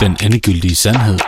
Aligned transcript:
Den 0.00 0.16
endegyldige 0.24 0.74
sandhed. 0.74 1.18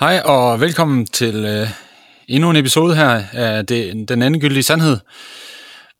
Hej 0.00 0.20
og 0.24 0.60
velkommen 0.60 1.06
til 1.06 1.44
øh, 1.44 1.68
endnu 2.28 2.50
en 2.50 2.56
episode 2.56 2.96
her 2.96 3.22
af 3.32 3.66
det, 3.66 4.08
Den 4.08 4.22
endegyldige 4.22 4.62
sandhed, 4.62 4.98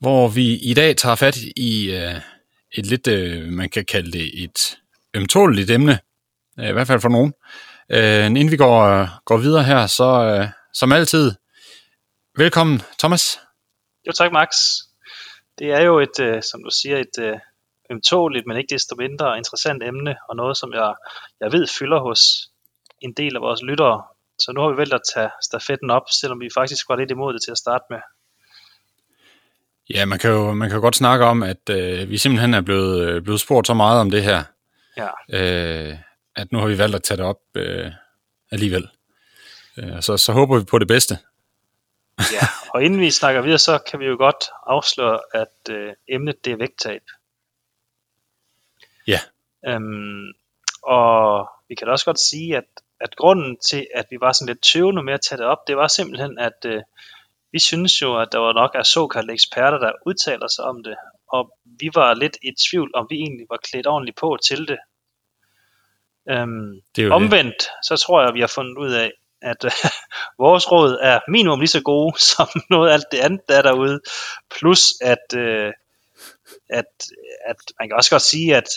hvor 0.01 0.29
vi 0.29 0.57
i 0.57 0.75
dag 0.75 0.97
tager 0.97 1.15
fat 1.15 1.37
i 1.57 1.91
øh, 1.91 2.15
et 2.73 2.87
lidt, 2.87 3.07
øh, 3.09 3.49
man 3.49 3.71
kan 3.71 3.85
kalde 3.85 4.13
det 4.13 4.43
et 4.45 4.79
ømtåligt 5.15 5.71
emne, 5.71 5.99
øh, 6.61 6.69
i 6.69 6.73
hvert 6.73 6.87
fald 6.87 7.01
for 7.01 7.09
nogen. 7.09 7.33
Øh, 7.91 8.27
inden 8.27 8.51
vi 8.51 8.57
går, 8.57 9.09
går 9.25 9.37
videre 9.37 9.65
her, 9.65 9.87
så 9.87 10.05
øh, 10.05 10.49
som 10.75 10.93
altid, 10.93 11.33
velkommen 12.37 12.83
Thomas. 12.99 13.39
Jo 14.07 14.13
tak 14.13 14.33
Max. 14.33 14.49
Det 15.59 15.73
er 15.73 15.81
jo 15.81 15.99
et, 15.99 16.21
øh, 16.21 16.43
som 16.43 16.63
du 16.65 16.71
siger, 16.83 16.97
et 16.97 17.19
øh, 17.21 17.39
ømtåligt, 17.91 18.47
men 18.47 18.57
ikke 18.57 18.75
desto 18.75 18.97
mindre 18.97 19.39
interessant 19.39 19.83
emne, 19.83 20.17
og 20.29 20.37
noget, 20.37 20.57
som 20.57 20.73
jeg, 20.73 20.95
jeg 21.41 21.53
ved 21.53 21.67
fylder 21.67 22.01
hos 22.01 22.21
en 23.01 23.13
del 23.13 23.37
af 23.37 23.43
vores 23.43 23.63
lyttere. 23.63 24.03
Så 24.39 24.53
nu 24.53 24.61
har 24.61 24.71
vi 24.71 24.77
valgt 24.77 24.95
at 24.95 25.01
tage 25.15 25.31
stafetten 25.43 25.91
op, 25.91 26.03
selvom 26.21 26.41
vi 26.41 26.49
faktisk 26.55 26.89
var 26.89 26.97
lidt 26.97 27.11
imod 27.11 27.35
det 27.35 27.43
til 27.43 27.51
at 27.51 27.59
starte 27.59 27.85
med. 27.91 27.99
Ja, 29.95 30.05
man 30.05 30.19
kan 30.19 30.31
jo 30.31 30.53
man 30.53 30.69
kan 30.69 30.77
jo 30.77 30.83
godt 30.83 30.97
snakke 30.97 31.25
om, 31.25 31.43
at 31.43 31.71
øh, 31.71 32.11
vi 32.11 32.19
simpelthen 32.19 32.55
er 32.55 32.61
blevet, 32.61 33.09
øh, 33.09 33.23
blevet 33.23 33.41
spurgt 33.41 33.67
så 33.67 33.75
meget 33.75 34.01
om 34.01 34.11
det 34.11 34.23
her, 34.23 34.43
Ja, 34.97 35.09
øh, 35.29 35.97
at 36.37 36.53
nu 36.53 36.59
har 36.59 36.67
vi 36.67 36.79
valgt 36.79 36.97
at 36.97 37.03
tage 37.03 37.19
det 37.19 37.25
op 37.25 37.41
øh, 37.55 37.93
alligevel. 38.53 38.89
Øh, 39.79 40.03
så, 40.03 40.17
så 40.17 40.33
håber 40.33 40.59
vi 40.59 40.65
på 40.65 40.79
det 40.79 40.89
bedste. 40.89 41.19
ja. 42.19 42.47
og 42.75 42.83
inden 42.83 43.01
vi 43.01 43.11
snakker 43.11 43.43
videre, 43.43 43.59
så 43.59 43.79
kan 43.91 44.01
vi 44.01 44.07
jo 44.07 44.17
godt 44.17 44.45
afsløre, 44.67 45.21
at 45.35 45.71
øh, 45.71 45.93
emnet 46.09 46.45
det 46.45 46.53
er 46.53 46.57
vægttab. 46.57 47.03
Ja, 49.07 49.21
Øhm, 49.69 50.33
og 50.83 51.49
vi 51.69 51.75
kan 51.75 51.87
da 51.87 51.93
også 51.93 52.05
godt 52.05 52.21
sige, 52.21 52.57
at, 52.57 52.65
at 53.01 53.17
grunden 53.17 53.57
til, 53.57 53.87
at 53.95 54.07
vi 54.11 54.17
var 54.21 54.33
sådan 54.33 54.47
lidt 54.47 54.63
tøvende 54.63 55.03
med 55.03 55.15
at 55.15 55.21
tage 55.21 55.39
det 55.39 55.47
op, 55.47 55.67
det 55.67 55.77
var 55.77 55.89
simpelthen, 55.89 56.39
at 56.39 56.65
øh, 56.65 56.83
vi 57.53 57.59
synes 57.59 58.03
jo, 58.03 58.21
at 58.21 58.29
der 58.33 58.39
var 58.39 58.53
nok 58.53 58.71
af 58.75 58.87
såkaldte 58.87 59.33
eksperter, 59.33 59.79
der 59.79 59.93
udtaler 60.07 60.49
sig 60.49 60.65
om 60.65 60.83
det, 60.85 60.97
og 61.33 61.53
vi 61.65 61.91
var 61.95 62.15
lidt 62.15 62.37
i 62.43 62.51
tvivl, 62.71 62.91
om 62.95 63.07
vi 63.11 63.17
egentlig 63.17 63.47
var 63.51 63.57
klædt 63.57 63.87
ordentligt 63.87 64.19
på 64.19 64.39
til 64.45 64.69
det. 64.69 64.79
Øhm, 66.31 66.81
det 66.97 67.03
er 67.03 67.07
jo 67.07 67.09
det. 67.09 67.17
omvendt, 67.17 67.69
så 67.83 67.97
tror 67.97 68.21
jeg, 68.21 68.29
at 68.29 68.35
vi 68.35 68.41
har 68.41 68.53
fundet 68.55 68.79
ud 68.79 68.93
af, 68.93 69.13
at 69.43 69.65
øh, 69.65 69.71
vores 70.45 70.73
råd 70.73 70.99
er 71.03 71.21
minimum 71.29 71.61
lige 71.61 71.69
så 71.69 71.83
gode, 71.83 72.21
som 72.37 72.49
noget 72.71 72.89
af 72.89 72.95
alt 72.95 73.07
det 73.13 73.19
andet, 73.19 73.41
der 73.49 73.59
er 73.59 73.63
derude. 73.63 74.01
Plus, 74.51 74.81
at, 75.01 75.37
øh, 75.37 75.73
at, 76.69 76.91
at 77.47 77.57
man 77.81 77.89
kan 77.89 77.97
også 77.97 78.11
godt 78.11 78.23
sige, 78.23 78.57
at 78.57 78.69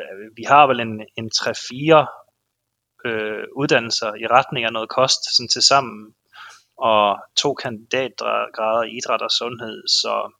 øh, 0.00 0.36
vi 0.36 0.42
har 0.42 0.66
vel 0.66 0.80
en, 0.80 1.06
en 1.16 1.30
3-4 1.34 3.08
øh, 3.08 3.44
uddannelser 3.56 4.14
i 4.14 4.26
retning 4.26 4.66
af 4.66 4.72
noget 4.72 4.88
kost 4.88 5.36
sådan 5.36 5.48
til 5.48 5.62
sammen, 5.62 6.14
og 6.78 7.18
to 7.36 7.54
kandidatgrader 7.54 8.82
i 8.82 8.96
idræt 8.96 9.22
og 9.22 9.30
sundhed, 9.30 9.88
så, 9.88 10.32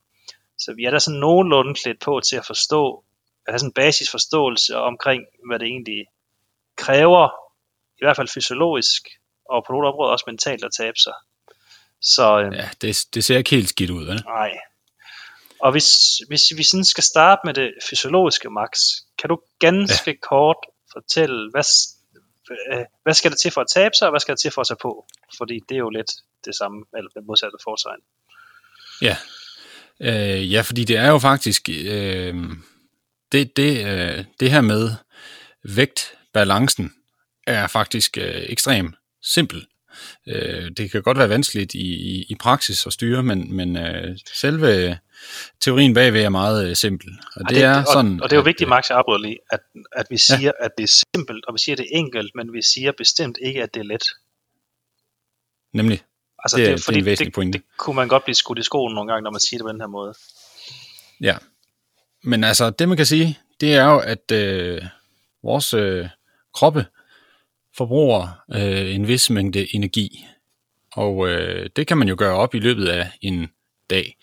så 0.59 0.73
vi 0.73 0.83
er 0.85 0.91
da 0.91 0.99
sådan 0.99 1.19
nogenlunde 1.19 1.73
klædt 1.73 1.99
på 1.99 2.21
til 2.29 2.35
at 2.35 2.45
forstå, 2.45 3.03
at 3.47 3.51
have 3.53 3.59
sådan 3.59 3.69
en 3.69 3.73
basisforståelse 3.73 4.77
omkring, 4.77 5.23
hvad 5.47 5.59
det 5.59 5.65
egentlig 5.65 6.05
kræver, 6.77 7.29
i 7.97 8.05
hvert 8.05 8.15
fald 8.15 8.27
fysiologisk, 8.27 9.01
og 9.49 9.63
på 9.67 9.73
nogle 9.73 9.87
områder 9.87 10.11
også 10.11 10.25
mentalt 10.27 10.63
at 10.63 10.71
tabe 10.77 10.97
sig. 10.97 11.13
Så 12.01 12.39
øh, 12.39 12.55
ja 12.55 12.69
det, 12.81 13.05
det 13.13 13.23
ser 13.23 13.37
ikke 13.37 13.49
helt 13.49 13.69
skidt 13.69 13.89
ud, 13.89 14.05
vel? 14.05 14.23
nej. 14.25 14.51
Og 15.61 15.71
hvis, 15.71 16.17
hvis 16.27 16.43
vi 16.57 16.63
sådan 16.63 16.83
skal 16.83 17.03
starte 17.03 17.41
med 17.45 17.53
det 17.53 17.73
fysiologiske, 17.89 18.49
Max, 18.49 18.69
kan 19.19 19.29
du 19.29 19.39
ganske 19.59 20.11
ja. 20.11 20.17
kort 20.21 20.57
fortælle, 20.93 21.51
hvad, 21.51 21.63
øh, 22.51 22.85
hvad 23.03 23.13
skal 23.13 23.31
der 23.31 23.37
til 23.37 23.51
for 23.51 23.61
at 23.61 23.67
tabe 23.73 23.93
sig, 23.99 24.07
og 24.07 24.11
hvad 24.11 24.19
skal 24.19 24.31
der 24.31 24.37
til 24.37 24.51
for 24.51 24.61
at 24.61 24.67
tage 24.67 24.77
på? 24.81 25.05
Fordi 25.37 25.59
det 25.69 25.75
er 25.75 25.79
jo 25.79 25.89
lidt 25.89 26.11
det 26.45 26.55
samme, 26.55 26.85
eller 26.97 27.09
det 27.15 27.23
modsatte 27.27 27.57
fortegn. 27.63 28.01
Ja. 29.01 29.17
Øh, 29.99 30.53
ja, 30.53 30.61
fordi 30.61 30.83
det 30.83 30.95
er 30.97 31.07
jo 31.07 31.19
faktisk 31.19 31.69
øh, 31.69 32.35
det, 33.31 33.57
det, 33.57 33.85
øh, 33.87 34.25
det 34.39 34.51
her 34.51 34.61
med 34.61 34.91
vægtbalancen 35.63 36.93
er 37.47 37.67
faktisk 37.67 38.17
øh, 38.17 38.45
ekstremt 38.49 38.95
simpel. 39.21 39.67
Øh, 40.27 40.71
det 40.77 40.91
kan 40.91 41.01
godt 41.01 41.17
være 41.17 41.29
vanskeligt 41.29 41.73
i, 41.73 41.87
i, 41.93 42.25
i 42.29 42.35
praksis 42.39 42.85
at 42.85 42.93
styre, 42.93 43.23
men, 43.23 43.55
men 43.55 43.77
øh, 43.77 44.17
selve 44.33 44.97
teorien 45.59 45.93
bagved 45.93 46.23
er 46.23 46.29
meget 46.29 46.69
øh, 46.69 46.75
simpel. 46.75 47.09
Og 47.35 47.41
det, 47.49 47.55
det, 47.55 47.63
er 47.63 47.79
og, 47.79 47.85
sådan, 47.93 48.21
og 48.21 48.29
det 48.29 48.35
er 48.35 48.37
jo 48.37 48.41
at, 48.41 48.45
vigtigt, 48.45 48.67
øh, 48.67 48.69
Max, 48.69 48.89
jeg 48.89 48.97
afbryder 48.97 49.19
lige, 49.19 49.37
at, 49.51 49.59
at 49.91 50.05
vi 50.09 50.17
siger, 50.17 50.39
ja. 50.59 50.65
at 50.65 50.71
det 50.77 50.83
er 50.83 51.03
simpelt, 51.15 51.45
og 51.45 51.53
vi 51.53 51.59
siger, 51.59 51.73
at 51.75 51.77
det 51.77 51.85
er 51.93 51.97
enkelt, 51.97 52.31
men 52.35 52.53
vi 52.53 52.61
siger 52.61 52.91
bestemt 52.97 53.37
ikke, 53.41 53.63
at 53.63 53.73
det 53.73 53.79
er 53.79 53.83
let. 53.83 54.03
Nemlig. 55.73 56.01
Altså, 56.43 56.57
Det 56.57 56.67
er- 56.69 56.75
det 56.75 56.89
er 56.89 56.93
en 56.99 57.05
væsentlig 57.05 57.25
det, 57.25 57.33
pointe. 57.33 57.57
det 57.57 57.65
kunne 57.77 57.95
man 57.95 58.07
godt 58.07 58.23
blive 58.23 58.35
skudt 58.35 58.59
i 58.59 58.63
skoen 58.63 58.93
nogle 58.95 59.11
gange, 59.11 59.23
når 59.23 59.31
man 59.31 59.39
siger 59.39 59.57
det 59.57 59.65
på 59.65 59.71
den 59.71 59.79
her 59.81 59.87
måde. 59.87 60.13
Ja. 61.21 61.37
Men 62.23 62.43
altså, 62.43 62.69
det 62.69 62.87
man 62.87 62.97
kan 62.97 63.05
sige, 63.05 63.39
det 63.61 63.75
er 63.75 63.85
jo, 63.85 63.99
at 63.99 64.31
øh, 64.31 64.81
vores 65.43 65.73
øh, 65.73 66.07
kroppe 66.53 66.85
forbruger 67.79 68.41
øh, 68.55 68.95
en 68.95 69.07
vis 69.07 69.29
mængde 69.29 69.75
energi. 69.75 70.25
Og 70.93 71.29
øh, 71.29 71.69
det 71.75 71.87
kan 71.87 71.97
man 71.97 72.07
jo 72.07 72.15
gøre 72.17 72.35
op 72.35 72.55
i 72.55 72.59
løbet 72.59 72.87
af 72.87 73.11
en 73.21 73.47
dag. 73.89 74.15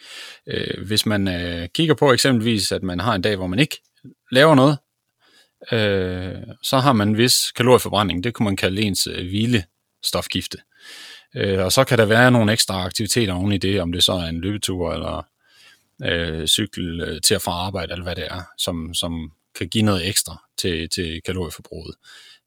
Øh, 0.46 0.86
hvis 0.86 1.06
man 1.06 1.28
øh, 1.28 1.68
kigger 1.74 1.94
på 1.94 2.12
eksempelvis, 2.12 2.72
at 2.72 2.82
man 2.82 3.00
har 3.00 3.14
en 3.14 3.22
dag, 3.22 3.36
hvor 3.36 3.46
man 3.46 3.58
ikke 3.58 3.76
laver 4.30 4.54
noget, 4.54 4.78
øh, 5.72 6.54
så 6.62 6.78
har 6.78 6.92
man 6.92 7.08
en 7.08 7.18
vis 7.18 7.52
kalorieforbrænding. 7.56 8.24
Det 8.24 8.34
kunne 8.34 8.44
man 8.44 8.56
kalde 8.56 8.82
ens 8.82 9.06
øh, 9.06 9.26
hvilestofgifte. 9.28 10.58
Øh, 11.36 11.64
og 11.64 11.72
så 11.72 11.84
kan 11.84 11.98
der 11.98 12.04
være 12.04 12.30
nogle 12.30 12.52
ekstra 12.52 12.84
aktiviteter 12.84 13.34
oven 13.34 13.52
i 13.52 13.58
det, 13.58 13.80
om 13.80 13.92
det 13.92 14.04
så 14.04 14.12
er 14.12 14.26
en 14.26 14.40
løbetur 14.40 14.92
eller 14.92 15.26
øh, 16.04 16.46
cykel 16.46 17.00
øh, 17.00 17.20
til 17.20 17.34
at 17.34 17.42
få 17.42 17.50
arbejde, 17.50 17.92
eller 17.92 18.04
hvad 18.04 18.16
det 18.16 18.26
er, 18.26 18.42
som, 18.58 18.94
som 18.94 19.32
kan 19.58 19.68
give 19.68 19.84
noget 19.84 20.08
ekstra 20.08 20.44
til, 20.58 20.88
til 20.88 21.20
kalorieforbruget. 21.26 21.94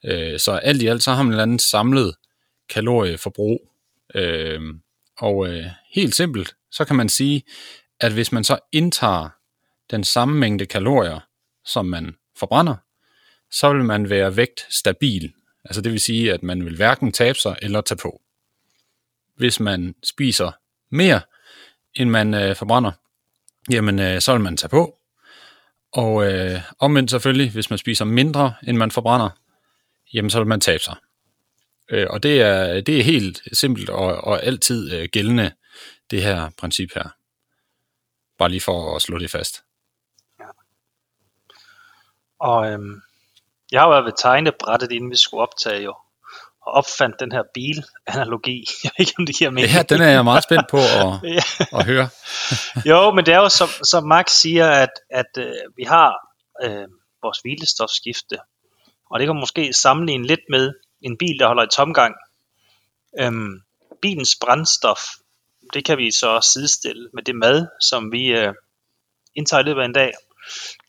Øh, 0.05 0.39
så 0.39 0.51
alt 0.51 0.81
i 0.81 0.87
alt, 0.87 1.03
så 1.03 1.11
har 1.11 1.23
man 1.23 1.31
et 1.31 1.33
eller 1.33 1.43
andet 1.43 1.61
samlet 1.61 2.15
kalorieforbrug. 2.69 3.71
Øh, 4.15 4.61
og 5.17 5.47
øh, 5.47 5.65
helt 5.93 6.15
simpelt, 6.15 6.55
så 6.71 6.85
kan 6.85 6.95
man 6.95 7.09
sige, 7.09 7.43
at 7.99 8.11
hvis 8.11 8.31
man 8.31 8.43
så 8.43 8.59
indtager 8.71 9.29
den 9.91 10.03
samme 10.03 10.39
mængde 10.39 10.65
kalorier, 10.65 11.19
som 11.65 11.85
man 11.85 12.15
forbrænder, 12.37 12.75
så 13.51 13.73
vil 13.73 13.83
man 13.83 14.09
være 14.09 14.35
vægtstabil. 14.35 15.33
Altså 15.65 15.81
det 15.81 15.91
vil 15.91 15.99
sige, 15.99 16.33
at 16.33 16.43
man 16.43 16.65
vil 16.65 16.75
hverken 16.75 17.11
tabe 17.11 17.37
sig 17.37 17.55
eller 17.61 17.81
tage 17.81 17.97
på. 17.97 18.21
Hvis 19.35 19.59
man 19.59 19.95
spiser 20.03 20.51
mere, 20.89 21.21
end 21.93 22.09
man 22.09 22.33
øh, 22.33 22.55
forbrænder, 22.55 22.91
jamen 23.71 23.99
øh, 23.99 24.21
så 24.21 24.31
vil 24.31 24.41
man 24.41 24.57
tage 24.57 24.69
på. 24.69 24.95
Og 25.93 26.31
øh, 26.31 26.61
omvendt 26.79 27.11
selvfølgelig, 27.11 27.51
hvis 27.51 27.69
man 27.69 27.79
spiser 27.79 28.05
mindre, 28.05 28.53
end 28.67 28.77
man 28.77 28.91
forbrænder, 28.91 29.29
jamen 30.13 30.29
så 30.29 30.39
vil 30.39 30.47
man 30.47 30.61
tabe 30.61 30.83
sig. 30.83 30.95
Øh, 31.89 32.07
og 32.09 32.23
det 32.23 32.41
er, 32.41 32.81
det 32.81 32.99
er 32.99 33.03
helt 33.03 33.41
simpelt 33.53 33.89
og, 33.89 34.15
og 34.15 34.43
altid 34.43 34.93
øh, 34.93 35.09
gældende, 35.11 35.51
det 36.11 36.23
her 36.23 36.49
princip 36.57 36.89
her. 36.95 37.09
Bare 38.37 38.49
lige 38.49 38.61
for 38.61 38.95
at 38.95 39.01
slå 39.01 39.17
det 39.17 39.31
fast. 39.31 39.63
Og 42.39 42.71
øhm, 42.71 43.01
jeg 43.71 43.81
har 43.81 43.89
været 43.89 44.05
ved 44.05 44.13
tegnebrættet, 44.17 44.91
inden 44.91 45.11
vi 45.11 45.17
skulle 45.17 45.41
optage 45.41 45.83
jo, 45.83 45.95
og 46.61 46.71
opfandt 46.71 47.19
den 47.19 47.31
her 47.31 47.43
bilanalogi. 47.53 48.65
Jeg 48.83 48.91
ved 48.97 49.07
ikke, 49.07 49.13
om 49.19 49.25
det 49.25 49.35
giver 49.37 49.49
mening. 49.49 49.73
Ja, 49.73 49.81
den 49.83 50.01
er 50.01 50.09
jeg 50.09 50.23
meget 50.23 50.43
spændt 50.43 50.67
på 50.69 50.77
at, 50.77 51.19
Ja. 51.23 51.41
at 51.79 51.85
høre. 51.85 52.09
Jo, 52.85 53.11
men 53.11 53.25
det 53.25 53.33
er 53.33 53.37
jo 53.37 53.49
som, 53.49 53.69
som 53.83 54.07
Max 54.07 54.31
siger, 54.31 54.71
at, 54.71 54.89
at 55.09 55.31
øh, 55.37 55.53
vi 55.77 55.83
har 55.83 56.13
øh, 56.63 56.87
vores 57.23 57.39
hvilestofskifte, 57.39 58.37
og 59.09 59.19
det 59.19 59.27
kan 59.27 59.35
man 59.35 59.39
måske 59.39 59.73
sammenligne 59.73 60.27
lidt 60.27 60.45
med 60.49 60.73
en 61.01 61.17
bil, 61.17 61.39
der 61.39 61.47
holder 61.47 61.63
i 61.63 61.75
tomgang. 61.75 62.15
Øhm, 63.19 63.61
bilens 64.01 64.35
brændstof, 64.41 64.99
det 65.73 65.85
kan 65.85 65.97
vi 65.97 66.11
så 66.11 66.49
sidestille 66.53 67.09
med 67.13 67.23
det 67.23 67.35
mad, 67.35 67.67
som 67.81 68.11
vi 68.11 68.25
øh, 68.25 68.53
indtager 69.35 69.61
i 69.61 69.63
løbet 69.63 69.81
af 69.81 69.85
en 69.85 69.93
dag. 69.93 70.13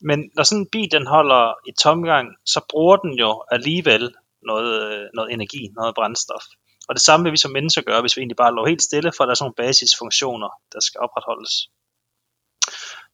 Men 0.00 0.30
når 0.34 0.42
sådan 0.42 0.62
en 0.62 0.68
bil 0.72 0.92
den 0.92 1.06
holder 1.06 1.54
i 1.68 1.72
tomgang, 1.82 2.28
så 2.46 2.60
bruger 2.70 2.96
den 2.96 3.18
jo 3.18 3.44
alligevel 3.50 4.14
noget, 4.42 4.92
øh, 4.92 5.08
noget 5.14 5.32
energi, 5.32 5.68
noget 5.74 5.94
brændstof. 5.94 6.44
Og 6.88 6.94
det 6.94 7.02
samme 7.02 7.24
vil 7.24 7.32
vi 7.32 7.36
som 7.36 7.50
mennesker 7.50 7.82
gøre, 7.82 8.00
hvis 8.00 8.16
vi 8.16 8.20
egentlig 8.20 8.36
bare 8.36 8.54
lå 8.54 8.66
helt 8.66 8.82
stille, 8.82 9.12
for 9.16 9.24
der 9.24 9.30
er 9.30 9.34
sådan 9.34 9.44
nogle 9.44 9.68
basisfunktioner, 9.68 10.48
der 10.72 10.80
skal 10.80 11.00
opretholdes. 11.00 11.68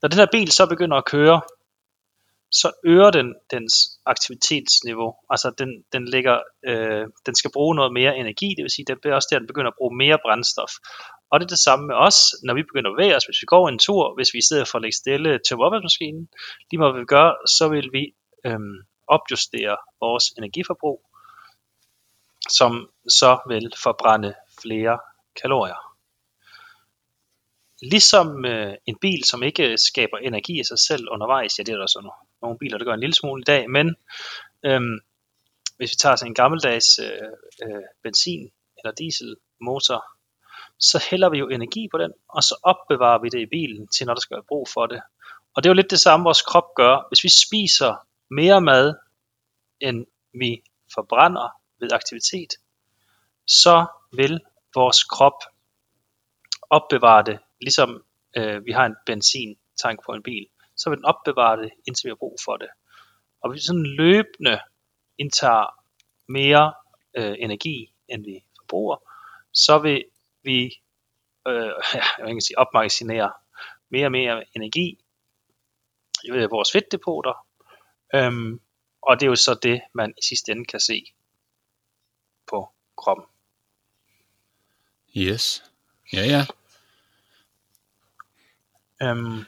Når 0.02 0.08
den 0.08 0.18
her 0.18 0.26
bil 0.32 0.52
så 0.52 0.66
begynder 0.66 0.96
at 0.96 1.04
køre, 1.04 1.40
så 2.60 2.72
øger 2.84 3.10
den 3.10 3.34
dens 3.50 3.74
aktivitetsniveau. 4.06 5.14
Altså 5.30 5.48
den, 5.58 5.84
den, 5.92 6.08
ligger, 6.08 6.36
øh, 6.68 7.06
den 7.26 7.34
skal 7.34 7.50
bruge 7.52 7.74
noget 7.76 7.92
mere 7.92 8.16
energi, 8.16 8.48
det 8.56 8.62
vil 8.62 8.70
sige, 8.70 8.86
det 8.86 9.00
bliver 9.00 9.14
også 9.14 9.28
der, 9.30 9.38
den 9.38 9.46
begynder 9.46 9.70
at 9.70 9.78
bruge 9.78 9.96
mere 9.96 10.18
brændstof. 10.24 10.72
Og 11.30 11.40
det 11.40 11.44
er 11.46 11.48
det 11.48 11.58
samme 11.58 11.86
med 11.86 11.94
os, 11.94 12.18
når 12.44 12.54
vi 12.54 12.62
begynder 12.62 12.90
at 12.90 12.96
bevæge 12.96 13.16
os, 13.16 13.24
hvis 13.24 13.42
vi 13.42 13.46
går 13.46 13.68
en 13.68 13.78
tur, 13.78 14.14
hvis 14.14 14.34
vi 14.34 14.38
i 14.38 14.48
stedet 14.48 14.68
for 14.68 14.78
at 14.78 14.82
lægge 14.82 14.96
stille 14.96 15.38
til 15.46 15.56
opvaskemaskinen, 15.56 16.28
lige 16.70 16.78
meget 16.78 16.92
hvad 16.92 17.02
vi 17.02 17.12
gør, 17.16 17.28
så 17.56 17.68
vil 17.68 17.88
vi 17.92 18.04
øh, 18.46 18.60
opjustere 19.08 19.76
vores 20.00 20.24
energiforbrug, 20.38 21.00
som 22.58 22.90
så 23.08 23.38
vil 23.48 23.72
forbrænde 23.82 24.34
flere 24.62 24.98
kalorier. 25.42 25.80
Ligesom 27.82 28.44
øh, 28.44 28.74
en 28.86 28.96
bil, 29.00 29.24
som 29.24 29.42
ikke 29.42 29.78
skaber 29.78 30.18
energi 30.18 30.60
i 30.60 30.64
sig 30.64 30.78
selv 30.78 31.08
undervejs, 31.10 31.58
ja 31.58 31.62
det 31.62 31.72
er 31.72 31.78
der 31.78 31.86
så 31.86 32.00
nogle, 32.42 32.58
biler, 32.58 32.78
der 32.78 32.84
gør 32.84 32.94
en 32.94 33.00
lille 33.00 33.14
smule 33.14 33.40
i 33.40 33.44
dag, 33.44 33.70
men 33.70 33.96
øhm, 34.64 34.98
hvis 35.76 35.92
vi 35.92 35.96
tager 35.96 36.16
sådan 36.16 36.30
en 36.30 36.34
gammeldags 36.34 36.98
øh, 36.98 37.28
øh, 37.62 37.82
benzin- 38.02 38.50
eller 38.78 38.92
dieselmotor, 38.92 40.04
så 40.78 41.06
hælder 41.10 41.28
vi 41.30 41.38
jo 41.38 41.48
energi 41.48 41.88
på 41.90 41.98
den, 41.98 42.12
og 42.28 42.42
så 42.42 42.54
opbevarer 42.62 43.20
vi 43.22 43.28
det 43.28 43.40
i 43.40 43.46
bilen 43.46 43.88
til, 43.88 44.06
når 44.06 44.14
der 44.14 44.20
skal 44.20 44.34
være 44.34 44.44
brug 44.48 44.68
for 44.68 44.86
det. 44.86 45.00
Og 45.54 45.62
det 45.62 45.68
er 45.68 45.70
jo 45.70 45.80
lidt 45.80 45.90
det 45.90 46.00
samme, 46.00 46.24
vores 46.24 46.42
krop 46.42 46.74
gør. 46.76 47.08
Hvis 47.10 47.24
vi 47.24 47.28
spiser 47.28 48.06
mere 48.30 48.60
mad, 48.60 48.94
end 49.80 50.06
vi 50.40 50.62
forbrænder 50.94 51.48
ved 51.80 51.92
aktivitet, 51.92 52.52
så 53.46 53.86
vil 54.12 54.40
vores 54.74 55.04
krop 55.04 55.38
opbevare 56.70 57.22
det, 57.22 57.38
ligesom 57.60 58.04
øh, 58.36 58.66
vi 58.66 58.72
har 58.72 58.86
en 58.86 58.96
benzintank 59.06 60.04
på 60.06 60.12
en 60.12 60.22
bil, 60.22 60.46
så 60.76 60.90
vil 60.90 60.96
den 60.96 61.04
opbevare 61.04 61.62
det, 61.62 61.70
indtil 61.86 62.06
vi 62.06 62.10
har 62.10 62.16
brug 62.16 62.36
for 62.44 62.56
det. 62.56 62.68
Og 63.40 63.50
hvis 63.50 63.60
vi 63.60 63.66
sådan 63.66 63.86
løbende 63.86 64.60
indtager 65.18 65.66
mere 66.28 66.74
øh, 67.16 67.34
energi, 67.38 67.92
end 68.08 68.24
vi 68.24 68.44
forbruger, 68.60 68.96
så 69.52 69.78
vil 69.78 70.04
vi 70.42 70.80
øh, 71.48 71.72
jeg 72.18 72.26
kan 72.26 72.40
sige, 72.40 72.58
opmagasinere 72.58 73.32
mere 73.88 74.06
og 74.06 74.12
mere 74.12 74.44
energi 74.56 74.98
i 76.24 76.30
vores 76.30 76.72
fedtdepoter, 76.72 77.46
øhm, 78.14 78.60
og 79.02 79.20
det 79.20 79.26
er 79.26 79.30
jo 79.30 79.36
så 79.36 79.58
det, 79.62 79.82
man 79.94 80.14
i 80.18 80.26
sidste 80.26 80.52
ende 80.52 80.64
kan 80.64 80.80
se 80.80 81.04
på 82.46 82.72
kroppen. 82.96 83.26
Yes. 85.16 85.72
Ja, 86.12 86.22
ja. 86.24 86.46
Øhm, 89.02 89.44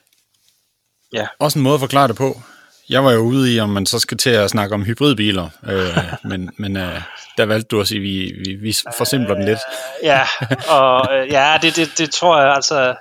ja. 1.12 1.26
Også 1.38 1.58
en 1.58 1.62
måde 1.62 1.74
at 1.74 1.80
forklare 1.80 2.08
det 2.08 2.16
på. 2.16 2.40
Jeg 2.88 3.04
var 3.04 3.12
jo 3.12 3.18
ude 3.18 3.54
i, 3.54 3.60
om 3.60 3.68
man 3.68 3.86
så 3.86 3.98
skal 3.98 4.16
til 4.16 4.30
at 4.30 4.50
snakke 4.50 4.74
om 4.74 4.84
hybridbiler, 4.84 5.48
øh, 5.68 6.14
men, 6.30 6.50
men 6.56 6.76
øh, 6.76 7.00
der 7.36 7.46
valgte 7.46 7.68
du 7.68 7.80
at 7.80 7.88
sige, 7.88 8.00
vi, 8.00 8.32
vi, 8.44 8.54
vi 8.54 8.76
forsimpler 8.96 9.34
den 9.34 9.44
lidt. 9.44 9.58
ja, 10.02 10.22
og 10.68 11.16
øh, 11.16 11.32
ja, 11.32 11.58
det, 11.62 11.76
det, 11.76 11.98
det 11.98 12.10
tror 12.10 12.40
jeg 12.40 12.54
altså... 12.54 12.94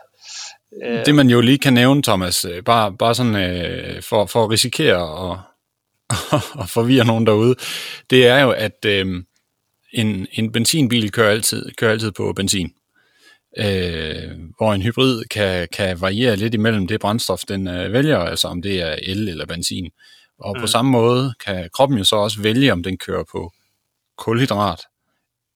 Øh... 0.83 1.05
Det 1.05 1.15
man 1.15 1.29
jo 1.29 1.41
lige 1.41 1.57
kan 1.57 1.73
nævne, 1.73 2.03
Thomas, 2.03 2.45
øh, 2.45 2.63
bare, 2.63 2.93
bare 2.99 3.15
sådan 3.15 3.35
øh, 3.35 4.01
for, 4.03 4.25
for 4.25 4.43
at 4.43 4.49
risikere 4.49 4.97
og, 4.97 5.39
og 6.61 6.69
forvirre 6.69 7.05
nogen 7.05 7.27
derude, 7.27 7.55
det 8.09 8.27
er 8.27 8.39
jo, 8.39 8.51
at 8.51 8.85
øh, 8.85 9.05
en, 9.93 10.27
en 10.31 10.51
benzinbil 10.51 11.11
kører 11.11 11.31
altid, 11.31 11.71
kører 11.77 11.91
altid 11.91 12.11
på 12.11 12.33
benzin 12.35 12.71
øh, 13.59 14.39
hvor 14.57 14.73
en 14.73 14.81
hybrid 14.81 15.23
kan, 15.23 15.67
kan 15.71 16.01
variere 16.01 16.35
lidt 16.35 16.53
imellem 16.53 16.87
det 16.87 16.99
brændstof, 16.99 17.41
den 17.47 17.67
øh, 17.67 17.93
vælger, 17.93 18.19
altså 18.19 18.47
om 18.47 18.61
det 18.61 18.81
er 18.81 18.95
el 19.03 19.29
eller 19.29 19.45
benzin. 19.45 19.91
Og 20.39 20.55
mm. 20.55 20.61
på 20.61 20.67
samme 20.67 20.91
måde 20.91 21.33
kan 21.45 21.69
kroppen 21.73 21.97
jo 21.97 22.03
så 22.03 22.15
også 22.15 22.41
vælge, 22.41 22.71
om 22.71 22.83
den 22.83 22.97
kører 22.97 23.23
på 23.31 23.53
kulhydrat 24.17 24.81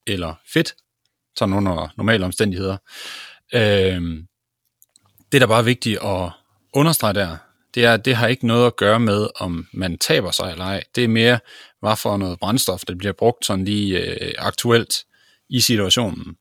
eller 0.08 0.34
fedt, 0.54 0.74
sådan 1.36 1.56
under 1.56 1.94
normale 1.98 2.26
omstændigheder. 2.26 2.78
Øh, 3.54 4.02
det, 5.32 5.42
der 5.42 5.48
bare 5.48 5.60
er 5.60 5.64
vigtigt 5.64 6.00
at 6.04 6.30
understrege 6.74 7.14
der, 7.14 7.38
det 7.76 7.86
er, 7.86 7.94
at 7.94 8.06
det 8.06 8.16
har 8.16 8.28
ikke 8.28 8.48
noget 8.48 8.68
at 8.68 8.76
gøre 8.76 9.00
med, 9.00 9.28
om 9.36 9.68
man 9.74 9.98
taber 9.98 10.32
sig 10.32 10.52
eller 10.52 10.66
ej. 10.66 10.84
Det 10.96 11.04
er 11.04 11.08
mere, 11.08 11.40
hvad 11.80 11.96
for 11.96 12.18
noget 12.18 12.40
brændstof, 12.40 12.82
der 12.88 12.96
bliver 12.96 13.14
brugt 13.14 13.46
sådan 13.46 13.66
lige 13.66 14.00
øh, 14.00 14.34
aktuelt 14.38 14.94
i 15.50 15.60
situationen. 15.60 16.36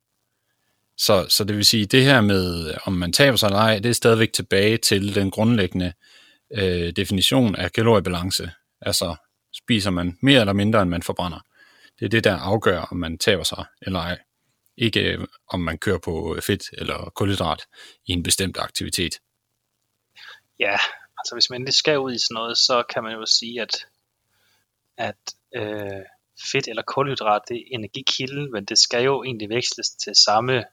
Så, 1.07 1.27
så 1.29 1.45
det 1.45 1.57
vil 1.57 1.65
sige, 1.65 1.87
det 1.87 2.05
her 2.05 2.21
med, 2.21 2.75
om 2.85 2.93
man 2.93 3.13
taber 3.13 3.37
sig 3.37 3.47
eller 3.47 3.59
ej, 3.59 3.79
det 3.79 3.89
er 3.89 3.93
stadigvæk 3.93 4.33
tilbage 4.33 4.77
til 4.77 5.15
den 5.15 5.31
grundlæggende 5.31 5.93
øh, 6.53 6.93
definition 6.93 7.57
af 7.57 7.73
kaloriebalance. 7.73 8.51
Altså, 8.81 9.17
spiser 9.53 9.91
man 9.91 10.19
mere 10.23 10.41
eller 10.41 10.53
mindre, 10.53 10.83
end 10.83 10.91
man 10.91 11.03
forbrænder. 11.03 11.41
Det 11.99 12.05
er 12.05 12.09
det, 12.09 12.25
der 12.25 12.37
afgør, 12.37 12.81
om 12.81 12.97
man 12.97 13.19
taber 13.19 13.43
sig 13.43 13.65
eller 13.83 14.01
ej. 14.01 14.19
Ikke 14.77 15.01
øh, 15.01 15.27
om 15.49 15.61
man 15.61 15.79
kører 15.79 15.99
på 15.99 16.37
fedt 16.43 16.63
eller 16.73 17.13
kulhydrat 17.15 17.63
i 18.07 18.13
en 18.13 18.23
bestemt 18.23 18.59
aktivitet. 18.59 19.21
Ja, 20.59 20.77
altså 21.19 21.35
hvis 21.35 21.51
man 21.51 21.61
endelig 21.61 21.75
skal 21.75 21.99
ud 21.99 22.13
i 22.13 22.19
sådan 22.19 22.35
noget, 22.35 22.59
så 22.59 22.83
kan 22.95 23.03
man 23.03 23.13
jo 23.13 23.27
sige, 23.27 23.63
at, 23.63 23.87
at 24.97 25.35
øh, 25.55 26.05
fedt 26.53 26.69
eller 26.69 26.83
kulhydrat, 26.83 27.43
det 27.49 27.57
er 27.57 27.65
energikilden, 27.71 28.53
men 28.53 28.65
det 28.65 28.79
skal 28.79 29.05
jo 29.05 29.23
egentlig 29.23 29.49
veksles 29.49 29.91
til 29.91 30.13
samme 30.15 30.65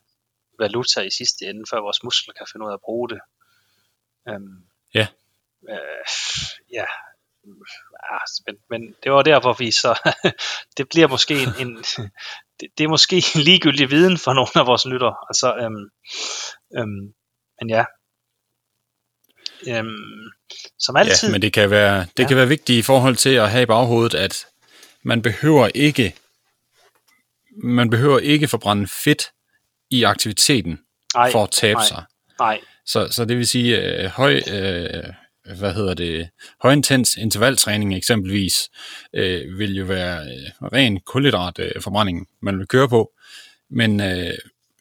valuta 0.59 1.01
i 1.01 1.09
sidste 1.12 1.45
ende, 1.45 1.63
før 1.69 1.80
vores 1.80 2.04
muskler 2.04 2.33
kan 2.33 2.48
finde 2.51 2.65
ud 2.65 2.69
af 2.69 2.74
at 2.74 2.81
bruge 2.86 3.09
det. 3.09 3.19
Um, 4.31 4.63
ja. 4.94 5.07
Øh, 5.69 6.06
ja. 6.74 6.86
Ah, 8.12 8.27
men, 8.48 8.56
men 8.69 8.95
det 9.04 9.12
var 9.12 9.21
der, 9.21 9.39
hvor 9.39 9.54
vi 9.54 9.71
så, 9.71 10.12
det 10.77 10.89
bliver 10.89 11.07
måske 11.07 11.33
en, 11.33 11.68
en 11.68 11.77
det, 12.59 12.68
det 12.77 12.83
er 12.83 12.88
måske 12.88 13.15
en 13.15 13.42
ligegyldig 13.50 13.89
viden 13.89 14.18
for 14.18 14.33
nogle 14.33 14.51
af 14.56 14.68
vores 14.68 14.86
lytter. 14.86 15.13
Altså, 15.30 15.48
um, 15.65 15.89
um, 16.81 17.13
men 17.60 17.69
ja, 17.69 17.86
Um, 19.80 20.31
som 20.80 20.95
altid. 20.95 21.27
Ja, 21.27 21.31
men 21.31 21.42
det 21.42 21.53
kan 21.53 21.69
være, 21.69 22.00
det 22.00 22.24
ja. 22.24 22.27
kan 22.27 22.38
være 22.38 22.48
vigtigt 22.48 22.80
i 22.80 22.81
forhold 22.81 23.15
til 23.15 23.30
at 23.30 23.51
have 23.51 23.63
i 23.63 23.65
baghovedet, 23.65 24.13
at 24.13 24.48
man 25.03 25.21
behøver 25.21 25.69
ikke 25.75 26.15
man 27.63 27.89
behøver 27.89 28.19
ikke 28.19 28.48
forbrænde 28.48 28.88
fedt 28.88 29.31
i 29.89 30.04
aktiviteten 30.04 30.80
ej, 31.16 31.31
for 31.31 31.44
at 31.44 31.51
tabe 31.51 31.80
nej, 31.80 31.88
sig. 31.88 32.04
Nej. 32.39 32.60
Så, 32.86 33.07
så 33.12 33.25
det 33.25 33.38
vil 33.38 33.48
sige, 33.48 33.81
øh, 33.81 34.06
høj, 34.06 34.42
øh, 34.51 35.04
hvad 35.57 35.74
hedder 35.74 35.94
det, 35.94 36.30
højintens 36.62 37.16
intervaltræning 37.16 37.95
eksempelvis, 37.95 38.69
øh, 39.13 39.60
vil 39.60 39.75
jo 39.75 39.86
være 39.86 40.19
øh, 40.22 40.69
ren 40.74 41.00
kulhydratforbrænding, 41.00 42.19
øh, 42.22 42.25
man 42.42 42.60
vil 42.60 42.68
køre 42.68 42.89
på. 42.89 43.12
Men 43.69 44.01
øh, 44.01 44.34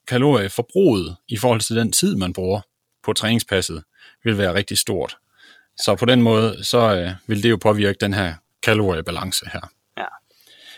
kalorieforbruget 0.09 1.17
i 1.29 1.37
forhold 1.37 1.61
til 1.61 1.77
den 1.77 1.93
tid, 1.93 2.17
man 2.17 2.33
bruger 2.33 2.61
på 3.05 3.13
træningspasset, 3.13 3.85
vil 4.25 4.39
være 4.39 4.55
rigtig 4.55 4.79
stort. 4.79 5.17
Så 5.85 5.95
på 5.95 6.05
den 6.05 6.23
måde, 6.23 6.65
så 6.65 6.95
øh, 6.95 7.11
vil 7.27 7.43
det 7.43 7.51
jo 7.51 7.57
påvirke 7.57 7.99
den 8.01 8.15
her 8.15 8.35
kaloriebalance 8.63 9.47
her. 9.53 9.71
Ja. 9.97 10.05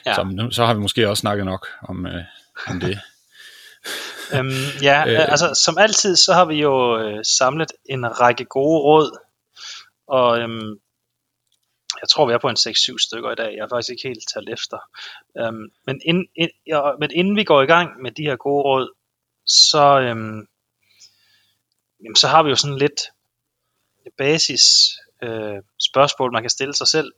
ja. 0.07 0.15
Så, 0.15 0.49
så 0.51 0.67
har 0.67 0.75
vi 0.75 0.81
måske 0.81 1.09
også 1.09 1.21
snakket 1.21 1.47
nok 1.47 1.67
om, 1.83 2.07
øh, 2.07 2.25
om 2.67 2.81
det. 2.81 3.01
øhm, 4.35 4.83
ja, 4.83 5.05
øh, 5.09 5.31
altså 5.33 5.61
som 5.65 5.79
altid, 5.79 6.17
så 6.17 6.33
har 6.33 6.45
vi 6.45 6.55
jo 6.55 6.99
øh, 6.99 7.25
samlet 7.25 7.73
en 7.85 8.21
række 8.21 8.45
gode 8.45 8.79
råd, 8.79 9.19
og 10.07 10.39
øhm, 10.39 10.81
jeg 12.01 12.09
tror, 12.09 12.27
vi 12.27 12.33
er 12.33 12.39
på 12.39 12.49
en 12.49 12.57
6-7 12.57 13.07
stykker 13.07 13.31
i 13.31 13.35
dag. 13.35 13.55
Jeg 13.55 13.63
har 13.63 13.69
faktisk 13.69 13.91
ikke 13.91 14.09
helt 14.09 14.25
talt 14.35 14.49
efter. 14.49 14.79
Øhm, 15.39 15.71
men, 15.87 16.01
ind, 16.05 16.27
ind, 16.35 16.51
ja, 16.67 16.81
men 17.01 17.11
inden 17.15 17.37
vi 17.37 17.45
går 17.45 17.63
i 17.63 17.67
gang 17.67 18.03
med 18.03 18.13
de 18.13 18.23
her 18.23 18.37
gode 18.37 18.63
råd, 18.63 18.95
så, 19.47 20.01
øhm, 20.01 20.47
jamen, 22.05 22.17
så 22.17 22.29
har 22.29 22.43
vi 22.43 22.51
jo 22.51 22.57
sådan 22.57 22.79
lidt 22.79 23.01
basis 24.19 24.63
øh, 25.23 25.63
spørgsmål, 25.79 26.33
man 26.33 26.43
kan 26.43 26.51
stille 26.51 26.75
sig 26.75 26.89
selv, 26.89 27.13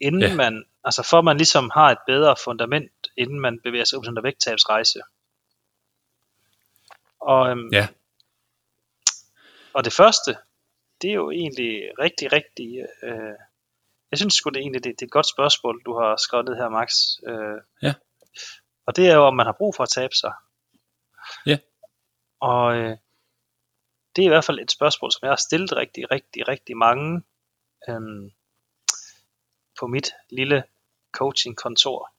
inden 0.00 0.22
ja. 0.22 0.34
man, 0.34 0.64
altså 0.84 1.02
for 1.02 1.22
man 1.22 1.36
ligesom 1.36 1.70
har 1.74 1.90
et 1.90 1.98
bedre 2.06 2.36
fundament, 2.44 2.92
inden 3.16 3.40
man 3.40 3.60
bevæger 3.64 3.84
sig 3.84 3.98
ud 3.98 4.04
på 4.04 4.14
der 4.14 4.22
vægttabsrejse. 4.22 5.00
Og, 7.24 7.50
øhm, 7.50 7.68
ja. 7.72 7.88
og 9.72 9.84
det 9.84 9.92
første, 9.92 10.36
det 11.02 11.10
er 11.10 11.14
jo 11.14 11.30
egentlig 11.30 11.90
rigtig, 11.98 12.32
rigtig, 12.32 12.86
øh, 13.02 13.36
jeg 14.10 14.18
synes 14.18 14.34
sgu 14.34 14.50
det 14.50 14.56
er 14.56 14.60
egentlig, 14.60 14.84
det, 14.84 14.92
det 14.92 15.02
er 15.02 15.06
et 15.06 15.18
godt 15.18 15.28
spørgsmål, 15.28 15.82
du 15.86 15.98
har 15.98 16.16
skrevet 16.16 16.44
ned 16.44 16.56
her, 16.56 16.68
Max. 16.68 16.90
Øh, 17.26 17.60
ja. 17.82 17.94
Og 18.86 18.96
det 18.96 19.08
er 19.10 19.14
jo, 19.14 19.22
om 19.26 19.36
man 19.36 19.46
har 19.46 19.52
brug 19.52 19.74
for 19.76 19.82
at 19.82 19.88
tabe 19.88 20.14
sig. 20.14 20.32
Ja. 21.46 21.58
Og 22.40 22.76
øh, 22.76 22.96
det 24.16 24.22
er 24.22 24.26
i 24.26 24.34
hvert 24.34 24.44
fald 24.44 24.58
et 24.58 24.70
spørgsmål, 24.70 25.12
som 25.12 25.20
jeg 25.22 25.30
har 25.30 25.46
stillet 25.48 25.76
rigtig, 25.76 26.10
rigtig, 26.10 26.48
rigtig 26.48 26.76
mange 26.76 27.22
øhm, 27.88 28.30
på 29.78 29.86
mit 29.86 30.12
lille 30.30 30.64
coaching-kontor. 31.12 32.12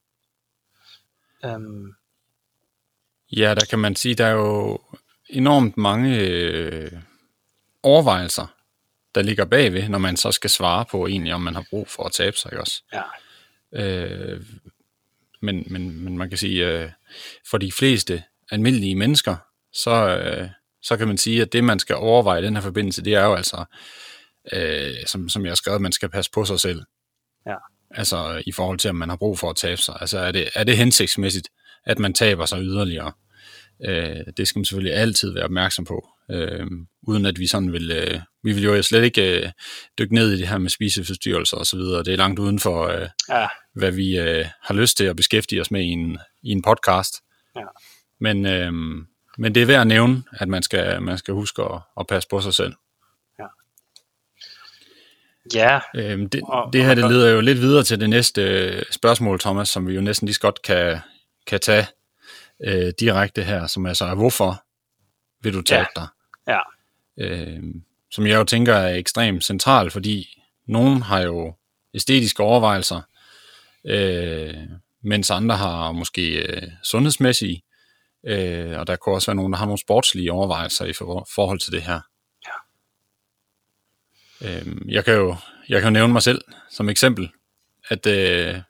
Øhm, 1.46 1.96
Ja, 3.32 3.54
der 3.54 3.66
kan 3.70 3.80
man 3.80 3.96
sige, 3.96 4.16
der 4.16 4.26
er 4.26 4.32
jo 4.32 4.80
enormt 5.30 5.78
mange 5.78 6.20
øh, 6.20 6.92
overvejelser, 7.84 8.48
der 9.16 9.22
ligger 9.22 9.46
bagved, 9.46 9.90
når 9.90 9.98
man 9.98 10.18
så 10.18 10.32
skal 10.32 10.50
svare 10.50 10.86
på 10.92 11.08
egentlig, 11.08 11.34
om 11.34 11.42
man 11.42 11.56
har 11.56 11.66
brug 11.70 11.88
for 11.88 12.04
at 12.04 12.12
tabe 12.12 12.38
sig 12.38 12.60
også. 12.60 12.84
Ja. 12.94 13.02
Øh, 13.74 14.42
men, 15.42 15.64
men, 15.68 16.04
men 16.04 16.18
man 16.18 16.30
kan 16.30 16.38
sige, 16.38 16.68
øh, 16.68 16.90
for 17.50 17.58
de 17.58 17.72
fleste 17.72 18.24
almindelige 18.52 18.96
mennesker, 18.96 19.36
så, 19.74 20.18
øh, 20.18 20.50
så 20.82 20.98
kan 20.98 21.08
man 21.08 21.18
sige, 21.18 21.42
at 21.42 21.54
det, 21.54 21.64
man 21.64 21.80
skal 21.80 21.96
overveje 21.96 22.42
i 22.42 22.46
den 22.46 22.56
her 22.56 22.62
forbindelse, 22.62 23.04
det 23.04 23.14
er 23.14 23.26
jo 23.26 23.36
altså, 23.36 23.66
øh, 24.54 24.96
som, 25.08 25.30
som 25.30 25.44
jeg 25.44 25.52
har 25.52 25.56
skrevet, 25.56 25.76
at 25.76 25.82
man 25.82 25.92
skal 25.92 26.10
passe 26.10 26.32
på 26.32 26.46
sig 26.46 26.60
selv. 26.60 26.82
Ja. 27.48 27.56
Altså 27.92 28.44
i 28.46 28.52
forhold 28.52 28.80
til, 28.80 28.90
om 28.90 28.96
man 28.96 29.10
har 29.10 29.16
brug 29.16 29.40
for 29.40 29.50
at 29.50 29.56
tabe 29.56 29.82
sig. 29.82 29.98
Altså 30.02 30.20
er 30.20 30.32
det, 30.32 30.50
er 30.56 30.64
det 30.64 30.78
hensigtsmæssigt, 30.78 31.50
at 31.86 32.00
man 32.00 32.14
taber 32.14 32.46
sig 32.46 32.62
yderligere? 32.62 33.12
Øh, 33.86 34.16
det 34.38 34.48
skal 34.48 34.60
man 34.60 34.66
selvfølgelig 34.66 34.94
altid 34.96 35.34
være 35.34 35.44
opmærksom 35.44 35.86
på. 35.86 36.08
Øh, 36.32 36.66
uden 37.08 37.26
at 37.26 37.40
vi 37.40 37.48
sådan 37.48 37.74
vil, 37.74 37.92
øh, 37.92 38.20
vi 38.44 38.54
vil 38.54 38.64
jo 38.64 38.82
slet 38.82 39.04
ikke 39.04 39.42
øh, 39.44 39.50
dykke 40.00 40.16
ned 40.16 40.32
i 40.32 40.38
det 40.38 40.48
her 40.48 40.58
med 40.58 40.70
spiseforstyrrelser 40.70 41.58
og 41.58 41.66
så 41.66 41.78
videre. 41.78 42.04
Det 42.04 42.14
er 42.14 42.18
langt 42.18 42.40
uden 42.40 42.60
for, 42.60 42.88
øh, 42.88 43.08
Ja, 43.30 43.48
hvad 43.74 43.92
vi 43.92 44.18
øh, 44.20 44.46
har 44.64 44.74
lyst 44.74 44.98
til 44.98 45.04
at 45.04 45.16
beskæftige 45.16 45.62
os 45.62 45.72
med 45.72 45.82
i 45.82 45.88
en, 45.88 46.18
i 46.44 46.50
en 46.52 46.62
podcast. 46.62 47.14
Ja. 47.56 47.62
Men, 48.20 48.46
øh, 48.46 48.74
men 49.38 49.56
det 49.56 49.62
er 49.62 49.66
værd 49.66 49.82
at 49.82 49.88
nævne, 49.88 50.24
at 50.32 50.48
man 50.48 50.64
skal, 50.64 51.02
man 51.02 51.18
skal 51.18 51.34
huske 51.34 51.62
at, 51.64 51.80
at 52.00 52.08
passe 52.08 52.30
på 52.30 52.42
sig 52.42 52.54
selv. 52.54 52.74
ja, 55.54 55.80
Øhm, 55.96 56.30
det, 56.30 56.42
Og- 56.44 56.74
det 56.74 56.84
her 56.86 56.96
det 56.96 57.10
leder 57.12 57.30
jo 57.30 57.42
lidt 57.42 57.62
videre 57.62 57.84
til 57.84 58.00
det 58.00 58.10
næste 58.10 58.42
øh, 58.42 58.84
spørgsmål, 58.92 59.40
Thomas, 59.40 59.70
som 59.70 59.88
vi 59.88 59.94
jo 59.94 60.02
næsten 60.02 60.26
lige 60.26 60.34
så 60.34 60.40
godt 60.42 60.62
kan, 60.62 61.00
kan 61.48 61.60
tage 61.60 61.88
øh, 62.64 62.94
direkte 63.00 63.44
her, 63.44 63.68
som 63.68 63.86
altså 63.86 64.06
er, 64.06 64.16
hvorfor 64.16 64.64
vil 65.44 65.54
du 65.54 65.62
tabe 65.62 65.90
dig? 65.96 66.08
ja, 66.48 66.60
Øh, 67.18 67.64
som 68.12 68.28
jeg 68.28 68.36
jo 68.36 68.44
tænker 68.44 68.74
er 68.74 68.96
ekstremt 68.96 69.44
central, 69.44 69.92
fordi 69.92 70.42
nogen 70.68 71.02
har 71.02 71.22
jo 71.22 71.56
æstetiske 71.94 72.44
overvejelser, 72.44 73.02
øh, 73.86 74.54
mens 75.04 75.32
andre 75.32 75.58
har 75.58 75.92
måske 75.92 76.32
øh, 76.32 76.64
sundhedsmæssige, 76.84 77.64
øh, 78.26 78.80
og 78.80 78.88
der 78.88 78.96
kunne 78.96 79.16
også 79.16 79.28
være 79.28 79.36
nogen, 79.36 79.54
der 79.54 79.60
har 79.60 79.66
nogle 79.66 79.80
sportslige 79.80 80.32
overvejelser 80.32 80.86
i 80.86 80.94
for, 80.94 81.28
forhold 81.36 81.60
til 81.60 81.72
det 81.72 81.82
her. 81.82 82.02
Øh, 84.42 84.94
jeg, 84.94 85.06
kan 85.06 85.14
jo, 85.14 85.36
jeg 85.70 85.82
kan 85.82 85.88
jo 85.88 85.94
nævne 85.94 86.14
mig 86.14 86.24
selv 86.24 86.42
som 86.70 86.90
eksempel, 86.90 87.32
at 87.88 88.08
øh, 88.08 88.62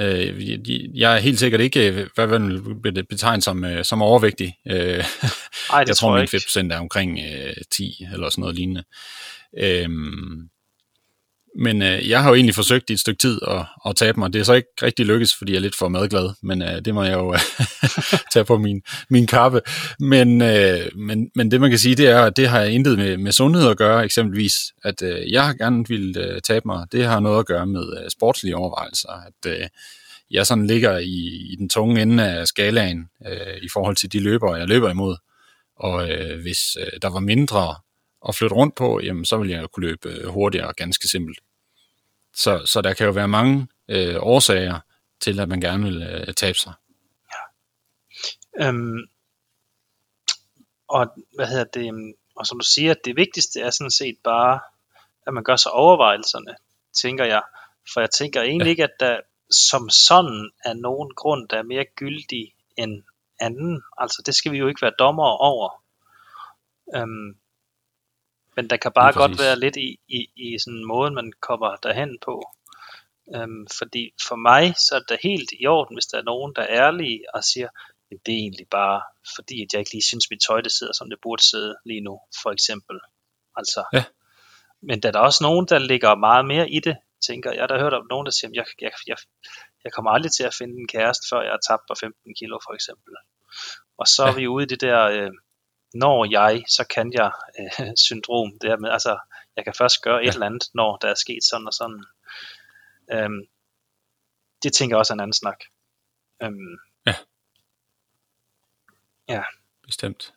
øh, 0.00 0.98
jeg 0.98 1.14
er 1.14 1.18
helt 1.18 1.38
sikkert 1.38 1.60
ikke, 1.60 1.88
øh, 1.88 2.06
hvad 2.14 2.26
vil 2.82 2.96
det 2.96 3.08
betegne 3.08 3.42
som, 3.42 3.64
øh, 3.64 3.84
som 3.84 4.02
overvægtig. 4.02 4.56
Øh, 4.66 4.74
Ej, 5.72 5.80
det 5.80 5.88
jeg 5.88 5.96
tror, 5.96 6.18
min 6.18 6.28
fedtprocent 6.28 6.72
er 6.72 6.78
omkring 6.78 7.18
øh, 7.18 7.54
10 7.70 8.06
eller 8.12 8.30
sådan 8.30 8.42
noget 8.42 8.56
lignende. 8.56 8.84
Øhm, 9.58 10.48
men 11.58 11.82
øh, 11.82 12.08
jeg 12.08 12.22
har 12.22 12.28
jo 12.28 12.34
egentlig 12.34 12.54
forsøgt 12.54 12.90
i 12.90 12.92
et 12.92 13.00
stykke 13.00 13.18
tid 13.18 13.40
at, 13.48 13.64
at 13.86 13.96
tabe 13.96 14.20
mig. 14.20 14.32
Det 14.32 14.40
er 14.40 14.44
så 14.44 14.52
ikke 14.52 14.68
rigtig 14.82 15.06
lykkes, 15.06 15.34
fordi 15.34 15.52
jeg 15.52 15.58
er 15.58 15.62
lidt 15.62 15.76
for 15.76 15.88
madglad, 15.88 16.30
men 16.42 16.62
øh, 16.62 16.84
det 16.84 16.94
må 16.94 17.02
jeg 17.02 17.14
jo 17.14 17.32
øh, 17.32 17.40
tage 18.32 18.44
på 18.44 18.58
min, 18.58 18.82
min 19.10 19.26
kappe. 19.26 19.60
Men, 19.98 20.42
øh, 20.42 20.80
men, 20.96 21.30
men 21.34 21.50
det 21.50 21.60
man 21.60 21.70
kan 21.70 21.78
sige, 21.78 21.94
det 21.94 22.08
er, 22.08 22.22
at 22.22 22.36
det 22.36 22.48
har 22.48 22.62
intet 22.62 22.98
med, 22.98 23.16
med 23.16 23.32
sundhed 23.32 23.70
at 23.70 23.76
gøre, 23.76 24.04
eksempelvis. 24.04 24.54
At 24.84 25.02
øh, 25.02 25.32
jeg 25.32 25.46
har 25.46 25.54
gerne 25.54 25.88
ville 25.88 26.20
øh, 26.24 26.40
tabe 26.40 26.62
mig. 26.66 26.86
Det 26.92 27.04
har 27.04 27.20
noget 27.20 27.38
at 27.38 27.46
gøre 27.46 27.66
med 27.66 28.02
øh, 28.02 28.10
sportslige 28.10 28.56
overvejelser. 28.56 29.08
At 29.08 29.52
øh, 29.52 29.66
jeg 30.30 30.46
sådan 30.46 30.66
ligger 30.66 30.98
i, 30.98 31.46
i 31.52 31.56
den 31.58 31.68
tunge 31.68 32.02
ende 32.02 32.24
af 32.28 32.46
skalaen 32.46 33.08
øh, 33.26 33.56
i 33.62 33.68
forhold 33.72 33.96
til 33.96 34.12
de 34.12 34.20
løbere, 34.20 34.54
jeg 34.54 34.68
løber 34.68 34.90
imod. 34.90 35.16
Og 35.76 36.10
øh, 36.10 36.40
hvis 36.42 36.76
øh, 36.80 36.98
der 37.02 37.10
var 37.10 37.20
mindre 37.20 37.74
at 38.28 38.34
flytte 38.34 38.54
rundt 38.54 38.74
på, 38.74 39.00
jamen, 39.00 39.24
så 39.24 39.36
ville 39.36 39.52
jeg 39.54 39.66
kunne 39.72 39.86
løbe 39.86 40.08
øh, 40.08 40.28
hurtigere, 40.28 40.72
ganske 40.76 41.08
simpelt. 41.08 41.38
Så, 42.34 42.66
så 42.66 42.80
der 42.80 42.94
kan 42.94 43.06
jo 43.06 43.12
være 43.12 43.28
mange 43.28 43.68
øh, 43.88 44.16
årsager 44.18 44.80
til, 45.20 45.40
at 45.40 45.48
man 45.48 45.60
gerne 45.60 45.84
vil 45.84 46.02
øh, 46.02 46.34
tabe 46.34 46.58
sig. 46.58 46.72
Øhm, 48.60 48.98
og 50.88 51.06
hvad 51.34 51.46
hedder 51.46 51.64
det, 51.64 51.88
øhm, 51.88 52.12
og 52.36 52.46
som 52.46 52.58
du 52.58 52.64
siger, 52.64 52.94
det 53.04 53.16
vigtigste 53.16 53.60
er 53.60 53.70
sådan 53.70 53.90
set 53.90 54.16
bare, 54.24 54.60
at 55.26 55.34
man 55.34 55.44
gør 55.44 55.56
sig 55.56 55.72
overvejelserne, 55.72 56.56
tænker 57.02 57.24
jeg. 57.24 57.42
For 57.94 58.00
jeg 58.00 58.10
tænker 58.10 58.42
egentlig 58.42 58.64
Ja. 58.64 58.68
ja. 58.68 58.70
ikke, 58.70 58.84
at 58.84 59.00
der 59.00 59.20
som 59.50 59.90
sådan 59.90 60.50
er 60.64 60.74
nogen 60.74 61.14
grund, 61.14 61.48
der 61.48 61.58
er 61.58 61.62
mere 61.62 61.84
gyldig 61.96 62.54
end 62.76 63.02
anden. 63.40 63.82
Altså 63.98 64.22
det 64.26 64.34
skal 64.34 64.52
vi 64.52 64.58
jo 64.58 64.68
ikke 64.68 64.82
være 64.82 64.92
dommer 64.98 65.24
over. 65.24 65.82
Øhm, 66.96 67.36
men 68.58 68.70
der 68.70 68.76
kan 68.76 68.92
bare 69.00 69.12
godt 69.22 69.38
være 69.44 69.58
lidt 69.64 69.76
i, 69.76 69.88
i, 70.08 70.20
i 70.46 70.58
sådan 70.58 70.78
en 70.78 70.86
måde, 70.94 71.10
man 71.10 71.32
kommer 71.48 71.76
derhen 71.76 72.12
på. 72.28 72.34
Øhm, 73.34 73.66
fordi 73.78 74.02
for 74.28 74.36
mig, 74.36 74.74
så 74.86 74.92
er 74.98 75.04
det 75.08 75.18
helt 75.22 75.50
i 75.60 75.66
orden, 75.66 75.96
hvis 75.96 76.06
der 76.12 76.18
er 76.18 76.22
nogen, 76.32 76.52
der 76.56 76.62
er 76.62 76.70
ærlige 76.86 77.20
og 77.34 77.44
siger, 77.44 77.68
"Jamen, 78.10 78.20
det 78.26 78.32
er 78.34 78.38
egentlig 78.46 78.66
bare 78.80 79.00
fordi, 79.36 79.56
at 79.62 79.68
jeg 79.72 79.78
ikke 79.80 79.92
lige 79.92 80.08
synes, 80.10 80.30
mit 80.30 80.42
tøj 80.48 80.60
det 80.60 80.72
sidder, 80.72 80.92
som 80.92 81.10
det 81.10 81.18
burde 81.22 81.42
sidde 81.50 81.74
lige 81.84 82.00
nu, 82.00 82.14
for 82.42 82.50
eksempel. 82.56 82.96
Altså, 83.56 83.80
Ja. 83.92 84.04
Men 84.88 85.00
der 85.02 85.08
er 85.08 85.12
der 85.12 85.20
også 85.28 85.44
nogen, 85.44 85.66
der 85.72 85.78
ligger 85.78 86.14
meget 86.28 86.44
mere 86.52 86.70
i 86.70 86.80
det, 86.80 86.96
tænker 87.28 87.50
jeg. 87.50 87.56
Jeg 87.56 87.62
har 87.62 87.66
da 87.66 87.78
hørt 87.84 87.94
om 87.94 88.06
nogen, 88.10 88.26
der 88.26 88.32
siger, 88.32 88.48
"Jamen, 88.48 88.54
jeg, 88.56 88.66
jeg, 88.80 88.92
jeg, 89.06 89.16
jeg 89.84 89.92
kommer 89.92 90.10
aldrig 90.10 90.32
til 90.32 90.44
at 90.50 90.54
finde 90.60 90.74
en 90.80 90.88
kæreste, 90.88 91.24
før 91.30 91.40
jeg 91.42 91.50
har 91.56 91.62
tabt 91.68 91.82
mig 91.90 91.96
15 91.98 92.34
kilo, 92.40 92.58
for 92.66 92.72
eksempel. 92.78 93.12
Og 93.98 94.06
så 94.14 94.22
er 94.22 94.26
Ja. 94.32 94.34
vi 94.34 94.46
ude 94.54 94.64
i 94.64 94.68
det 94.72 94.80
der, 94.80 95.00
øh, 95.16 95.30
når 95.94 96.30
jeg, 96.30 96.64
så 96.68 96.84
kan 96.94 97.12
jeg 97.12 97.30
øh, 97.60 97.92
syndrom. 98.06 98.58
Det 98.60 98.70
her 98.70 98.76
med, 98.76 98.90
altså, 98.90 99.18
jeg 99.56 99.64
kan 99.64 99.74
først 99.74 100.02
gøre 100.02 100.22
et 100.22 100.26
Ja. 100.26 100.32
eller 100.32 100.46
andet, 100.46 100.64
når 100.74 100.96
der 100.96 101.08
er 101.08 101.14
sket 101.14 101.44
sådan 101.44 101.66
og 101.66 101.72
sådan. 101.74 102.04
Øhm, 103.12 103.46
det 104.62 104.72
tænker 104.72 104.96
jeg 104.96 104.98
også 104.98 105.12
er 105.12 105.14
en 105.16 105.20
anden 105.20 105.32
snak. 105.32 105.60
Øhm, 106.42 106.78
Bestemt. 109.86 110.34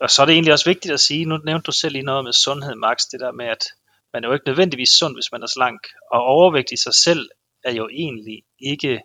og 0.00 0.10
så 0.10 0.22
er 0.22 0.26
det 0.26 0.32
egentlig 0.32 0.52
også 0.52 0.70
vigtigt 0.70 0.94
at 0.94 1.00
sige, 1.00 1.24
nu 1.24 1.36
nævnte 1.36 1.66
du 1.66 1.72
selv 1.72 1.92
lige 1.92 2.02
noget 2.02 2.24
med 2.24 2.32
sundhed, 2.32 2.74
Max, 2.74 2.98
det 3.12 3.20
der 3.20 3.32
med, 3.32 3.46
at 3.46 3.64
man 4.12 4.24
er 4.24 4.28
jo 4.28 4.34
ikke 4.34 4.46
nødvendigvis 4.46 4.88
sund, 4.98 5.16
hvis 5.16 5.32
man 5.32 5.42
er 5.42 5.46
slank, 5.46 5.80
og 6.10 6.20
overvægt 6.22 6.72
i 6.72 6.76
sig 6.76 6.94
selv 6.94 7.30
er 7.64 7.72
jo 7.72 7.88
egentlig 7.88 8.44
ikke, 8.58 9.02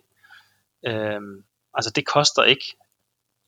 øhm, 0.86 1.44
altså 1.74 1.90
det 1.90 2.06
koster 2.06 2.42
ikke 2.42 2.76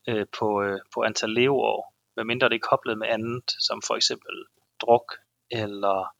øh, 0.07 0.25
på, 0.39 0.63
øh, 0.63 0.79
på 0.93 1.01
antal 1.01 1.29
leveår, 1.29 1.93
medmindre 2.15 2.49
det 2.49 2.55
er 2.55 2.67
koblet 2.69 2.97
med 2.97 3.07
andet, 3.07 3.43
som 3.59 3.81
for 3.81 3.95
eksempel 3.95 4.45
druk 4.81 5.13
eller 5.51 6.15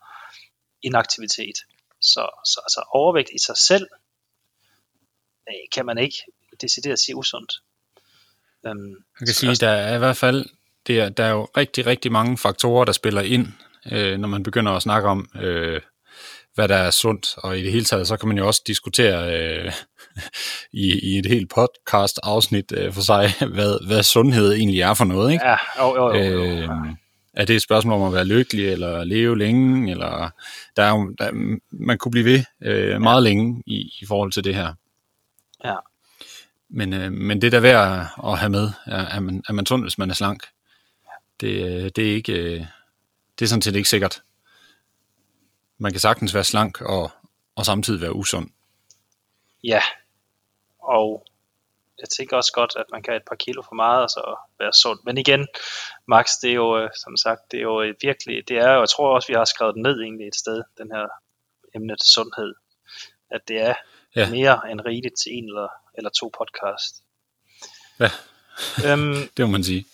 inaktivitet. 0.81 1.57
Så, 2.01 2.41
så 2.45 2.61
altså 2.63 2.83
overvægt 2.93 3.29
i 3.35 3.39
sig 3.39 3.57
selv 3.57 3.87
øh, 5.49 5.69
kan 5.73 5.85
man 5.85 5.97
ikke 5.97 6.17
decideret 6.61 6.99
sige 6.99 7.15
usundt. 7.15 7.53
Øhm, 8.65 8.77
Man 9.19 9.25
kan 9.25 9.33
sige, 9.33 9.55
der 9.55 9.69
er 9.69 9.95
i 9.95 9.99
hvert 9.99 10.17
fald 10.17 10.45
det 10.87 10.99
er, 10.99 11.09
der 11.09 11.23
er 11.23 11.31
jo 11.31 11.47
rigtig, 11.57 11.85
rigtig 11.85 12.11
mange 12.11 12.37
faktorer, 12.37 12.85
der 12.85 12.91
spiller 12.91 13.21
ind, 13.21 13.47
øh, 13.91 14.17
når 14.17 14.27
man 14.27 14.43
begynder 14.43 14.71
at 14.71 14.81
snakke 14.81 15.09
om, 15.09 15.29
øh, 15.35 15.81
hvad 16.53 16.67
der 16.67 16.75
er 16.75 16.91
sundt, 16.91 17.33
og 17.37 17.59
i 17.59 17.63
det 17.63 17.71
hele 17.71 17.85
taget, 17.85 18.07
så 18.07 18.17
kan 18.17 18.27
man 18.27 18.37
jo 18.37 18.47
også 18.47 18.61
diskutere 18.67 19.37
øh, 19.37 19.71
i, 20.85 21.13
i 21.13 21.17
et 21.17 21.25
helt 21.25 21.49
podcast-afsnit 21.55 22.71
øh, 22.71 22.93
for 22.93 23.01
sig, 23.01 23.33
hvad, 23.55 23.87
hvad 23.87 24.03
sundhed 24.03 24.53
egentlig 24.53 24.81
er 24.81 24.93
for 24.93 25.05
noget, 25.05 25.31
ikke? 25.31 25.45
Ja, 25.45 25.57
jo, 25.79 25.95
jo, 25.95 26.13
jo, 26.13 26.43
jo. 26.43 26.43
Øh, 26.43 26.69
er 27.33 27.45
det 27.45 27.55
et 27.55 27.61
spørgsmål 27.61 28.01
om 28.01 28.07
at 28.07 28.13
være 28.13 28.25
lykkelig, 28.25 28.69
eller 28.69 29.03
leve 29.03 29.37
længe, 29.37 29.91
eller 29.91 30.29
der 30.75 30.83
er 30.83 30.89
jo, 30.89 31.15
der, 31.19 31.57
man 31.71 31.97
kunne 31.97 32.11
blive 32.11 32.25
ved 32.25 32.43
øh, 32.61 33.01
meget 33.01 33.23
længe 33.23 33.63
i, 33.65 33.91
i 34.01 34.05
forhold 34.07 34.31
til 34.31 34.43
det 34.43 34.55
her. 34.55 34.73
Ja. 35.65 35.75
Men, 36.69 36.93
øh, 36.93 37.11
men 37.11 37.41
det 37.41 37.51
der 37.51 37.57
er 37.57 37.61
værd 37.61 38.07
at 38.23 38.39
have 38.39 38.49
med, 38.49 38.69
er, 38.85 39.05
er, 39.05 39.19
man, 39.19 39.43
er 39.49 39.53
man 39.53 39.65
sund, 39.65 39.83
hvis 39.83 39.97
man 39.97 40.09
er 40.09 40.13
slank. 40.13 40.43
Det, 41.41 41.47
øh, 41.47 41.91
det 41.95 42.09
er 42.09 42.15
ikke, 42.15 42.33
øh, 42.33 42.65
det 43.39 43.45
er 43.45 43.49
sådan 43.49 43.61
set 43.61 43.75
ikke 43.75 43.89
sikkert. 43.89 44.21
Man 45.77 45.91
kan 45.91 45.99
sagtens 45.99 46.33
være 46.33 46.43
slank 46.43 46.81
og, 46.81 47.11
og 47.55 47.65
samtidig 47.65 48.01
være 48.01 48.15
usund. 48.15 48.49
Ja, 49.63 49.79
og 50.83 51.25
jeg 51.99 52.09
tænker 52.09 52.37
også 52.37 52.51
godt, 52.53 52.73
at 52.77 52.85
man 52.91 53.03
kan 53.03 53.11
have 53.11 53.17
et 53.17 53.27
par 53.29 53.35
kilo 53.35 53.61
for 53.61 53.75
meget 53.75 54.03
og 54.03 54.09
så 54.09 54.35
være 54.59 54.73
sund. 54.73 54.99
Men 55.05 55.17
igen, 55.17 55.47
Max, 56.07 56.29
det 56.41 56.49
er 56.49 56.53
jo, 56.53 56.77
øh, 56.79 56.89
som 57.03 57.17
sagt, 57.17 57.41
det 57.51 57.57
er 57.57 57.61
jo 57.61 57.79
et 57.79 57.95
virkelig, 58.01 58.47
det 58.47 58.57
er 58.57 58.73
jo, 58.73 58.79
jeg 58.79 58.89
tror 58.89 59.15
også, 59.15 59.27
vi 59.27 59.33
har 59.33 59.45
skrevet 59.45 59.75
ned 59.75 60.01
egentlig 60.01 60.27
et 60.27 60.35
sted, 60.35 60.63
den 60.77 60.91
her 60.91 61.07
emnet 61.75 62.03
sundhed, 62.03 62.53
at 63.31 63.41
det 63.47 63.61
er 63.61 63.73
Ja. 64.15 64.21
ja. 64.21 64.29
mere 64.29 64.71
end 64.71 64.81
rigeligt 64.85 65.15
til 65.23 65.31
en 65.37 65.45
eller, 65.45 65.67
eller 65.97 66.09
to 66.09 66.31
podcast. 66.37 66.95
Ja. 67.99 68.09
øhm, 68.87 69.15
Det 69.37 69.45
må 69.45 69.51
man 69.51 69.63
sige. 69.63 69.85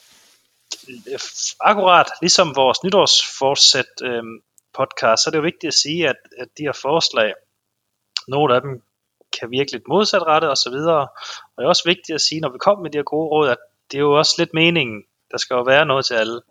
akkurat 1.59 2.07
ligesom 2.21 2.55
vores 2.55 2.83
nytårsfortsæt 2.83 3.85
øhm, 4.03 4.41
podcast, 4.73 5.23
så 5.23 5.29
er 5.29 5.31
det 5.31 5.37
jo 5.37 5.43
vigtigt 5.43 5.67
at 5.67 5.73
sige, 5.73 6.09
at, 6.09 6.15
at 6.37 6.47
de 6.57 6.63
her 6.63 6.71
forslag, 6.71 7.33
nogle 8.27 8.55
af 8.55 8.61
dem 8.61 8.81
kan 9.39 9.51
virke 9.51 9.71
lidt 9.71 9.87
modsatrettet 9.87 10.49
og 10.49 10.57
så 10.57 10.69
videre. 10.69 11.07
Og 11.55 11.57
det 11.57 11.63
er 11.63 11.67
også 11.67 11.83
vigtigt 11.85 12.15
at 12.15 12.21
sige, 12.21 12.41
når 12.41 12.51
vi 12.51 12.57
kommer 12.57 12.83
med 12.83 12.91
de 12.91 12.97
her 12.97 13.03
gode 13.03 13.29
råd, 13.29 13.49
at 13.49 13.57
det 13.91 13.97
er 13.97 14.01
jo 14.01 14.17
også 14.17 14.35
lidt 14.37 14.53
meningen. 14.53 15.03
Der 15.31 15.37
skal 15.37 15.53
jo 15.53 15.61
være 15.61 15.85
noget 15.85 16.05
til 16.05 16.13
alle. 16.13 16.41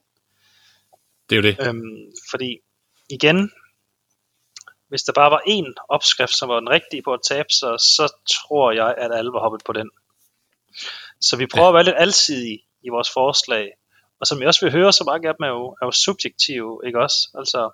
Det 1.30 1.32
er 1.32 1.36
jo 1.36 1.42
det. 1.42 1.56
Øhm, 1.68 2.12
fordi 2.30 2.58
igen, 3.10 3.52
hvis 4.88 5.02
der 5.02 5.12
bare 5.12 5.30
var 5.30 5.42
én 5.48 5.84
opskrift, 5.88 6.34
som 6.36 6.48
var 6.48 6.60
den 6.60 6.70
rigtige 6.70 7.02
på 7.02 7.12
at 7.12 7.20
tabe 7.28 7.48
sig, 7.50 7.80
så 7.80 8.12
tror 8.34 8.72
jeg, 8.72 8.94
at 8.98 9.10
alle 9.14 9.32
var 9.32 9.40
hoppet 9.40 9.62
på 9.66 9.72
den. 9.72 9.90
Så 11.20 11.36
vi 11.36 11.46
prøver 11.46 11.66
ja. 11.66 11.70
at 11.70 11.74
være 11.74 11.84
lidt 11.84 11.96
alsidige 11.98 12.58
i 12.82 12.88
vores 12.88 13.10
forslag. 13.12 13.72
Og 14.20 14.26
som 14.26 14.40
jeg 14.40 14.48
også 14.48 14.64
vil 14.64 14.72
høre, 14.72 14.92
så 14.92 15.04
mange 15.04 15.28
af 15.28 15.34
dem 15.34 15.44
er 15.44 15.48
jo, 15.48 15.76
er 15.82 15.86
jo 15.86 15.90
subjektive, 15.90 16.80
ikke 16.86 17.00
også? 17.00 17.30
Altså, 17.34 17.70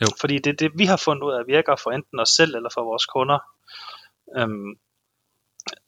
Jo. 0.00 0.06
Fordi 0.20 0.38
det 0.38 0.50
er 0.50 0.56
det, 0.56 0.70
vi 0.74 0.84
har 0.84 0.96
fundet 0.96 1.22
ud 1.22 1.32
af, 1.32 1.46
virker 1.46 1.76
for 1.76 1.90
enten 1.90 2.20
os 2.20 2.28
selv 2.28 2.54
eller 2.54 2.70
for 2.74 2.82
vores 2.84 3.06
kunder. 3.06 3.38
Øhm, 4.36 4.78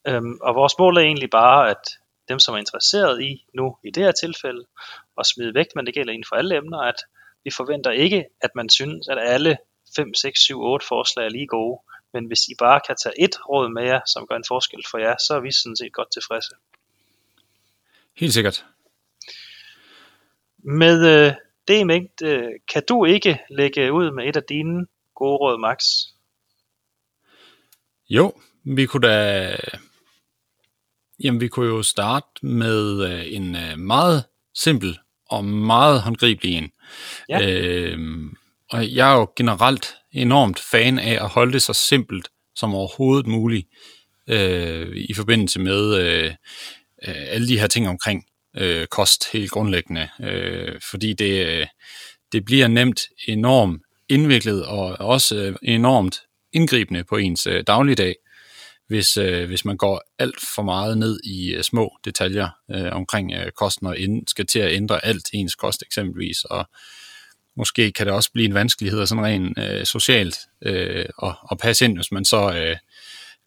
øhm, 0.08 0.38
og 0.42 0.54
vores 0.54 0.74
mål 0.78 0.96
er 0.96 1.00
egentlig 1.00 1.30
bare, 1.30 1.70
at 1.70 1.82
dem, 2.28 2.38
som 2.38 2.54
er 2.54 2.58
interesseret 2.58 3.22
i 3.22 3.44
nu, 3.54 3.76
i 3.84 3.90
det 3.90 4.02
her 4.02 4.12
tilfælde, 4.12 4.64
at 5.18 5.26
smide 5.26 5.54
vægt, 5.54 5.76
men 5.76 5.86
det 5.86 5.94
gælder 5.94 6.12
inden 6.12 6.28
for 6.28 6.36
alle 6.36 6.56
emner, 6.56 6.78
at 6.78 6.96
vi 7.44 7.50
forventer 7.50 7.90
ikke, 7.90 8.24
at 8.40 8.50
man 8.54 8.68
synes, 8.68 9.08
at 9.08 9.18
alle 9.20 9.58
5, 9.96 10.14
6, 10.14 10.40
7, 10.40 10.60
8 10.60 10.86
forslag 10.86 11.24
er 11.24 11.28
lige 11.28 11.46
gode. 11.46 11.80
Men 12.12 12.26
hvis 12.26 12.48
I 12.48 12.54
bare 12.58 12.80
kan 12.86 12.96
tage 13.02 13.24
et 13.24 13.48
råd 13.48 13.68
med 13.68 13.84
jer, 13.84 14.00
som 14.06 14.26
gør 14.26 14.36
en 14.36 14.44
forskel 14.48 14.82
for 14.90 14.98
jer, 14.98 15.16
så 15.26 15.34
er 15.34 15.40
vi 15.40 15.52
sådan 15.52 15.76
set 15.76 15.92
godt 15.92 16.12
tilfredse. 16.12 16.50
Helt 18.16 18.32
sikkert. 18.32 18.64
Med 20.58 21.06
øh, 21.06 21.32
det 21.68 21.78
i 21.78 21.84
mente, 21.84 22.26
øh, 22.26 22.52
kan 22.72 22.82
du 22.88 23.04
ikke 23.04 23.38
lægge 23.50 23.92
ud 23.92 24.10
med 24.10 24.28
et 24.28 24.36
af 24.36 24.42
dine 24.42 24.86
gode 25.14 25.36
råd, 25.36 25.58
Max? 25.58 25.82
Jo, 28.10 28.32
vi 28.64 28.86
kunne 28.86 29.08
da... 29.08 29.56
Jamen, 31.24 31.40
vi 31.40 31.48
kunne 31.48 31.66
jo 31.66 31.82
starte 31.82 32.26
med 32.42 33.04
øh, 33.12 33.32
en 33.32 33.56
øh, 33.56 33.78
meget 33.78 34.24
simpel 34.54 34.98
og 35.30 35.44
meget 35.44 36.00
håndgribelig 36.00 36.54
en. 36.54 36.70
Ja. 37.28 37.50
Øhm, 37.50 38.36
og 38.70 38.94
jeg 38.94 39.12
er 39.12 39.18
jo 39.18 39.30
generelt 39.36 39.94
enormt 40.12 40.60
fan 40.70 40.98
af 40.98 41.12
at 41.12 41.28
holde 41.28 41.52
det 41.52 41.62
så 41.62 41.72
simpelt 41.72 42.28
som 42.56 42.74
overhovedet 42.74 43.26
muligt 43.26 43.68
øh, 44.28 44.96
i 44.96 45.14
forbindelse 45.14 45.60
med 45.60 45.94
øh, 45.94 46.34
øh, 47.08 47.26
alle 47.28 47.48
de 47.48 47.58
her 47.60 47.66
ting 47.66 47.88
omkring 47.88 48.24
øh, 48.56 48.86
kost 48.86 49.32
helt 49.32 49.50
grundlæggende. 49.50 50.08
Øh, 50.20 50.80
fordi 50.90 51.12
det, 51.12 51.46
øh, 51.46 51.66
det 52.32 52.44
bliver 52.44 52.68
nemt 52.68 53.00
enormt 53.28 53.82
indviklet 54.08 54.66
og 54.66 54.96
også 55.00 55.36
øh, 55.36 55.56
enormt 55.62 56.20
indgribende 56.52 57.04
på 57.04 57.16
ens 57.16 57.46
øh, 57.46 57.64
dagligdag, 57.66 58.14
hvis, 58.88 59.16
øh, 59.16 59.46
hvis 59.46 59.64
man 59.64 59.76
går 59.76 60.02
alt 60.18 60.40
for 60.54 60.62
meget 60.62 60.98
ned 60.98 61.20
i 61.24 61.54
øh, 61.54 61.62
små 61.62 61.98
detaljer 62.04 62.48
øh, 62.70 62.92
omkring 62.92 63.32
øh, 63.32 63.50
kosten 63.50 63.86
og 63.86 63.98
ind, 63.98 64.26
skal 64.26 64.46
til 64.46 64.58
at 64.58 64.72
ændre 64.72 65.04
alt 65.04 65.28
ens 65.32 65.54
kost 65.54 65.82
eksempelvis. 65.82 66.44
Og 66.44 66.68
måske 67.56 67.92
kan 67.92 68.06
det 68.06 68.14
også 68.14 68.32
blive 68.32 68.46
en 68.46 68.54
vanskelighed 68.54 69.06
sådan 69.06 69.24
rent 69.24 69.58
øh, 69.58 69.84
socialt 69.84 70.36
øh, 70.62 71.06
at, 71.22 71.34
at 71.50 71.58
passe 71.58 71.84
ind, 71.84 71.96
hvis 71.96 72.12
man 72.12 72.24
så 72.24 72.52
øh, 72.52 72.76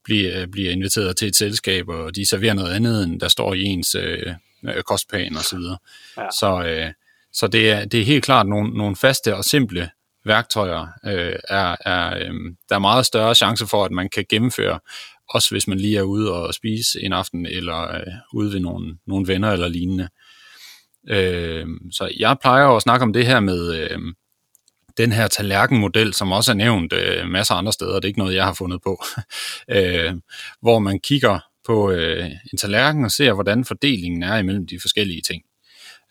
bliver, 0.03 0.45
bliver 0.45 0.71
inviteret 0.71 1.17
til 1.17 1.27
et 1.27 1.35
selskab, 1.35 1.87
og 1.87 2.15
de 2.15 2.25
serverer 2.25 2.53
noget 2.53 2.73
andet, 2.73 3.03
end 3.03 3.19
der 3.19 3.27
står 3.27 3.53
i 3.53 3.63
ens 3.63 3.95
øh, 3.95 4.33
øh 4.67 4.83
kostplan 4.83 5.37
og 5.37 5.43
så 5.43 5.57
videre. 5.57 5.77
Ja. 6.17 6.27
Så, 6.39 6.63
øh, 6.63 6.93
så 7.33 7.47
det, 7.47 7.71
er, 7.71 7.85
det 7.85 8.01
er 8.01 8.05
helt 8.05 8.23
klart 8.23 8.47
nogle, 8.47 8.77
nogle 8.77 8.95
faste 8.95 9.35
og 9.35 9.45
simple 9.45 9.89
værktøjer, 10.25 10.87
øh, 11.05 11.35
er, 11.49 11.75
er, 11.85 12.17
øh, 12.17 12.33
der 12.69 12.75
er 12.75 12.79
meget 12.79 13.05
større 13.05 13.35
chance 13.35 13.67
for, 13.67 13.85
at 13.85 13.91
man 13.91 14.09
kan 14.09 14.25
gennemføre, 14.29 14.79
også 15.29 15.49
hvis 15.51 15.67
man 15.67 15.77
lige 15.77 15.97
er 15.97 16.01
ude 16.01 16.33
og 16.33 16.53
spise 16.53 17.01
en 17.01 17.13
aften, 17.13 17.45
eller 17.45 17.95
øh, 17.95 18.13
ude 18.33 18.53
ved 18.53 18.59
nogle, 18.59 18.97
nogle 19.07 19.27
venner 19.27 19.51
eller 19.51 19.67
lignende. 19.67 20.09
Øh, 21.09 21.65
så 21.91 22.11
jeg 22.19 22.37
plejer 22.41 22.67
at 22.67 22.81
snakke 22.81 23.03
om 23.03 23.13
det 23.13 23.25
her 23.25 23.39
med 23.39 23.75
øh, 23.75 23.99
den 24.97 25.11
her 25.11 25.27
tallerkenmodel, 25.27 26.13
som 26.13 26.31
også 26.31 26.51
er 26.51 26.55
nævnt 26.55 26.93
øh, 26.93 27.27
masser 27.27 27.53
af 27.53 27.57
andre 27.57 27.73
steder, 27.73 27.95
det 27.95 28.03
er 28.03 28.07
ikke 28.07 28.19
noget, 28.19 28.35
jeg 28.35 28.45
har 28.45 28.53
fundet 28.53 28.81
på, 28.83 29.03
øh, 29.75 30.13
hvor 30.61 30.79
man 30.79 30.99
kigger 30.99 31.39
på 31.65 31.91
øh, 31.91 32.25
en 32.25 32.57
tallerken 32.57 33.05
og 33.05 33.11
ser, 33.11 33.33
hvordan 33.33 33.65
fordelingen 33.65 34.23
er 34.23 34.37
imellem 34.37 34.67
de 34.67 34.79
forskellige 34.81 35.21
ting. 35.21 35.43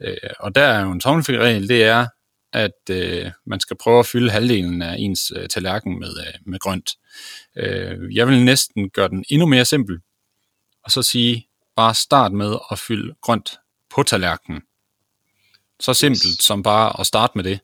Øh, 0.02 0.16
og 0.40 0.54
der 0.54 0.62
er 0.62 0.84
jo 0.84 0.92
en 0.92 1.00
tommelfingerregel, 1.00 1.68
det 1.68 1.84
er, 1.84 2.06
at 2.52 2.90
øh, 2.90 3.30
man 3.46 3.60
skal 3.60 3.76
prøve 3.76 3.98
at 3.98 4.06
fylde 4.06 4.30
halvdelen 4.30 4.82
af 4.82 4.96
ens 4.98 5.32
øh, 5.36 5.48
tallerken 5.48 5.98
med, 6.00 6.08
øh, 6.08 6.34
med 6.46 6.58
grønt. 6.58 6.90
Øh, 7.56 8.16
jeg 8.16 8.28
vil 8.28 8.44
næsten 8.44 8.90
gøre 8.90 9.08
den 9.08 9.24
endnu 9.28 9.46
mere 9.46 9.64
simpel, 9.64 9.98
og 10.84 10.90
så 10.90 11.02
sige, 11.02 11.46
bare 11.76 11.94
start 11.94 12.32
med 12.32 12.56
at 12.70 12.78
fylde 12.78 13.14
grønt 13.22 13.58
på 13.90 14.02
tallerkenen. 14.02 14.62
Så 15.80 15.94
simpelt 15.94 16.24
yes. 16.24 16.44
som 16.44 16.62
bare 16.62 17.00
at 17.00 17.06
starte 17.06 17.32
med 17.34 17.44
det. 17.44 17.60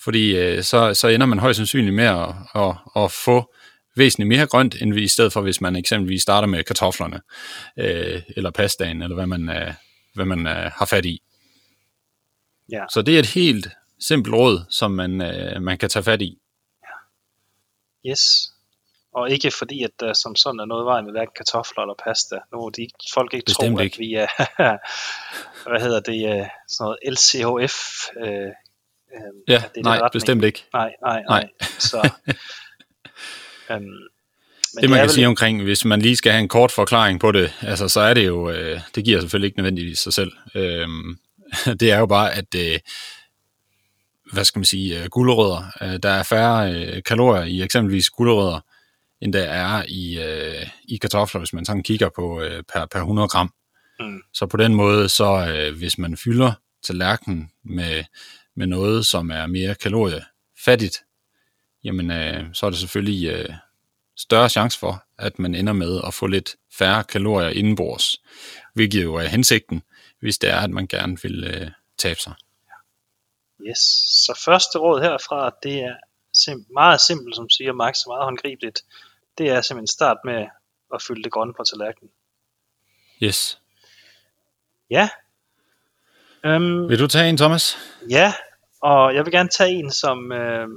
Fordi 0.00 0.36
øh, 0.36 0.62
så, 0.62 0.94
så 0.94 1.08
ender 1.08 1.26
man 1.26 1.38
højst 1.38 1.56
sandsynligt 1.56 1.94
med 1.94 2.04
at, 2.04 2.28
at, 2.54 2.76
at 2.96 3.12
få 3.12 3.54
væsentligt 3.96 4.28
mere 4.28 4.46
grønt, 4.46 4.82
end 4.82 4.94
vi 4.94 5.02
i 5.02 5.08
stedet 5.08 5.32
for, 5.32 5.40
hvis 5.40 5.60
man 5.60 5.76
eksempelvis 5.76 6.22
starter 6.22 6.48
med 6.48 6.64
kartoflerne, 6.64 7.20
øh, 7.78 8.22
eller 8.36 8.50
pastaen, 8.50 9.02
eller 9.02 9.14
hvad 9.14 9.26
man, 9.26 9.48
øh, 9.48 9.74
hvad 10.14 10.24
man 10.24 10.46
øh, 10.46 10.70
har 10.74 10.86
fat 10.86 11.04
i. 11.04 11.22
Ja. 12.72 12.84
Så 12.92 13.02
det 13.02 13.14
er 13.14 13.18
et 13.18 13.26
helt 13.26 13.68
simpelt 14.00 14.34
råd, 14.34 14.64
som 14.70 14.90
man, 14.90 15.22
øh, 15.22 15.62
man 15.62 15.78
kan 15.78 15.88
tage 15.88 16.02
fat 16.02 16.22
i. 16.22 16.38
Yes. 18.06 18.22
Og 19.14 19.30
ikke 19.30 19.50
fordi, 19.50 19.82
at 19.82 19.90
der 20.00 20.12
som 20.12 20.36
sådan 20.36 20.60
er 20.60 20.64
noget 20.64 20.84
vej 20.86 21.00
med 21.02 21.10
hverken 21.12 21.32
kartofler 21.36 21.82
eller 21.82 21.94
pasta. 22.04 22.36
Nu 22.52 22.58
er 22.58 22.70
de 22.70 22.88
folk 23.14 23.34
ikke 23.34 23.44
Bestemt 23.46 23.76
tro, 23.76 23.82
ikke. 23.82 23.94
at 23.94 23.98
vi 23.98 24.14
er, 24.14 24.26
hvad 25.70 25.80
hedder 25.80 26.00
det, 26.00 26.40
øh, 26.40 26.46
sådan 26.68 26.84
noget 26.84 26.98
LCHF. 27.12 27.76
Øh, 28.24 28.24
øh, 29.14 29.32
Ja, 29.48 29.62
det 29.74 29.84
nej, 29.84 29.94
retning. 29.94 30.12
bestemt 30.12 30.44
ikke. 30.44 30.64
Nej, 30.72 30.92
nej, 31.02 31.22
nej. 31.28 31.40
Nej. 31.60 31.68
Så, 31.78 31.96
øhm, 33.70 33.80
men 33.80 34.82
Det 34.82 34.90
man 34.90 34.92
er 34.92 35.02
kan 35.02 35.02
vel- 35.02 35.10
sige 35.10 35.26
omkring, 35.26 35.62
hvis 35.62 35.84
man 35.84 36.00
lige 36.02 36.16
skal 36.16 36.32
have 36.32 36.42
en 36.42 36.48
kort 36.48 36.70
forklaring 36.72 37.20
på 37.20 37.32
det, 37.32 37.52
altså 37.60 37.88
så 37.88 38.00
er 38.00 38.14
det 38.14 38.26
jo, 38.26 38.50
øh, 38.50 38.80
det 38.94 39.04
giver 39.04 39.20
selvfølgelig 39.20 39.46
ikke 39.46 39.58
nødvendigvis 39.58 39.98
sig 39.98 40.12
selv. 40.12 40.32
Øhm, 40.54 41.18
det 41.80 41.90
er 41.92 41.98
jo 41.98 42.06
bare, 42.06 42.32
at, 42.34 42.54
øh, 42.56 42.78
hvad 44.32 44.44
skal 44.44 44.58
man 44.58 44.64
sige, 44.64 45.02
øh, 45.02 45.08
gulerødder, 45.08 45.62
øh, 45.82 45.98
der 46.02 46.10
er 46.10 46.22
færre 46.22 46.74
øh, 46.74 47.02
kalorier 47.02 47.44
i 47.44 47.62
eksempelvis 47.62 48.10
gulerødder, 48.10 48.60
end 49.20 49.32
der 49.32 49.42
er 49.42 49.84
i, 49.88 50.18
øh, 50.18 50.66
i 50.84 50.96
kartofler, 50.96 51.38
hvis 51.38 51.52
man 51.52 51.64
sådan 51.64 51.82
kigger 51.82 52.08
på 52.16 52.42
øh, 52.42 52.62
per, 52.72 52.86
per 52.86 52.98
100 52.98 53.28
gram. 53.28 53.52
Mm. 54.00 54.22
Så 54.32 54.46
på 54.46 54.56
den 54.56 54.74
måde, 54.74 55.08
så 55.08 55.54
øh, 55.54 55.78
hvis 55.78 55.98
man 55.98 56.16
fylder 56.16 56.52
tallerkenen 56.86 57.50
med, 57.64 58.04
med 58.56 58.66
noget, 58.66 59.06
som 59.06 59.30
er 59.30 59.46
mere 59.46 59.74
kaloriefattigt, 59.74 60.96
jamen 61.84 62.10
øh, 62.10 62.44
så 62.52 62.66
er 62.66 62.70
det 62.70 62.78
selvfølgelig 62.78 63.28
øh, 63.28 63.54
større 64.16 64.48
chance 64.48 64.78
for, 64.78 65.04
at 65.18 65.38
man 65.38 65.54
ender 65.54 65.72
med 65.72 66.00
at 66.06 66.14
få 66.14 66.26
lidt 66.26 66.56
færre 66.78 67.04
kalorier 67.04 67.48
indenbords, 67.48 68.16
hvilket 68.74 69.02
jo 69.02 69.14
er 69.14 69.26
hensigten, 69.26 69.82
hvis 70.20 70.38
det 70.38 70.50
er, 70.50 70.56
at 70.56 70.70
man 70.70 70.86
gerne 70.86 71.18
vil 71.22 71.44
øh, 71.44 71.70
tabe 71.98 72.20
sig. 72.20 72.32
Yes. 73.68 73.78
Så 74.26 74.40
første 74.44 74.78
råd 74.78 75.00
herfra, 75.00 75.50
det 75.62 75.76
er 75.82 75.94
sim- 76.36 76.72
meget 76.72 77.00
simpelt, 77.00 77.36
som 77.36 77.50
siger 77.50 77.72
Max, 77.72 77.98
meget 78.06 78.24
håndgribeligt. 78.24 78.82
Det 79.38 79.48
er 79.48 79.60
simpelthen 79.60 79.86
start 79.86 80.16
med 80.24 80.46
at 80.94 81.02
fylde 81.02 81.22
det 81.22 81.32
grønne 81.32 81.54
på 81.54 81.64
tallerkenen. 81.64 82.10
Yes. 83.22 83.60
Ja. 84.90 85.08
Øhm, 86.44 86.88
Vil 86.88 86.98
du 86.98 87.06
tage 87.06 87.28
en, 87.28 87.36
Thomas? 87.36 87.78
ja, 88.10 88.34
og 88.82 89.14
jeg 89.14 89.24
vil 89.24 89.32
gerne 89.32 89.48
tage 89.48 89.70
en, 89.70 89.90
som... 89.92 90.32
Øh, 90.32 90.68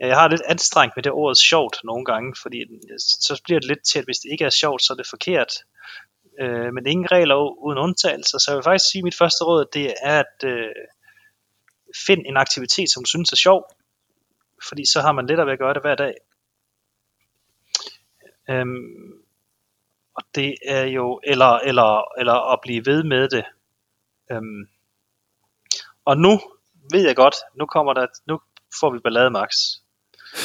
jeg 0.00 0.16
har 0.16 0.28
lidt 0.28 0.42
anstrengt 0.48 0.96
med 0.96 1.02
det 1.02 1.12
ord 1.12 1.34
sjovt 1.34 1.76
nogle 1.84 2.04
gange, 2.04 2.34
fordi 2.42 2.58
så 2.98 3.40
bliver 3.44 3.60
det 3.60 3.68
lidt 3.68 3.84
til, 3.84 3.98
at 3.98 4.04
hvis 4.04 4.18
det 4.18 4.32
ikke 4.32 4.44
er 4.44 4.50
sjovt, 4.50 4.82
så 4.82 4.92
er 4.92 4.96
det 4.96 5.06
forkert. 5.10 5.52
Øh, 6.40 6.72
men 6.74 6.86
ingen 6.86 7.12
regler 7.12 7.34
uden 7.64 7.78
undtagelser, 7.78 8.38
så 8.38 8.50
jeg 8.50 8.56
vil 8.56 8.64
faktisk 8.64 8.90
sige, 8.90 9.00
at 9.00 9.04
mit 9.04 9.18
første 9.18 9.44
råd, 9.44 9.64
det 9.72 9.94
er 10.02 10.18
at 10.18 10.44
øh, 10.44 10.74
find 12.06 12.22
en 12.26 12.36
aktivitet, 12.36 12.90
som 12.90 13.04
du 13.04 13.08
synes 13.08 13.32
er 13.32 13.36
sjov, 13.36 13.70
fordi 14.68 14.82
så 14.92 15.00
har 15.00 15.12
man 15.12 15.26
lettere 15.26 15.46
ved 15.46 15.52
at 15.52 15.58
gøre 15.58 15.74
det 15.74 15.82
hver 15.82 15.94
dag. 15.94 16.14
Øhm, 18.50 19.12
og 20.14 20.22
det 20.34 20.54
er 20.66 20.84
jo, 20.84 21.20
eller, 21.24 21.58
eller, 21.58 22.18
eller 22.18 22.52
at 22.52 22.58
blive 22.62 22.86
ved 22.86 23.04
med 23.04 23.28
det. 23.28 23.44
Øhm, 24.32 24.68
og 26.04 26.16
nu 26.16 26.40
ved 26.92 27.06
jeg 27.06 27.16
godt, 27.16 27.34
nu 27.54 27.66
kommer 27.66 27.92
der, 27.92 28.06
nu 28.26 28.40
får 28.80 28.90
vi 28.90 28.98
ballade 28.98 29.30
max. 29.30 29.50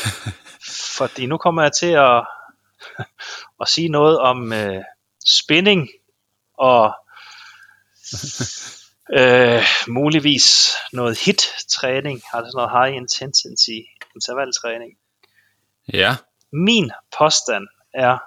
Fordi 0.98 1.26
nu 1.26 1.38
kommer 1.38 1.62
jeg 1.62 1.74
til 1.74 1.92
at, 1.92 2.28
at 3.62 3.68
sige 3.68 3.90
noget 3.90 4.20
om 4.20 4.54
øh, 4.54 4.84
spinning 5.26 5.90
og 6.54 6.96
øh, 9.14 9.64
muligvis 9.88 10.72
noget 10.94 11.20
hit-træning, 11.26 12.22
altså 12.34 12.52
noget 12.56 12.72
high 12.72 12.96
intensity 12.96 13.80
intervaltræning. 14.16 14.98
Ja. 15.94 16.16
Min 16.52 16.92
påstand 17.18 17.68
er, 17.94 18.18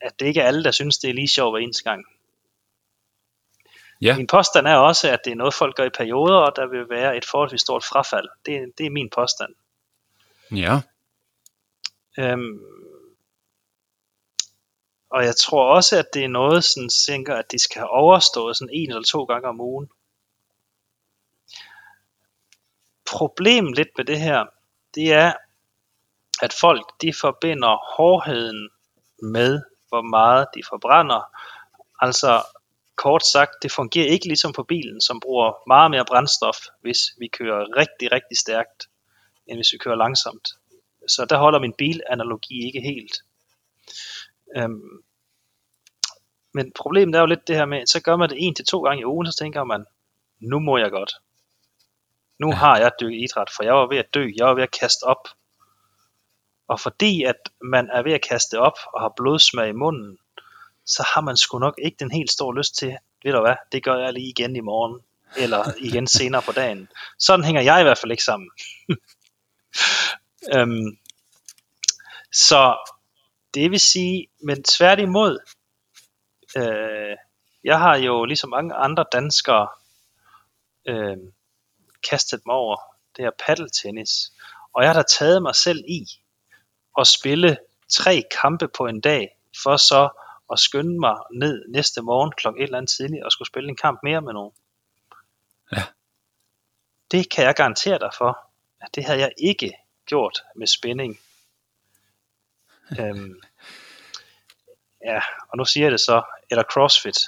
at 0.00 0.20
det 0.20 0.26
ikke 0.26 0.40
er 0.40 0.46
alle, 0.46 0.64
der 0.64 0.70
synes, 0.70 0.98
det 0.98 1.10
er 1.10 1.14
lige 1.14 1.28
sjovt 1.28 1.52
hver 1.52 1.64
eneste 1.64 1.82
gang. 1.82 2.04
Ja. 4.00 4.16
Min 4.16 4.26
påstand 4.26 4.66
er 4.66 4.76
også, 4.76 5.10
at 5.10 5.20
det 5.24 5.30
er 5.30 5.36
noget, 5.36 5.54
folk 5.54 5.76
gør 5.76 5.84
i 5.84 5.90
perioder, 5.90 6.36
og 6.36 6.52
der 6.56 6.66
vil 6.66 6.90
være 6.90 7.16
et 7.16 7.24
forholdsvis 7.24 7.60
stort 7.60 7.84
frafald. 7.84 8.28
Det, 8.46 8.72
det 8.78 8.86
er 8.86 8.90
min 8.90 9.10
påstand. 9.10 9.54
Ja. 10.52 10.80
Øhm, 12.18 12.58
og 15.16 15.24
jeg 15.24 15.36
tror 15.36 15.74
også, 15.74 15.98
at 15.98 16.14
det 16.14 16.24
er 16.24 16.28
noget, 16.28 16.64
sådan 16.64 16.88
tænker, 17.06 17.34
at 17.34 17.52
de 17.52 17.58
skal 17.58 17.78
have 17.78 17.90
overstået 17.90 18.56
sådan 18.56 18.74
en 18.74 18.90
eller 18.90 19.02
to 19.02 19.24
gange 19.24 19.48
om 19.48 19.60
ugen. 19.60 19.88
Problemet 23.06 23.76
lidt 23.76 23.88
med 23.96 24.04
det 24.04 24.20
her, 24.20 24.44
det 24.94 25.12
er, 25.12 25.32
at 26.42 26.52
folk 26.52 27.00
de 27.00 27.12
forbinder 27.20 27.96
hårdheden 27.96 28.70
med, 29.22 29.62
hvor 29.88 30.02
meget 30.02 30.46
de 30.54 30.62
forbrænder. 30.68 31.20
Altså 32.00 32.42
kort 32.96 33.26
sagt, 33.26 33.52
det 33.62 33.72
fungerer 33.72 34.08
ikke 34.08 34.26
ligesom 34.26 34.52
på 34.52 34.62
bilen, 34.62 35.00
som 35.00 35.20
bruger 35.20 35.52
meget 35.66 35.90
mere 35.90 36.04
brændstof, 36.04 36.58
hvis 36.80 36.98
vi 37.18 37.28
kører 37.28 37.76
rigtig, 37.76 38.12
rigtig 38.12 38.38
stærkt, 38.38 38.88
end 39.46 39.58
hvis 39.58 39.72
vi 39.72 39.78
kører 39.78 39.96
langsomt. 39.96 40.48
Så 41.08 41.26
der 41.30 41.36
holder 41.36 41.58
min 41.58 41.72
bilanalogi 41.72 42.66
ikke 42.66 42.80
helt. 42.80 43.16
Øhm, 44.56 45.05
men 46.56 46.72
problemet 46.72 47.14
er 47.14 47.20
jo 47.20 47.26
lidt 47.26 47.48
det 47.48 47.56
her 47.56 47.64
med, 47.64 47.86
så 47.86 48.00
gør 48.00 48.16
man 48.16 48.30
det 48.30 48.36
en 48.40 48.54
til 48.54 48.64
to 48.64 48.82
gange 48.82 49.00
i 49.00 49.04
ugen, 49.04 49.26
så 49.26 49.38
tænker 49.38 49.64
man, 49.64 49.84
nu 50.40 50.58
må 50.58 50.78
jeg 50.78 50.90
godt. 50.90 51.12
Nu 52.38 52.48
ja. 52.48 52.54
har 52.54 52.78
jeg 52.78 52.92
dykket 53.00 53.22
idræt, 53.24 53.50
for 53.56 53.62
jeg 53.64 53.74
var 53.74 53.86
ved 53.86 53.98
at 53.98 54.14
dø, 54.14 54.30
jeg 54.36 54.46
var 54.46 54.54
ved 54.54 54.62
at 54.62 54.78
kaste 54.80 55.02
op. 55.02 55.28
Og 56.68 56.80
fordi 56.80 57.22
at 57.22 57.36
man 57.62 57.90
er 57.92 58.02
ved 58.02 58.12
at 58.12 58.26
kaste 58.28 58.58
op 58.58 58.78
og 58.94 59.00
har 59.00 59.12
blodsmag 59.16 59.68
i 59.68 59.72
munden, 59.72 60.18
så 60.86 61.06
har 61.14 61.20
man 61.20 61.36
sgu 61.36 61.58
nok 61.58 61.74
ikke 61.84 61.96
den 62.00 62.10
helt 62.10 62.30
store 62.30 62.56
lyst 62.56 62.76
til, 62.78 62.96
ved 63.24 63.32
du 63.32 63.40
hvad, 63.40 63.56
det 63.72 63.84
gør 63.84 63.96
jeg 63.96 64.12
lige 64.12 64.28
igen 64.28 64.56
i 64.56 64.60
morgen, 64.60 65.00
eller 65.36 65.64
igen 65.78 66.06
senere 66.06 66.42
på 66.42 66.52
dagen. 66.52 66.88
Sådan 67.18 67.44
hænger 67.44 67.62
jeg 67.62 67.80
i 67.80 67.82
hvert 67.82 67.98
fald 67.98 68.12
ikke 68.12 68.24
sammen. 68.24 68.50
øhm, 70.54 70.98
så 72.32 72.90
det 73.54 73.70
vil 73.70 73.80
sige, 73.80 74.26
men 74.42 74.62
tværtimod, 74.62 75.38
øh, 76.56 77.16
jeg 77.64 77.78
har 77.78 77.96
jo 77.96 78.24
ligesom 78.24 78.50
mange 78.50 78.74
andre 78.74 79.04
danskere 79.12 79.68
øh, 80.88 81.16
kastet 82.10 82.40
mig 82.46 82.54
over 82.54 82.76
det 83.16 83.24
her 83.24 83.32
paddeltennis, 83.46 84.32
og 84.72 84.82
jeg 84.82 84.88
har 84.88 85.02
da 85.02 85.04
taget 85.18 85.42
mig 85.42 85.54
selv 85.54 85.84
i 85.88 86.06
at 86.98 87.06
spille 87.06 87.58
tre 87.88 88.22
kampe 88.42 88.68
på 88.68 88.86
en 88.86 89.00
dag, 89.00 89.38
for 89.62 89.76
så 89.76 90.08
at 90.52 90.58
skynde 90.58 91.00
mig 91.00 91.16
ned 91.34 91.64
næste 91.68 92.02
morgen 92.02 92.32
klokken 92.32 92.62
et 92.62 92.66
eller 92.66 92.78
andet 92.78 92.90
tidligt 92.90 93.24
og 93.24 93.32
skulle 93.32 93.48
spille 93.48 93.68
en 93.68 93.76
kamp 93.76 94.00
mere 94.02 94.20
med 94.20 94.32
nogen. 94.32 94.52
Ja. 95.72 95.82
Det 97.10 97.30
kan 97.30 97.44
jeg 97.44 97.54
garantere 97.54 97.98
dig 97.98 98.10
for, 98.18 98.38
at 98.80 98.94
det 98.94 99.04
havde 99.04 99.20
jeg 99.20 99.32
ikke 99.38 99.72
gjort 100.06 100.42
med 100.56 100.66
spænding. 100.66 101.18
øhm, 103.00 103.40
ja, 105.06 105.20
og 105.48 105.58
nu 105.58 105.64
siger 105.64 105.84
jeg 105.84 105.92
det 105.92 106.00
så, 106.00 106.22
eller 106.50 106.64
CrossFit. 106.72 107.18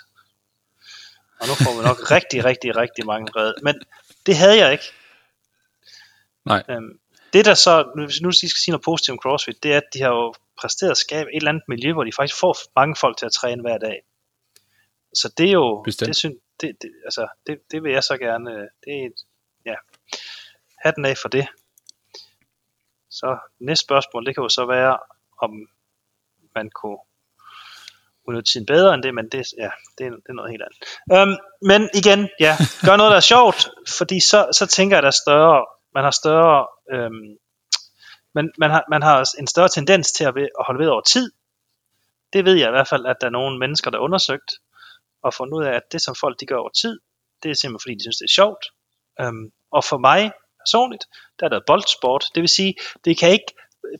Og 1.41 1.45
nu 1.49 1.55
får 1.65 1.73
vi 1.79 1.83
nok 1.89 1.99
rigtig, 2.17 2.45
rigtig, 2.45 2.77
rigtig 2.77 3.07
mange 3.07 3.33
red. 3.37 3.55
Men 3.63 3.75
det 4.27 4.37
havde 4.37 4.59
jeg 4.59 4.73
ikke. 4.73 4.89
Nej. 6.45 6.63
Øhm, 6.69 7.01
det 7.33 7.45
der 7.45 7.55
så, 7.55 7.93
hvis 8.07 8.21
nu 8.21 8.33
skal 8.33 8.49
sige 8.49 8.73
noget 8.73 8.85
positivt 8.85 9.15
om 9.15 9.19
CrossFit, 9.23 9.63
det 9.63 9.73
er, 9.73 9.77
at 9.77 9.89
de 9.95 10.01
har 10.03 10.09
jo 10.09 10.35
præsteret 10.61 10.91
at 10.91 10.97
skabe 10.97 11.31
et 11.31 11.37
eller 11.37 11.51
andet 11.51 11.69
miljø, 11.69 11.93
hvor 11.93 12.05
de 12.05 12.13
faktisk 12.17 12.41
får 12.41 12.57
mange 12.77 12.97
folk 13.01 13.17
til 13.17 13.27
at 13.27 13.33
træne 13.33 13.63
hver 13.63 13.79
dag. 13.79 14.03
Så 15.15 15.33
det 15.39 15.49
er 15.49 15.53
jo, 15.53 15.83
Bestemt. 15.85 16.09
det, 16.09 16.17
synes, 16.17 16.37
det, 16.61 16.83
det, 16.83 16.91
altså, 17.05 17.29
det, 17.47 17.61
det 17.71 17.83
vil 17.83 17.93
jeg 17.93 18.05
så 18.05 18.17
gerne, 18.17 18.51
det 18.85 19.05
er, 19.05 19.09
ja, 19.67 19.75
hatten 20.79 21.05
af 21.05 21.17
for 21.19 21.29
det. 21.29 21.47
Så 23.11 23.39
næste 23.59 23.85
spørgsmål, 23.85 24.27
det 24.27 24.35
kan 24.35 24.43
jo 24.43 24.49
så 24.49 24.67
være, 24.67 24.99
om 25.43 25.69
man 26.55 26.71
kunne 26.71 26.99
udnytte 28.29 28.53
tiden 28.53 28.67
bedre 28.67 28.95
end 28.95 29.03
det, 29.03 29.15
men 29.15 29.29
det, 29.29 29.47
ja, 29.59 29.71
det, 29.99 30.07
er, 30.07 30.11
det 30.11 30.29
er 30.29 30.33
noget 30.33 30.51
helt 30.51 30.63
andet. 30.67 30.79
Um, 31.23 31.39
men 31.63 31.91
igen, 31.95 32.29
ja, 32.41 32.57
gør 32.87 32.97
noget, 32.97 33.11
der 33.11 33.17
er 33.17 33.31
sjovt, 33.35 33.69
fordi 33.99 34.21
så, 34.21 34.49
så 34.53 34.67
tænker 34.67 34.97
jeg, 34.97 34.99
at 34.99 35.03
der 35.03 35.09
er 35.09 35.23
større, 35.25 35.67
man 35.95 36.05
har 36.05 36.11
større, 36.11 36.67
øhm, 36.93 37.39
man, 38.35 38.51
man, 38.59 38.71
har, 38.71 38.85
man 38.91 39.03
har 39.03 39.25
en 39.39 39.47
større 39.47 39.69
tendens 39.69 40.13
til 40.13 40.25
at, 40.25 40.35
ved, 40.35 40.49
at 40.59 40.65
holde 40.67 40.81
ved 40.81 40.89
over 40.89 41.01
tid. 41.01 41.33
Det 42.33 42.45
ved 42.45 42.55
jeg 42.55 42.69
i 42.69 42.71
hvert 42.71 42.89
fald, 42.89 43.07
at 43.07 43.17
der 43.21 43.27
er 43.27 43.31
nogle 43.31 43.59
mennesker, 43.59 43.91
der 43.91 43.99
er 43.99 44.03
undersøgt, 44.03 44.51
og 45.23 45.35
fundet 45.35 45.55
ud 45.55 45.65
af, 45.65 45.73
at 45.73 45.83
det, 45.93 46.03
som 46.03 46.15
folk 46.15 46.41
de 46.41 46.47
gør 46.47 46.57
over 46.57 46.71
tid, 46.83 46.99
det 47.43 47.51
er 47.51 47.55
simpelthen 47.55 47.81
fordi, 47.85 47.95
de 47.95 48.03
synes, 48.03 48.17
det 48.17 48.25
er 48.25 48.37
sjovt. 48.41 48.65
Um, 49.23 49.53
og 49.71 49.85
for 49.85 49.99
mig 49.99 50.33
personligt, 50.61 51.05
der 51.41 51.47
er 51.47 51.51
der 51.51 51.61
boldsport. 51.67 52.25
Det 52.35 52.41
vil 52.41 52.49
sige, 52.49 52.75
det 53.05 53.19
kan 53.19 53.31
ikke 53.31 53.53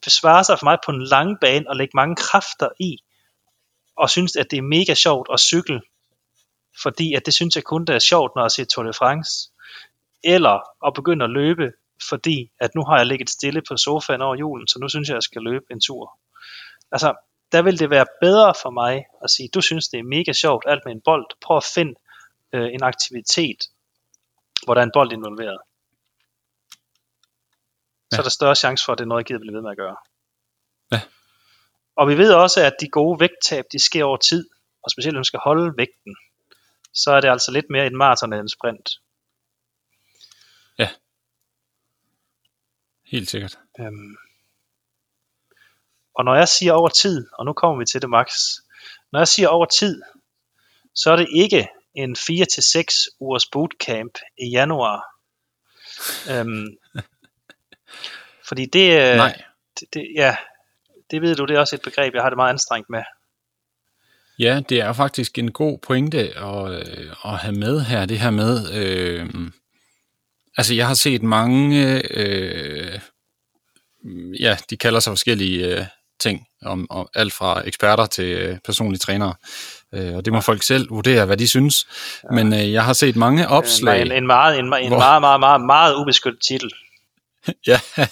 besvare 0.03 0.45
sig 0.45 0.59
for 0.59 0.65
mig 0.65 0.79
på 0.85 0.91
en 0.91 1.05
lang 1.05 1.41
bane 1.41 1.69
og 1.69 1.77
lægge 1.77 1.93
mange 1.95 2.17
kræfter 2.17 2.69
i, 2.81 2.97
og 3.99 4.11
synes, 4.11 4.37
at 4.37 4.51
det 4.51 4.57
er 4.57 4.63
mega 4.63 4.95
sjovt 4.95 5.29
at 5.33 5.41
cykle, 5.41 5.81
fordi 6.83 7.15
at 7.15 7.27
det 7.27 7.35
synes 7.35 7.57
jeg 7.57 7.65
kun, 7.65 7.85
det 7.85 7.95
er 7.95 7.99
sjovt, 7.99 8.33
når 8.35 8.43
jeg 8.43 8.51
ser 8.51 8.65
Tour 8.65 8.85
de 8.85 8.93
France, 8.93 9.51
eller 10.25 10.87
at 10.87 10.95
begynde 10.95 11.25
at 11.25 11.31
løbe, 11.31 11.73
fordi 12.09 12.51
at 12.61 12.75
nu 12.75 12.85
har 12.85 12.97
jeg 12.97 13.07
ligget 13.07 13.31
stille 13.31 13.63
på 13.69 13.77
sofaen 13.77 14.23
over 14.23 14.37
julen, 14.37 14.69
så 14.69 14.79
nu 14.79 14.89
synes 14.89 15.09
jeg, 15.09 15.15
at 15.15 15.17
jeg 15.17 15.23
skal 15.23 15.43
løbe 15.43 15.65
en 15.71 15.81
tur. 15.81 16.19
Altså, 16.93 17.15
der 17.53 17.63
vil 17.63 17.79
det 17.79 17.91
være 17.91 18.07
bedre 18.21 18.55
for 18.63 18.71
mig 18.71 19.05
at 19.25 19.31
sige, 19.31 19.49
du 19.55 19.61
synes, 19.61 19.89
det 19.89 19.99
er 19.99 20.03
mega 20.03 20.33
sjovt, 20.33 20.65
alt 20.67 20.83
med 20.85 20.93
en 20.93 21.01
bold. 21.05 21.27
Prøv 21.43 21.57
at 21.57 21.65
finde 21.75 21.95
øh, 22.55 22.69
en 22.75 22.83
aktivitet, 22.83 23.61
hvor 24.65 24.75
der 24.75 24.81
er 24.81 24.85
en 24.87 24.93
bold 24.95 25.13
involveret. 25.13 25.59
Ja. 28.13 28.17
Så 28.17 28.21
er 28.21 28.23
der 28.23 28.31
større 28.31 28.55
chance 28.55 28.85
for, 28.85 28.93
at 28.93 28.99
det 28.99 29.05
er 29.05 29.09
noget, 29.09 29.21
jeg 29.21 29.27
gider 29.27 29.41
blive 29.41 29.55
ved 29.55 29.63
med 29.63 29.71
at 29.71 29.77
gøre. 29.77 29.97
Ja. 30.93 31.01
Og 31.99 32.09
vi 32.09 32.19
ved 32.19 32.33
også, 32.33 32.65
at 32.65 32.75
de 32.81 32.89
gode 32.89 33.21
vægttab, 33.21 33.65
de 33.73 33.85
sker 33.85 34.05
over 34.05 34.17
tid, 34.17 34.49
og 34.83 34.91
specielt 34.91 35.15
når 35.15 35.19
man 35.19 35.25
skal 35.25 35.41
holde 35.45 35.77
vægten, 35.77 36.17
så 36.95 37.11
er 37.11 37.21
det 37.21 37.29
altså 37.29 37.51
lidt 37.51 37.71
mere 37.71 37.87
et 37.87 37.93
maraton 37.93 38.33
end 38.33 38.41
en 38.41 38.49
sprint. 38.49 38.91
Ja. 40.79 40.89
Helt 43.07 43.31
sikkert. 43.31 43.59
Øhm. 43.81 44.17
Og 46.15 46.25
når 46.25 46.35
jeg 46.35 46.49
siger 46.49 46.73
over 46.73 46.89
tid, 46.89 47.27
og 47.33 47.45
nu 47.45 47.53
kommer 47.53 47.79
vi 47.79 47.85
til 47.85 48.03
det 48.03 48.11
max, 48.11 48.33
når 49.13 49.21
jeg 49.21 49.29
siger 49.29 49.49
over 49.49 49.67
tid, 49.67 50.03
så 50.95 51.13
er 51.13 51.17
det 51.17 51.29
ikke 51.35 51.69
en 51.95 52.17
4-6 52.17 53.17
ugers 53.21 53.47
bootcamp 53.53 54.19
i 54.39 54.49
januar. 54.51 55.05
øhm, 56.31 56.79
fordi 58.49 58.67
det, 58.67 59.17
Nej. 59.17 59.43
det, 59.81 59.95
det, 59.95 60.13
ja, 60.17 60.37
det 61.11 61.23
ved 61.23 61.37
du, 61.37 61.45
det 61.45 61.57
er 61.57 61.61
også 61.61 61.77
et 61.77 61.83
begreb, 61.83 62.15
jeg 62.15 62.23
har 62.23 62.31
det 62.31 62.37
meget 62.37 62.51
anstrengt 62.51 62.91
med. 62.91 63.03
Ja, 64.39 64.61
det 64.69 64.81
er 64.81 64.93
faktisk 64.93 65.39
en 65.39 65.53
god 65.53 65.79
pointe 65.79 66.19
at, 66.39 66.73
øh, 66.73 67.13
at 67.25 67.39
have 67.39 67.55
med 67.55 67.81
her, 67.81 68.07
det 68.07 68.19
her 68.19 68.31
med, 68.31 68.73
øh, 68.75 69.27
altså 70.57 70.75
jeg 70.75 70.87
har 70.87 70.95
set 70.95 71.23
mange, 71.23 72.03
øh, 72.19 72.99
ja, 74.41 74.57
de 74.71 74.77
kalder 74.77 75.01
sig 75.01 75.11
forskellige 75.11 75.79
øh, 75.79 75.85
ting, 76.21 76.47
om, 76.65 76.87
om 76.91 77.09
alt 77.15 77.33
fra 77.33 77.63
eksperter 77.67 78.07
til 78.07 78.25
øh, 78.25 78.59
personlige 78.65 78.99
trænere, 78.99 79.35
øh, 79.95 80.15
og 80.15 80.25
det 80.25 80.33
må 80.33 80.41
folk 80.41 80.63
selv 80.63 80.91
vurdere, 80.91 81.27
hvad 81.27 81.37
de 81.37 81.49
synes, 81.49 81.87
ja. 82.25 82.35
men 82.35 82.53
øh, 82.53 82.73
jeg 82.73 82.85
har 82.85 82.93
set 82.93 83.17
mange 83.17 83.49
opslag. 83.49 84.03
En, 84.03 84.13
en, 84.13 84.27
meget, 84.27 84.59
en, 84.59 84.65
en 84.65 84.89
hvor... 84.89 84.99
meget, 84.99 85.21
meget, 85.21 85.41
meget, 85.41 85.61
meget 85.61 85.95
ubeskyttet 85.95 86.43
titel 86.49 86.71
ja, 87.67 87.81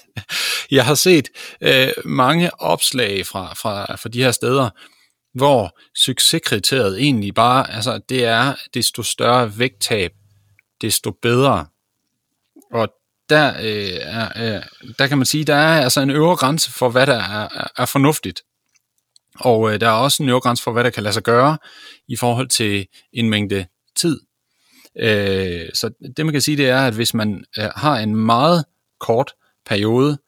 jeg 0.76 0.84
har 0.84 0.94
set 0.94 1.28
øh, 1.60 1.88
mange 2.04 2.60
opslag 2.60 3.26
fra, 3.26 3.54
fra, 3.54 3.96
fra 3.96 4.08
de 4.08 4.22
her 4.22 4.30
steder, 4.30 4.70
hvor 5.34 5.78
succeskriteriet 5.94 7.00
egentlig 7.00 7.34
bare, 7.34 7.70
altså 7.70 8.00
det 8.08 8.24
er, 8.24 8.54
desto 8.74 9.02
større 9.02 9.58
vægttab, 9.58 10.12
desto 10.80 11.10
bedre. 11.10 11.66
Og 12.72 12.88
der, 13.28 13.48
øh, 13.48 13.98
er, 14.00 14.56
øh, 14.56 14.62
der 14.98 15.06
kan 15.06 15.18
man 15.18 15.26
sige, 15.26 15.44
der 15.44 15.54
er 15.54 15.82
altså 15.82 16.00
en 16.00 16.10
øvre 16.10 16.36
grænse 16.36 16.72
for, 16.72 16.88
hvad 16.88 17.06
der 17.06 17.22
er, 17.22 17.68
er 17.76 17.86
fornuftigt. 17.86 18.42
Og 19.40 19.72
øh, 19.72 19.80
der 19.80 19.88
er 19.88 19.92
også 19.92 20.22
en 20.22 20.28
øvre 20.28 20.40
grænse 20.40 20.62
for, 20.62 20.72
hvad 20.72 20.84
der 20.84 20.90
kan 20.90 21.02
lade 21.02 21.12
sig 21.12 21.22
gøre 21.22 21.58
i 22.08 22.16
forhold 22.16 22.48
til 22.48 22.86
en 23.12 23.30
mængde 23.30 23.66
tid. 23.96 24.20
Øh, 24.98 25.68
så 25.74 25.90
det 26.16 26.26
man 26.26 26.32
kan 26.32 26.42
sige, 26.42 26.56
det 26.56 26.68
er, 26.68 26.86
at 26.86 26.94
hvis 26.94 27.14
man 27.14 27.44
øh, 27.58 27.68
har 27.76 27.98
en 27.98 28.16
meget 28.16 28.64
kort 29.06 29.32
periode, 29.66 30.18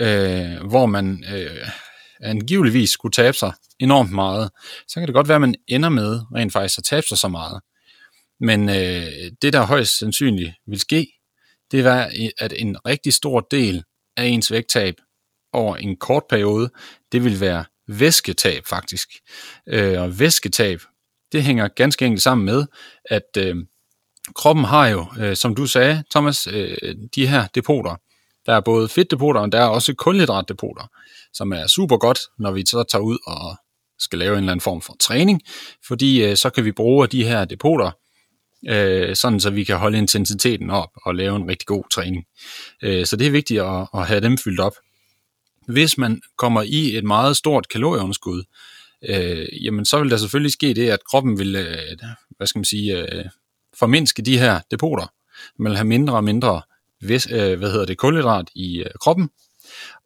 øh, 0.00 0.68
hvor 0.68 0.86
man 0.86 1.24
øh, 1.34 1.68
angiveligvis 2.20 2.90
skulle 2.90 3.12
tabe 3.12 3.36
sig 3.36 3.52
enormt 3.78 4.12
meget, 4.12 4.50
så 4.88 5.00
kan 5.00 5.06
det 5.06 5.14
godt 5.14 5.28
være, 5.28 5.34
at 5.34 5.40
man 5.40 5.54
ender 5.68 5.88
med 5.88 6.20
rent 6.34 6.52
faktisk 6.52 6.78
at 6.78 6.84
tabe 6.84 7.06
sig 7.06 7.18
så 7.18 7.28
meget. 7.28 7.60
Men 8.40 8.68
øh, 8.68 9.32
det, 9.42 9.52
der 9.52 9.66
højst 9.66 9.98
sandsynligt 9.98 10.52
vil 10.66 10.80
ske, 10.80 11.06
det 11.70 11.86
er, 11.86 12.30
at 12.38 12.52
en 12.56 12.76
rigtig 12.86 13.14
stor 13.14 13.40
del 13.40 13.84
af 14.16 14.24
ens 14.24 14.52
vægttab 14.52 14.94
over 15.52 15.76
en 15.76 15.96
kort 15.96 16.22
periode, 16.30 16.70
det 17.12 17.24
vil 17.24 17.40
være 17.40 17.64
væsketab 17.88 18.66
faktisk. 18.66 19.08
Øh, 19.68 20.02
og 20.02 20.18
væsketab, 20.18 20.80
det 21.32 21.42
hænger 21.42 21.68
ganske 21.68 22.06
enkelt 22.06 22.22
sammen 22.22 22.44
med, 22.44 22.66
at 23.04 23.36
øh, 23.38 23.56
kroppen 24.34 24.64
har 24.64 24.86
jo, 24.88 25.06
øh, 25.18 25.36
som 25.36 25.54
du 25.54 25.66
sagde, 25.66 26.04
Thomas, 26.10 26.46
øh, 26.46 26.94
de 27.14 27.26
her 27.26 27.46
depoter. 27.46 27.96
Der 28.46 28.52
er 28.52 28.60
både 28.60 28.88
fedtdepoter, 28.88 29.40
og 29.40 29.52
der 29.52 29.60
er 29.60 29.66
også 29.66 29.94
kulhydratdepoter, 29.94 30.90
som 31.32 31.52
er 31.52 31.66
super 31.66 31.96
godt, 31.96 32.18
når 32.38 32.50
vi 32.50 32.66
så 32.66 32.84
tager 32.92 33.02
ud 33.02 33.18
og 33.26 33.56
skal 33.98 34.18
lave 34.18 34.32
en 34.32 34.38
eller 34.38 34.52
anden 34.52 34.60
form 34.60 34.82
for 34.82 34.96
træning, 35.00 35.42
fordi 35.86 36.24
øh, 36.24 36.36
så 36.36 36.50
kan 36.50 36.64
vi 36.64 36.72
bruge 36.72 37.06
de 37.06 37.24
her 37.24 37.44
depoter 37.44 37.90
øh, 38.68 39.16
sådan 39.16 39.40
så 39.40 39.50
vi 39.50 39.64
kan 39.64 39.76
holde 39.76 39.98
intensiteten 39.98 40.70
op 40.70 40.90
og 41.04 41.14
lave 41.14 41.36
en 41.36 41.48
rigtig 41.48 41.66
god 41.66 41.84
træning. 41.90 42.24
Øh, 42.82 43.06
så 43.06 43.16
det 43.16 43.26
er 43.26 43.30
vigtigt 43.30 43.60
at, 43.60 43.88
at 43.94 44.06
have 44.06 44.20
dem 44.20 44.38
fyldt 44.38 44.60
op. 44.60 44.74
Hvis 45.68 45.98
man 45.98 46.20
kommer 46.38 46.62
i 46.62 46.96
et 46.96 47.04
meget 47.04 47.36
stort 47.36 47.68
kalorieunderskud, 47.68 48.44
øh, 49.08 49.64
jamen 49.64 49.84
så 49.84 49.98
vil 49.98 50.10
der 50.10 50.16
selvfølgelig 50.16 50.52
ske 50.52 50.74
det, 50.74 50.90
at 50.90 51.04
kroppen 51.10 51.38
vil, 51.38 51.56
øh, 51.56 51.98
hvad 52.36 52.46
skal 52.46 52.58
man 52.58 52.64
sige, 52.64 52.98
øh, 53.02 53.24
formindske 53.78 54.22
de 54.22 54.38
her 54.38 54.60
depoter. 54.70 55.06
Man 55.58 55.70
vil 55.70 55.76
have 55.76 55.88
mindre 55.88 56.14
og 56.14 56.24
mindre 56.24 56.62
væs, 57.02 57.28
øh, 57.30 57.58
hvad 57.58 57.70
hedder 57.70 57.86
det, 57.86 57.98
kulhydrat 57.98 58.50
i 58.54 58.78
øh, 58.78 58.90
kroppen. 59.00 59.30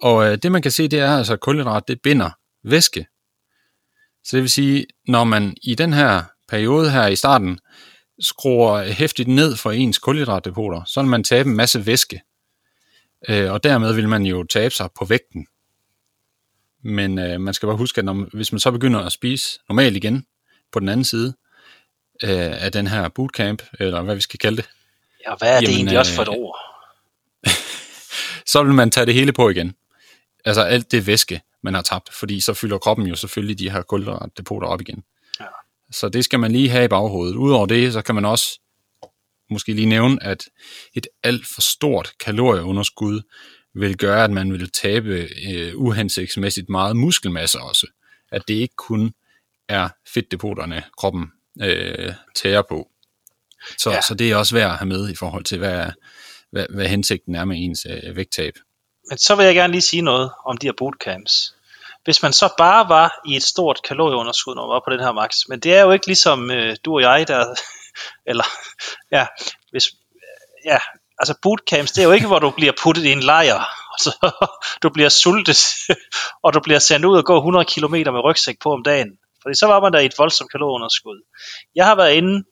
Og 0.02 0.26
øh, 0.26 0.38
det 0.42 0.52
man 0.52 0.62
kan 0.62 0.70
se, 0.70 0.88
det 0.88 0.98
er 0.98 1.16
altså, 1.16 1.32
at 1.32 1.40
kulhydrat 1.40 1.88
det 1.88 2.02
binder 2.02 2.30
væske. 2.64 3.06
Så 4.24 4.36
det 4.36 4.42
vil 4.42 4.50
sige, 4.50 4.86
når 5.08 5.24
man 5.24 5.56
i 5.62 5.74
den 5.74 5.92
her 5.92 6.22
periode 6.48 6.90
her 6.90 7.06
i 7.06 7.16
starten 7.16 7.58
skruer 8.20 8.82
hæftigt 8.82 9.28
ned 9.28 9.56
for 9.56 9.70
ens 9.70 9.98
kulhydratdepoter, 9.98 10.84
så 10.84 11.00
vil 11.00 11.10
man 11.10 11.24
tabe 11.24 11.48
en 11.48 11.56
masse 11.56 11.86
væske. 11.86 12.20
Øh, 13.28 13.52
og 13.52 13.64
dermed 13.64 13.94
vil 13.94 14.08
man 14.08 14.22
jo 14.22 14.44
tabe 14.44 14.74
sig 14.74 14.88
på 14.98 15.04
vægten. 15.04 15.46
Men 16.84 17.18
øh, 17.18 17.40
man 17.40 17.54
skal 17.54 17.66
bare 17.66 17.76
huske, 17.76 17.98
at 17.98 18.04
når, 18.04 18.36
hvis 18.36 18.52
man 18.52 18.60
så 18.60 18.70
begynder 18.70 19.00
at 19.00 19.12
spise 19.12 19.58
normalt 19.68 19.96
igen 19.96 20.26
på 20.72 20.80
den 20.80 20.88
anden 20.88 21.04
side 21.04 21.34
øh, 22.24 22.64
af 22.64 22.72
den 22.72 22.86
her 22.86 23.08
bootcamp, 23.08 23.62
eller 23.80 24.02
hvad 24.02 24.14
vi 24.14 24.20
skal 24.20 24.38
kalde 24.38 24.56
det. 24.56 24.68
Ja, 25.26 25.34
hvad 25.38 25.48
er 25.48 25.54
jamen, 25.54 25.66
det 25.66 25.74
egentlig 25.74 25.94
øh, 25.94 25.98
også 25.98 26.14
for 26.14 26.22
et 26.22 26.28
ord? 26.28 26.58
Så 28.50 28.62
vil 28.62 28.74
man 28.74 28.90
tage 28.90 29.06
det 29.06 29.14
hele 29.14 29.32
på 29.32 29.48
igen. 29.48 29.74
Altså 30.44 30.62
alt 30.62 30.92
det 30.92 31.06
væske, 31.06 31.40
man 31.62 31.74
har 31.74 31.82
tabt, 31.82 32.14
fordi 32.14 32.40
så 32.40 32.54
fylder 32.54 32.78
kroppen 32.78 33.06
jo 33.06 33.14
selvfølgelig 33.14 33.58
de 33.58 33.70
her 33.70 33.82
kulhydratdepoter 33.82 34.66
op 34.68 34.80
igen. 34.80 35.04
Ja. 35.40 35.46
Så 35.90 36.08
det 36.08 36.24
skal 36.24 36.40
man 36.40 36.52
lige 36.52 36.68
have 36.68 36.84
i 36.84 36.88
baghovedet. 36.88 37.34
Udover 37.34 37.66
det, 37.66 37.92
så 37.92 38.02
kan 38.02 38.14
man 38.14 38.24
også 38.24 38.60
måske 39.50 39.72
lige 39.72 39.86
nævne, 39.86 40.22
at 40.22 40.44
et 40.94 41.06
alt 41.22 41.46
for 41.46 41.60
stort 41.60 42.12
kalorieunderskud 42.20 43.20
vil 43.74 43.96
gøre, 43.96 44.24
at 44.24 44.30
man 44.30 44.52
vil 44.52 44.70
tabe 44.70 45.28
øh, 45.50 45.72
uhensigtsmæssigt 45.74 46.68
meget 46.68 46.96
muskelmasse 46.96 47.60
også. 47.60 47.86
At 48.32 48.42
det 48.48 48.54
ikke 48.54 48.76
kun 48.76 49.12
er 49.68 49.88
fedtdepoterne, 50.14 50.82
kroppen 50.98 51.26
øh, 51.62 52.12
tærer 52.34 52.62
på. 52.62 52.90
Så, 53.78 53.90
ja. 53.90 54.00
så 54.08 54.14
det 54.14 54.30
er 54.30 54.36
også 54.36 54.54
værd 54.54 54.70
at 54.70 54.76
have 54.76 54.88
med 54.88 55.10
i 55.10 55.14
forhold 55.14 55.44
til, 55.44 55.58
hvad, 55.58 55.86
hvad, 56.52 56.66
hvad 56.74 56.86
hensigten 56.86 57.34
er 57.34 57.44
med 57.44 57.56
ens 57.58 57.86
øh, 57.90 58.16
vægttab. 58.16 58.54
Men 59.08 59.18
så 59.18 59.34
vil 59.34 59.46
jeg 59.46 59.54
gerne 59.54 59.72
lige 59.72 59.82
sige 59.82 60.02
noget 60.02 60.30
om 60.46 60.56
de 60.56 60.66
her 60.66 60.72
bootcamps. 60.78 61.54
Hvis 62.04 62.22
man 62.22 62.32
så 62.32 62.48
bare 62.58 62.88
var 62.88 63.20
i 63.26 63.36
et 63.36 63.42
stort 63.42 63.80
kalorieunderskud, 63.88 64.54
når 64.54 64.66
man 64.66 64.74
var 64.74 64.82
på 64.86 64.90
den 64.90 65.00
her 65.00 65.12
max, 65.12 65.36
men 65.48 65.60
det 65.60 65.74
er 65.74 65.82
jo 65.82 65.90
ikke 65.92 66.06
ligesom 66.06 66.50
øh, 66.50 66.76
du 66.84 66.94
og 66.94 67.00
jeg, 67.00 67.28
der, 67.28 67.54
eller 68.30 68.44
ja, 69.12 69.26
hvis, 69.70 69.90
ja, 70.64 70.78
altså 71.18 71.34
bootcamps, 71.42 71.92
det 71.92 72.02
er 72.02 72.06
jo 72.06 72.12
ikke, 72.12 72.26
hvor 72.26 72.38
du 72.38 72.50
bliver 72.50 72.72
puttet 72.82 73.04
i 73.04 73.12
en 73.12 73.22
lejr, 73.22 73.54
og 73.92 73.98
så 73.98 74.30
du 74.82 74.90
bliver 74.90 75.08
sultet, 75.08 75.58
og 76.44 76.54
du 76.54 76.60
bliver 76.60 76.78
sendt 76.78 77.06
ud 77.06 77.16
og 77.16 77.24
gå 77.24 77.36
100 77.36 77.64
km 77.64 77.94
med 77.94 78.24
rygsæk 78.24 78.56
på 78.62 78.72
om 78.72 78.82
dagen. 78.82 79.10
Fordi 79.42 79.54
så 79.54 79.66
var 79.66 79.80
man 79.80 79.92
der 79.92 79.98
i 79.98 80.06
et 80.06 80.18
voldsomt 80.18 80.50
kalorieunderskud. 80.50 81.18
Jeg 81.74 81.86
har 81.86 81.94
været 81.94 82.12
inde, 82.12 82.44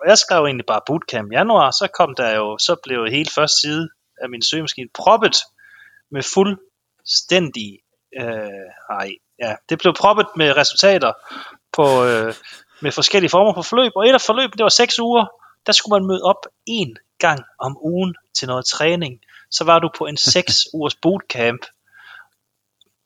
og 0.00 0.08
jeg 0.08 0.18
skrev 0.18 0.44
egentlig 0.44 0.66
bare 0.66 0.80
bootcamp 0.86 1.32
i 1.32 1.34
januar, 1.34 1.70
så 1.70 1.88
kom 1.98 2.14
der 2.14 2.36
jo, 2.36 2.58
så 2.58 2.76
blev 2.82 3.06
hele 3.10 3.30
første 3.34 3.60
side 3.60 3.88
af 4.22 4.28
min 4.30 4.42
søgemaskine 4.42 4.88
proppet 4.94 5.36
med 6.10 6.22
fuldstændig, 6.22 7.78
øh, 8.20 8.68
ej, 8.90 9.10
ja, 9.38 9.54
det 9.68 9.78
blev 9.78 9.94
proppet 9.94 10.26
med 10.36 10.56
resultater 10.56 11.12
på, 11.72 12.04
øh, 12.04 12.34
med 12.82 12.92
forskellige 12.92 13.30
former 13.30 13.54
for 13.54 13.62
forløb, 13.62 13.92
og 13.96 14.08
et 14.08 14.14
af 14.14 14.20
forløbene, 14.20 14.58
det 14.58 14.62
var 14.62 14.68
6 14.68 14.98
uger, 14.98 15.26
der 15.66 15.72
skulle 15.72 16.00
man 16.00 16.08
møde 16.08 16.22
op 16.22 16.46
en 16.66 16.96
gang 17.18 17.40
om 17.58 17.78
ugen 17.80 18.14
til 18.38 18.48
noget 18.48 18.66
træning. 18.66 19.20
Så 19.50 19.64
var 19.64 19.78
du 19.78 19.90
på 19.98 20.06
en 20.06 20.16
6 20.34 20.54
ugers 20.74 20.96
bootcamp, 21.02 21.66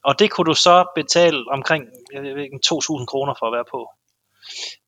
og 0.05 0.19
det 0.19 0.31
kunne 0.31 0.45
du 0.45 0.55
så 0.55 0.93
betale 0.95 1.45
omkring 1.51 1.85
jeg 2.13 2.23
ved 2.23 2.43
ikke, 2.43 2.61
2.000 2.67 3.07
kroner 3.07 3.35
for 3.39 3.47
at 3.47 3.53
være 3.53 3.65
på. 3.71 3.91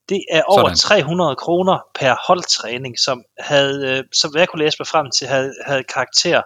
Det 0.08 0.24
er 0.30 0.42
over 0.42 0.74
Sådan. 0.74 0.76
300 0.76 1.36
kroner 1.36 1.78
per 1.94 2.16
holdtræning, 2.26 2.98
som 2.98 3.24
havde, 3.38 3.98
øh, 3.98 4.04
som 4.12 4.30
jeg 4.36 4.48
kunne 4.48 4.64
læse 4.64 4.76
mig 4.80 4.86
frem 4.86 5.10
til, 5.10 5.26
havde, 5.26 5.54
havde 5.66 5.84
karakter 5.84 6.42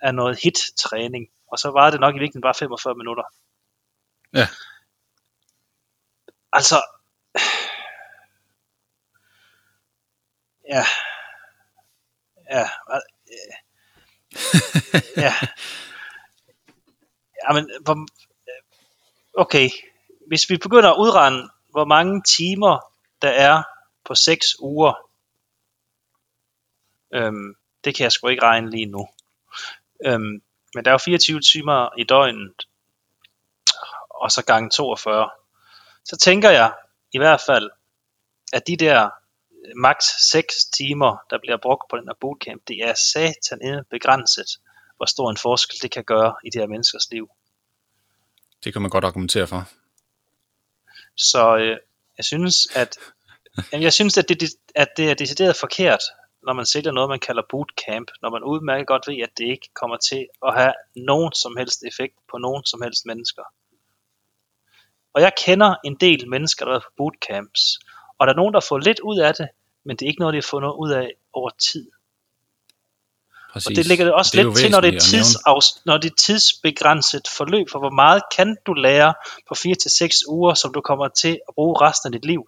af 0.00 0.14
noget 0.14 0.38
hit-træning. 0.42 1.26
Og 1.52 1.58
så 1.58 1.70
var 1.70 1.90
det 1.90 2.00
nok 2.00 2.14
i 2.14 2.18
virkeligheden 2.18 2.42
bare 2.42 2.54
45 2.54 2.94
minutter. 2.94 3.22
Ja. 4.34 4.48
Altså, 6.52 6.82
ja, 10.68 10.84
ja, 12.50 12.68
ja, 15.16 15.34
ja, 17.42 17.52
men, 17.52 17.70
okay, 19.34 19.70
hvis 20.28 20.50
vi 20.50 20.56
begynder 20.56 20.90
at 20.90 20.98
udregne, 20.98 21.48
hvor 21.70 21.84
mange 21.84 22.22
timer 22.22 22.91
der 23.22 23.30
er 23.30 23.62
på 24.04 24.14
6 24.14 24.46
uger, 24.60 24.94
øhm, 27.14 27.54
det 27.84 27.96
kan 27.96 28.04
jeg 28.04 28.12
sgu 28.12 28.28
ikke 28.28 28.42
regne 28.42 28.70
lige 28.70 28.86
nu. 28.86 29.08
Øhm, 30.06 30.42
men 30.74 30.84
der 30.84 30.90
er 30.90 30.94
jo 30.94 30.98
24 30.98 31.40
timer 31.40 31.98
i 31.98 32.04
døgnet, 32.04 32.68
og 34.10 34.30
så 34.30 34.44
gange 34.46 34.70
42. 34.70 35.30
Så 36.04 36.16
tænker 36.16 36.50
jeg 36.50 36.72
i 37.12 37.18
hvert 37.18 37.40
fald, 37.46 37.70
at 38.52 38.66
de 38.66 38.76
der 38.76 39.10
max 39.76 40.04
6 40.30 40.64
timer, 40.64 41.16
der 41.30 41.38
bliver 41.38 41.56
brugt 41.56 41.90
på 41.90 41.96
den 41.96 42.08
her 42.08 42.14
bootcamp, 42.20 42.62
det 42.68 42.76
er 42.76 42.94
satan 42.94 43.84
begrænset, 43.90 44.60
hvor 44.96 45.06
stor 45.06 45.30
en 45.30 45.36
forskel 45.36 45.78
det 45.82 45.90
kan 45.90 46.04
gøre 46.04 46.34
i 46.44 46.50
de 46.50 46.58
her 46.58 46.66
menneskers 46.66 47.10
liv. 47.10 47.30
Det 48.64 48.72
kan 48.72 48.82
man 48.82 48.90
godt 48.90 49.04
argumentere 49.04 49.46
for. 49.46 49.68
Så 51.16 51.56
øh, 51.56 51.78
jeg 52.18 52.24
synes, 52.24 52.56
at 52.74 52.98
jeg 53.72 53.92
synes, 53.92 54.18
at 54.18 54.28
det, 54.28 54.42
at 54.74 54.88
det 54.96 55.10
er 55.10 55.14
decideret 55.14 55.56
forkert, 55.56 56.02
når 56.46 56.52
man 56.52 56.66
sælger 56.66 56.92
noget, 56.92 57.08
man 57.08 57.20
kalder 57.20 57.42
bootcamp, 57.50 58.10
når 58.22 58.30
man 58.30 58.44
udmærket 58.44 58.86
godt 58.86 59.08
ved, 59.08 59.18
at 59.22 59.38
det 59.38 59.44
ikke 59.44 59.68
kommer 59.74 59.96
til 59.96 60.26
at 60.46 60.54
have 60.54 60.72
nogen 60.96 61.32
som 61.32 61.56
helst 61.56 61.82
effekt 61.86 62.14
på 62.30 62.38
nogen 62.38 62.64
som 62.64 62.82
helst 62.82 63.06
mennesker. 63.06 63.42
Og 65.14 65.20
jeg 65.22 65.32
kender 65.46 65.74
en 65.84 65.96
del 66.00 66.28
mennesker, 66.28 66.66
der 66.66 66.74
er 66.74 66.80
på 66.80 66.92
bootcamps, 66.96 67.78
og 68.18 68.26
der 68.26 68.32
er 68.32 68.36
nogen, 68.36 68.54
der 68.54 68.60
får 68.68 68.78
lidt 68.78 69.00
ud 69.00 69.18
af 69.18 69.34
det, 69.34 69.48
men 69.84 69.96
det 69.96 70.02
er 70.04 70.08
ikke 70.08 70.20
noget, 70.20 70.32
de 70.32 70.38
har 70.38 70.48
fået 70.50 70.62
noget 70.62 70.76
ud 70.76 70.90
af 70.90 71.10
over 71.32 71.50
tid. 71.50 71.90
Præcis. 73.52 73.66
Og 73.66 73.76
det 73.76 73.86
ligger 73.86 74.04
det 74.04 74.14
også 74.14 74.30
det 74.36 74.44
lidt 74.44 74.56
til, 74.56 74.70
når 74.70 74.80
det, 74.80 74.94
er 74.94 75.00
tidsafs- 75.00 75.82
når 75.86 75.98
det 75.98 76.10
er 76.10 76.14
tidsbegrænset 76.14 77.22
forløb, 77.36 77.66
for 77.70 77.78
hvor 77.78 77.90
meget 77.90 78.22
kan 78.36 78.56
du 78.66 78.72
lære 78.72 79.14
på 79.48 79.54
4-6 79.54 80.28
uger, 80.28 80.54
som 80.54 80.72
du 80.74 80.80
kommer 80.80 81.08
til 81.08 81.40
at 81.48 81.54
bruge 81.54 81.80
resten 81.80 82.06
af 82.14 82.20
dit 82.20 82.24
liv. 82.30 82.44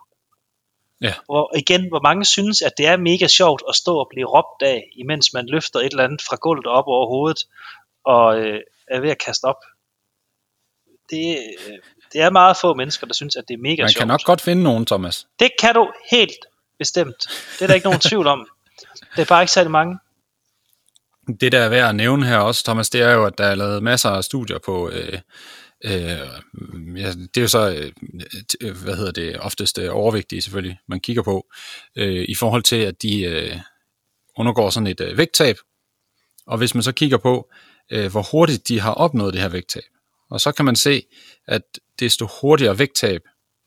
Ja. 1.00 1.14
Og 1.28 1.50
igen, 1.56 1.88
hvor 1.88 2.00
mange 2.02 2.24
synes, 2.24 2.62
at 2.62 2.72
det 2.78 2.86
er 2.86 2.96
mega 2.96 3.26
sjovt 3.26 3.62
at 3.68 3.74
stå 3.74 3.98
og 3.98 4.06
blive 4.10 4.26
råbt 4.26 4.62
af, 4.62 4.84
imens 4.96 5.32
man 5.32 5.46
løfter 5.46 5.80
et 5.80 5.84
eller 5.86 6.04
andet 6.04 6.22
fra 6.28 6.36
gulvet 6.40 6.66
op 6.66 6.84
over 6.86 7.06
hovedet, 7.08 7.38
og 8.04 8.38
øh, 8.38 8.60
er 8.90 9.00
ved 9.00 9.10
at 9.10 9.18
kaste 9.24 9.44
op. 9.44 9.56
Det, 11.10 11.38
øh, 11.68 11.78
det 12.12 12.20
er 12.20 12.30
meget 12.30 12.56
få 12.56 12.74
mennesker, 12.74 13.06
der 13.06 13.14
synes, 13.14 13.36
at 13.36 13.44
det 13.48 13.54
er 13.54 13.58
mega 13.58 13.82
Man 13.82 13.88
sjovt. 13.90 13.98
kan 13.98 14.08
nok 14.08 14.24
godt 14.24 14.40
finde 14.40 14.62
nogen, 14.62 14.86
Thomas. 14.86 15.26
Det 15.38 15.50
kan 15.60 15.74
du 15.74 15.92
helt 16.10 16.38
bestemt. 16.78 17.16
Det 17.58 17.62
er 17.62 17.66
der 17.66 17.74
ikke 17.74 17.86
nogen 17.86 18.00
tvivl 18.10 18.26
om. 18.26 18.48
Det 19.16 19.22
er 19.22 19.26
bare 19.26 19.42
ikke 19.42 19.52
særlig 19.52 19.70
mange. 19.70 19.98
Det, 21.40 21.52
der 21.52 21.58
er 21.58 21.68
værd 21.68 21.88
at 21.88 21.94
nævne 21.94 22.26
her 22.26 22.38
også, 22.38 22.64
Thomas, 22.64 22.90
det 22.90 23.00
er 23.00 23.10
jo, 23.10 23.24
at 23.24 23.38
der 23.38 23.44
er 23.44 23.54
lavet 23.54 23.82
masser 23.82 24.08
af 24.08 24.24
studier 24.24 24.58
på... 24.58 24.90
Øh, 24.90 25.18
øh, 25.84 26.28
ja, 26.96 27.12
det 27.12 27.36
er 27.36 27.40
jo 27.40 27.48
så, 27.48 27.92
øh, 28.60 28.82
hvad 28.84 28.96
hedder 28.96 29.12
det, 29.12 29.38
oftest 29.40 29.78
øh, 29.78 29.88
overvægtige 29.92 30.42
selvfølgelig, 30.42 30.78
man 30.88 31.00
kigger 31.00 31.22
på, 31.22 31.46
øh, 31.96 32.24
i 32.28 32.34
forhold 32.34 32.62
til, 32.62 32.76
at 32.76 33.02
de 33.02 33.22
øh, 33.22 33.56
undergår 34.38 34.70
sådan 34.70 34.86
et 34.86 35.00
øh, 35.00 35.18
vægttab. 35.18 35.56
Og 36.46 36.58
hvis 36.58 36.74
man 36.74 36.82
så 36.82 36.92
kigger 36.92 37.18
på, 37.18 37.50
øh, 37.92 38.10
hvor 38.10 38.22
hurtigt 38.32 38.68
de 38.68 38.80
har 38.80 38.92
opnået 38.94 39.32
det 39.32 39.42
her 39.42 39.48
vægttab, 39.48 39.82
og 40.30 40.40
så 40.40 40.52
kan 40.52 40.64
man 40.64 40.76
se, 40.76 41.02
at 41.46 41.62
desto 42.00 42.28
hurtigere 42.40 42.78
vægttab, 42.78 43.20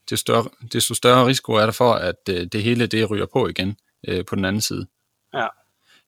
desto 0.09 0.21
større, 0.21 0.49
desto 0.73 0.93
større 0.93 1.25
risiko 1.25 1.53
er 1.53 1.65
der 1.65 1.71
for, 1.71 1.93
at 1.93 2.15
øh, 2.29 2.47
det 2.51 2.63
hele 2.63 2.87
det 2.87 3.09
ryger 3.09 3.25
på 3.33 3.47
igen 3.47 3.77
øh, 4.07 4.25
på 4.25 4.35
den 4.35 4.45
anden 4.45 4.61
side. 4.61 4.87
Ja. 5.33 5.47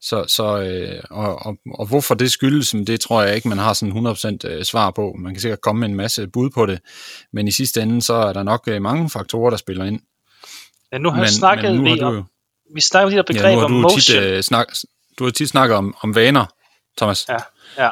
Så, 0.02 0.26
så 0.28 0.62
øh, 0.62 1.04
og, 1.10 1.46
og, 1.46 1.58
og 1.74 1.88
hvorfor 1.88 2.16
det 2.16 2.32
skyldes, 2.32 2.70
det 2.70 3.00
tror 3.00 3.22
jeg 3.22 3.36
ikke, 3.36 3.50
man 3.50 3.58
har 3.58 3.74
sådan 3.74 4.08
100% 4.08 4.48
øh, 4.48 4.64
svar 4.64 4.92
på. 4.92 5.16
Man 5.20 5.34
kan 5.34 5.42
sikkert 5.42 5.62
komme 5.62 5.80
med 5.80 5.90
en 5.90 5.96
masse 5.96 6.28
bud 6.28 6.50
på 6.50 6.66
det, 6.66 6.80
men 7.34 7.48
i 7.48 7.52
sidste 7.52 7.82
ende, 7.82 8.02
så 8.02 8.14
er 8.14 8.34
der 8.34 8.44
nok 8.44 8.64
øh, 8.68 8.82
mange 8.82 9.10
faktorer, 9.10 9.50
der 9.50 9.58
spiller 9.58 9.86
ind. 9.86 10.02
Ja, 10.92 10.98
nu 10.98 11.10
har 11.10 11.20
men, 11.20 11.30
snakket 11.30 11.72
men 11.72 11.76
nu 11.76 11.84
vi 11.84 11.90
har 11.90 11.96
du, 11.98 12.18
om, 12.18 12.26
vi 12.76 12.82
snakker 12.82 13.06
om 13.06 13.12
de 13.12 13.18
der 13.18 13.24
begreber 13.24 13.60
ja, 13.60 13.66
om 13.66 13.72
motion. 13.72 14.00
Tit, 14.00 14.16
øh, 14.16 14.44
snak, 14.44 14.68
du 15.20 15.24
har 15.24 15.32
tit 15.32 15.50
snakket 15.50 15.78
om, 15.78 15.96
om 16.02 16.16
vaner, 16.16 16.46
Thomas. 16.98 17.26
Ja, 17.30 17.38
ja. 17.78 17.90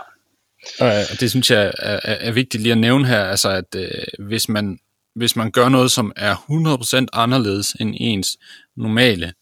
Og 0.80 1.20
det 1.20 1.30
synes 1.30 1.52
jeg 1.52 1.74
er, 1.78 2.00
er, 2.04 2.16
er 2.20 2.32
vigtigt 2.32 2.64
lige 2.64 2.72
at 2.72 2.78
nævne 2.78 3.08
her, 3.08 3.24
altså 3.24 3.50
at 3.50 3.76
øh, 3.76 4.28
hvis, 4.28 4.50
man, 4.50 4.80
hvis 5.16 5.36
man 5.36 5.52
gør 5.52 5.70
noget, 5.70 5.92
som 5.92 6.12
er 6.16 6.36
100% 6.36 7.06
anderledes 7.14 7.72
end 7.72 7.96
ens 7.98 8.28
normale 8.76 9.34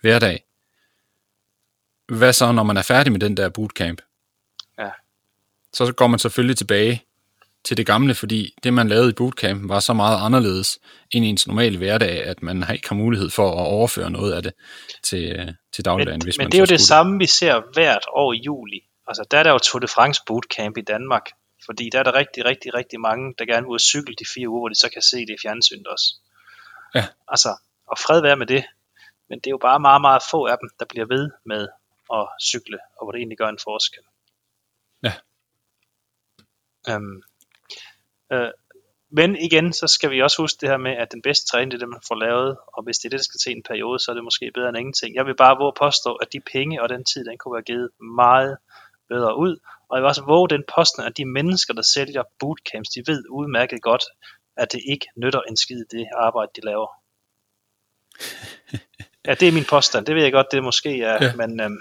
hverdag. 0.00 0.44
Hvad 2.10 2.32
så, 2.32 2.52
når 2.52 2.62
man 2.62 2.76
er 2.76 2.82
færdig 2.82 3.12
med 3.12 3.20
den 3.20 3.36
der 3.36 3.48
bootcamp? 3.48 4.02
Ja. 4.78 4.90
Så 5.72 5.92
går 5.92 6.06
man 6.06 6.18
selvfølgelig 6.18 6.56
tilbage 6.56 7.04
til 7.64 7.76
det 7.76 7.86
gamle, 7.86 8.14
fordi 8.14 8.54
det, 8.62 8.72
man 8.72 8.88
lavede 8.88 9.10
i 9.10 9.12
bootcamp, 9.12 9.68
var 9.68 9.80
så 9.80 9.92
meget 9.92 10.26
anderledes 10.26 10.78
end 11.10 11.24
ens 11.24 11.46
normale 11.46 11.78
hverdag, 11.78 12.24
at 12.24 12.42
man 12.42 12.64
ikke 12.72 12.88
har 12.88 12.96
mulighed 12.96 13.30
for 13.30 13.48
at 13.48 13.66
overføre 13.66 14.10
noget 14.10 14.32
af 14.32 14.42
det 14.42 14.52
til, 15.02 15.32
øh, 15.32 15.48
til 15.72 15.84
dagligdagen. 15.84 16.18
Men, 16.18 16.26
hvis 16.26 16.38
men 16.38 16.44
man 16.44 16.52
det 16.52 16.58
er 16.58 16.62
jo 16.62 16.66
det 16.66 16.80
samme, 16.80 17.18
vi 17.18 17.26
ser 17.26 17.62
hvert 17.74 18.06
år 18.12 18.32
i 18.32 18.36
juli. 18.36 18.80
Altså, 19.08 19.24
der 19.30 19.38
er 19.38 19.42
der 19.42 19.50
jo 19.50 19.58
Tour 19.58 19.80
de 19.80 19.88
France 19.88 20.22
bootcamp 20.26 20.76
i 20.76 20.80
Danmark. 20.80 21.30
Fordi 21.66 21.90
der 21.92 21.98
er 21.98 22.02
der 22.02 22.14
rigtig, 22.14 22.44
rigtig, 22.44 22.74
rigtig 22.74 23.00
mange, 23.00 23.34
der 23.38 23.44
gerne 23.44 23.62
vil 23.62 23.70
ud 23.70 23.74
og 23.74 23.80
cykle 23.80 24.14
de 24.18 24.24
fire 24.34 24.48
uger, 24.48 24.60
hvor 24.60 24.68
de 24.68 24.74
så 24.74 24.88
kan 24.92 25.02
se 25.02 25.16
det 25.16 25.30
i 25.30 25.42
fjernsynet 25.42 25.86
også. 25.86 26.14
Ja. 26.94 27.04
Altså, 27.28 27.48
og 27.86 27.98
fred 27.98 28.20
være 28.20 28.36
med 28.36 28.46
det. 28.46 28.64
Men 29.28 29.38
det 29.38 29.46
er 29.46 29.50
jo 29.50 29.58
bare 29.62 29.80
meget, 29.80 30.00
meget 30.00 30.22
få 30.30 30.46
af 30.46 30.56
dem, 30.62 30.68
der 30.80 30.86
bliver 30.92 31.06
ved 31.06 31.30
med 31.46 31.68
at 32.18 32.28
cykle, 32.42 32.78
og 32.96 33.04
hvor 33.04 33.12
det 33.12 33.18
egentlig 33.18 33.38
gør 33.38 33.48
en 33.48 33.64
forskel. 33.64 34.02
Ja. 35.02 35.12
Øhm, 36.88 37.22
øh, 38.32 38.50
men 39.12 39.36
igen, 39.36 39.72
så 39.72 39.86
skal 39.86 40.10
vi 40.10 40.22
også 40.22 40.42
huske 40.42 40.58
det 40.60 40.68
her 40.68 40.76
med, 40.76 40.92
at 40.92 41.12
den 41.12 41.22
bedste 41.22 41.46
træning, 41.46 41.70
det 41.70 41.76
er 41.76 41.78
det, 41.78 41.88
man 41.88 42.08
får 42.08 42.14
lavet, 42.14 42.56
og 42.66 42.84
hvis 42.84 42.98
det 42.98 43.04
er 43.04 43.10
det, 43.10 43.18
der 43.18 43.24
skal 43.30 43.38
til 43.38 43.52
en 43.56 43.62
periode, 43.62 43.98
så 43.98 44.10
er 44.10 44.14
det 44.14 44.24
måske 44.24 44.50
bedre 44.54 44.68
end 44.68 44.78
ingenting. 44.78 45.14
Jeg 45.14 45.26
vil 45.26 45.36
bare 45.36 45.58
våge 45.58 45.72
påstå, 45.78 46.14
at 46.14 46.32
de 46.32 46.40
penge 46.52 46.82
og 46.82 46.88
den 46.88 47.04
tid, 47.04 47.24
den 47.24 47.38
kunne 47.38 47.54
være 47.54 47.62
givet 47.62 47.90
meget 48.00 48.58
bedre 49.08 49.36
ud, 49.36 49.58
og 49.88 49.96
jeg 49.96 50.02
vil 50.02 50.08
også 50.08 50.24
våge 50.24 50.48
den 50.48 50.64
påstand, 50.76 51.06
at 51.06 51.16
de 51.16 51.24
mennesker, 51.24 51.74
der 51.74 51.82
sælger 51.82 52.22
bootcamps, 52.38 52.88
de 52.88 53.02
ved 53.06 53.24
udmærket 53.30 53.82
godt, 53.82 54.04
at 54.56 54.72
det 54.72 54.80
ikke 54.92 55.06
nytter 55.16 55.42
en 55.42 55.56
skid 55.56 55.84
det 55.90 56.06
arbejde, 56.16 56.52
de 56.56 56.60
laver. 56.64 56.88
Ja, 59.30 59.34
det 59.34 59.48
er 59.48 59.52
min 59.52 59.64
påstand. 59.64 60.06
Det 60.06 60.14
ved 60.14 60.22
jeg 60.22 60.32
godt, 60.32 60.46
det 60.52 60.62
måske 60.62 61.02
er, 61.02 61.24
Ja. 61.24 61.32
men... 61.34 61.60
Øhm, 61.60 61.78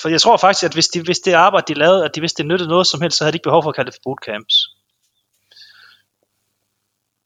for 0.00 0.08
jeg 0.08 0.20
tror 0.20 0.36
faktisk, 0.36 0.64
at 0.64 0.72
hvis, 0.72 0.88
de, 0.88 1.02
hvis 1.02 1.18
det 1.18 1.32
arbejde, 1.32 1.74
de 1.74 1.78
lavede, 1.78 2.04
at 2.04 2.14
de, 2.14 2.20
hvis 2.20 2.32
det 2.32 2.46
nyttede 2.46 2.68
noget 2.68 2.86
som 2.86 3.00
helst, 3.00 3.18
så 3.18 3.24
havde 3.24 3.32
de 3.32 3.36
ikke 3.36 3.44
behov 3.44 3.62
for 3.62 3.70
at 3.70 3.76
kalde 3.76 3.86
det 3.90 3.94
for 3.94 4.00
bootcamps. 4.04 4.54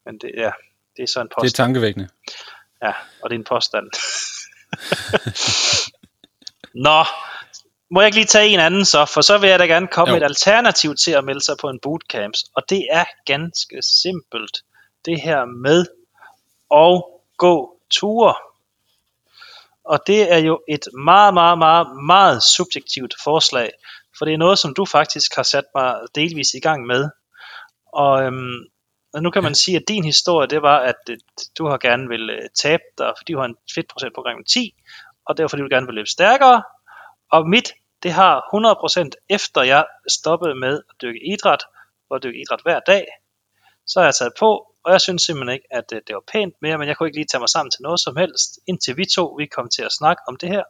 Men 0.05 0.17
det, 0.21 0.31
ja, 0.37 0.51
det 0.97 1.03
er 1.03 1.07
så 1.07 1.19
en 1.21 1.27
Det 1.27 1.31
er 1.31 1.35
påstand. 1.41 1.53
tankevækkende. 1.55 2.09
Ja, 2.83 2.93
og 3.23 3.29
det 3.29 3.35
er 3.35 3.39
en 3.39 3.43
påstand. 3.43 3.87
Nå, 6.87 7.03
må 7.91 8.01
jeg 8.01 8.07
ikke 8.07 8.17
lige 8.17 8.25
tage 8.27 8.47
en 8.49 8.59
anden 8.59 8.85
så, 8.85 9.05
for 9.05 9.21
så 9.21 9.37
vil 9.37 9.49
jeg 9.49 9.59
da 9.59 9.65
gerne 9.65 9.87
komme 9.87 10.11
Jo. 10.11 10.17
et 10.17 10.23
alternativ 10.23 10.95
til 10.95 11.11
at 11.11 11.23
melde 11.23 11.41
sig 11.45 11.55
på 11.61 11.69
en 11.69 11.79
bootcamp, 11.81 12.33
og 12.55 12.63
det 12.69 12.87
er 12.91 13.05
ganske 13.25 13.81
simpelt. 14.01 14.57
Det 15.05 15.21
her 15.21 15.45
med 15.45 15.79
at 16.85 17.03
gå 17.37 17.79
ture. 17.91 18.35
Og 19.91 19.99
det 20.07 20.33
er 20.33 20.37
jo 20.37 20.55
et 20.69 20.85
meget, 20.93 21.33
meget, 21.33 21.57
meget, 21.57 21.87
meget 22.05 22.43
subjektivt 22.43 23.13
forslag, 23.23 23.69
for 24.17 24.25
det 24.25 24.33
er 24.33 24.37
noget, 24.37 24.59
som 24.59 24.73
du 24.73 24.85
faktisk 24.85 25.35
har 25.35 25.43
sat 25.43 25.67
mig 25.75 25.95
delvis 26.15 26.53
i 26.53 26.59
gang 26.59 26.85
med. 26.85 27.09
Og 27.93 28.23
øhm, 28.23 28.59
og 29.13 29.23
nu 29.23 29.29
kan 29.31 29.43
man 29.43 29.55
sige, 29.55 29.77
at 29.77 29.83
din 29.87 30.03
historie, 30.03 30.47
det 30.47 30.61
var, 30.61 30.79
at 30.79 30.95
øh, 31.09 31.17
du 31.57 31.67
har 31.67 31.77
gerne 31.77 32.07
vil 32.07 32.29
øh, 32.29 32.49
tabe 32.55 32.83
dig, 32.97 33.13
fordi 33.17 33.33
du 33.33 33.39
har 33.39 33.45
en 33.45 33.55
fedtprocent 33.75 34.15
på 34.15 34.21
omkring 34.21 34.47
10, 34.47 34.73
og 35.25 35.37
derfor 35.37 35.49
fordi 35.49 35.61
du 35.63 35.75
gerne 35.75 35.85
vil 35.85 35.95
løbe 35.95 36.07
stærkere. 36.07 36.63
Og 37.31 37.49
mit, 37.49 37.73
det 38.03 38.11
har 38.11 38.33
100% 39.03 39.09
efter 39.29 39.61
jeg 39.61 39.85
stoppede 40.09 40.55
med 40.55 40.81
at 40.89 40.95
dyrke 41.01 41.19
idræt, 41.33 41.63
og 42.09 42.15
at 42.15 42.23
dyrke 42.23 42.41
idræt 42.41 42.61
hver 42.63 42.79
dag, 42.79 43.05
så 43.91 43.99
har 43.99 44.05
jeg 44.05 44.15
taget 44.15 44.33
på, 44.39 44.49
og 44.83 44.91
jeg 44.91 45.01
synes 45.01 45.21
simpelthen 45.23 45.53
ikke, 45.53 45.67
at 45.71 45.87
øh, 45.93 46.01
det 46.07 46.13
var 46.15 46.23
pænt 46.31 46.55
mere, 46.61 46.77
men 46.77 46.87
jeg 46.87 46.97
kunne 46.97 47.07
ikke 47.07 47.17
lige 47.17 47.31
tage 47.31 47.39
mig 47.39 47.49
sammen 47.49 47.71
til 47.71 47.81
noget 47.81 47.99
som 47.99 48.15
helst, 48.17 48.59
indtil 48.67 48.97
vi 48.97 49.05
to, 49.15 49.25
vi 49.39 49.45
kom 49.45 49.69
til 49.75 49.83
at 49.83 49.91
snakke 49.99 50.21
om 50.27 50.35
det 50.41 50.49
her. 50.49 50.63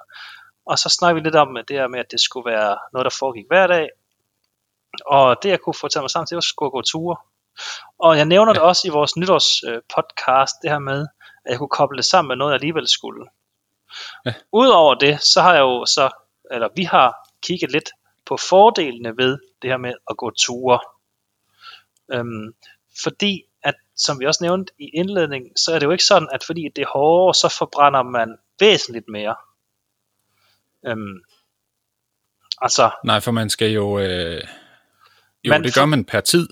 Og 0.65 0.79
så 0.79 0.89
snakkede 0.89 1.21
vi 1.21 1.27
lidt 1.27 1.35
om 1.35 1.57
det 1.67 1.75
her 1.79 1.87
med, 1.87 1.99
at 1.99 2.11
det 2.11 2.21
skulle 2.21 2.51
være 2.51 2.77
noget, 2.93 3.05
der 3.05 3.17
foregik 3.19 3.45
hver 3.49 3.67
dag. 3.67 3.89
Og 5.05 5.35
det, 5.43 5.49
jeg 5.49 5.59
kunne 5.59 5.79
få 5.81 5.87
taget 5.87 6.03
mig 6.03 6.09
sammen 6.09 6.27
til, 6.27 6.35
var 6.35 6.45
at 6.45 6.53
skulle 6.53 6.71
gå 6.71 6.81
ture. 6.81 7.17
Og 7.99 8.17
jeg 8.17 8.25
nævner 8.25 8.53
det 8.53 8.61
også 8.61 8.87
i 8.87 8.91
vores 8.97 9.17
nytårs 9.17 9.63
øh, 9.63 9.81
podcast, 9.95 10.55
det 10.61 10.69
her 10.71 10.79
med, 10.79 11.07
at 11.45 11.51
jeg 11.51 11.57
kunne 11.57 11.77
koble 11.79 11.97
det 11.97 12.05
sammen 12.05 12.27
med 12.27 12.35
noget, 12.35 12.51
jeg 12.51 12.59
alligevel 12.59 12.87
skulle. 12.87 13.25
Ja. 14.25 14.33
Udover 14.53 14.95
det, 14.95 15.23
så 15.23 15.41
har 15.41 15.53
jeg 15.53 15.61
jo 15.61 15.85
så, 15.85 16.09
eller 16.51 16.69
vi 16.75 16.83
har 16.83 17.15
kigget 17.43 17.71
lidt 17.71 17.89
på 18.25 18.37
fordelene 18.37 19.17
ved 19.17 19.37
det 19.61 19.69
her 19.69 19.77
med 19.77 19.93
at 20.09 20.17
gå 20.17 20.31
ture. 20.31 20.79
Øhm, 22.13 22.53
fordi, 23.03 23.43
at 23.63 23.75
som 23.95 24.19
vi 24.19 24.25
også 24.25 24.43
nævnte 24.43 24.73
i 24.79 24.89
indledningen, 24.93 25.57
så 25.57 25.73
er 25.73 25.79
det 25.79 25.85
jo 25.85 25.91
ikke 25.91 26.03
sådan, 26.03 26.29
at 26.31 26.43
fordi 26.43 26.69
det 26.75 26.81
er 26.81 26.87
hårdere, 26.93 27.33
så 27.33 27.55
forbrænder 27.57 28.03
man 28.03 28.37
væsentligt 28.59 29.09
mere. 29.09 29.35
Øhm, 30.87 31.23
altså, 32.61 32.89
Nej, 33.05 33.19
for 33.19 33.31
man 33.31 33.49
skal 33.49 33.71
jo... 33.71 33.99
Øh, 33.99 34.43
jo, 35.43 35.49
Man 35.49 35.63
det 35.63 35.73
gør 35.75 35.85
man 35.85 36.05
per 36.05 36.21
tid. 36.21 36.47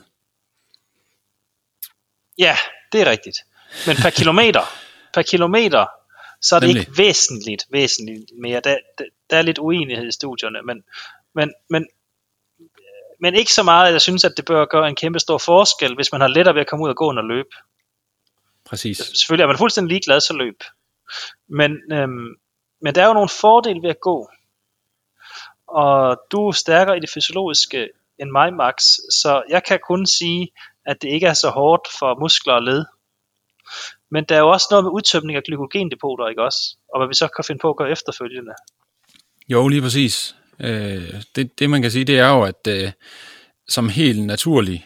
Ja, 2.37 2.57
det 2.91 3.01
er 3.01 3.05
rigtigt. 3.05 3.37
Men 3.87 3.95
per 3.95 4.09
kilometer, 4.09 4.61
per 5.13 5.21
kilometer, 5.21 5.85
så 6.41 6.55
er 6.55 6.59
det 6.59 6.69
Nemlig. 6.69 6.81
ikke 6.81 6.97
væsentligt, 6.97 7.65
væsentligt 7.69 8.31
mere. 8.41 8.61
Der, 8.63 8.77
der, 8.97 9.05
der 9.29 9.37
er 9.37 9.41
lidt 9.41 9.59
uenighed 9.59 10.07
i 10.07 10.11
studierne, 10.11 10.61
men, 10.61 10.83
men, 11.35 11.53
men, 11.69 11.87
men 13.19 13.35
ikke 13.35 13.53
så 13.53 13.63
meget, 13.63 13.87
at 13.87 13.93
jeg 13.93 14.01
synes, 14.01 14.23
at 14.25 14.33
det 14.37 14.45
bør 14.45 14.65
gøre 14.65 14.89
en 14.89 14.95
kæmpe 14.95 15.19
stor 15.19 15.37
forskel, 15.37 15.95
hvis 15.95 16.11
man 16.11 16.21
har 16.21 16.27
lettere 16.27 16.55
ved 16.55 16.61
at 16.61 16.67
komme 16.67 16.85
ud 16.85 16.89
og 16.89 16.95
gå 16.95 17.09
end 17.09 17.19
at 17.19 17.25
løbe. 17.25 17.49
Præcis. 18.65 18.97
Selvfølgelig 18.97 19.43
er 19.43 19.47
man 19.47 19.57
fuldstændig 19.57 19.89
ligeglad, 19.89 20.21
så 20.21 20.33
løb. 20.33 20.63
Men, 21.49 21.71
øhm, 21.91 22.35
men 22.81 22.95
der 22.95 23.03
er 23.03 23.07
jo 23.07 23.13
nogle 23.13 23.29
fordele 23.29 23.81
ved 23.81 23.89
at 23.89 24.01
gå. 24.01 24.29
Og 25.67 26.17
du 26.31 26.47
er 26.47 26.51
stærkere 26.51 26.97
i 26.97 26.99
det 26.99 27.09
fysiologiske 27.13 27.89
end 28.19 28.31
mig, 28.31 28.53
Max, 28.53 28.75
så 29.21 29.43
jeg 29.49 29.63
kan 29.63 29.79
kun 29.87 30.05
sige, 30.05 30.49
at 30.85 31.01
det 31.01 31.09
ikke 31.09 31.27
er 31.27 31.33
så 31.33 31.49
hårdt 31.49 31.87
for 31.99 32.19
muskler 32.19 32.53
og 32.53 32.63
led. 32.63 32.85
Men 34.11 34.23
der 34.23 34.35
er 34.35 34.39
jo 34.39 34.49
også 34.49 34.67
noget 34.71 34.83
med 34.83 34.91
udtømning 34.91 35.37
af 35.37 35.43
glykogendepoter, 35.43 36.27
ikke 36.27 36.43
også? 36.43 36.77
Og 36.93 36.99
hvad 36.99 37.07
vi 37.07 37.13
så 37.13 37.27
kan 37.27 37.43
finde 37.47 37.59
på 37.59 37.69
at 37.69 37.77
gøre 37.77 37.91
efterfølgende. 37.91 38.53
Jo, 39.49 39.67
lige 39.67 39.81
præcis. 39.81 40.35
Øh, 40.61 41.13
det, 41.35 41.59
det 41.59 41.69
man 41.69 41.81
kan 41.81 41.91
sige, 41.91 42.05
det 42.05 42.19
er 42.19 42.29
jo, 42.29 42.43
at 42.43 42.67
øh, 42.67 42.91
som 43.69 43.89
helt 43.89 44.25
naturlig 44.25 44.85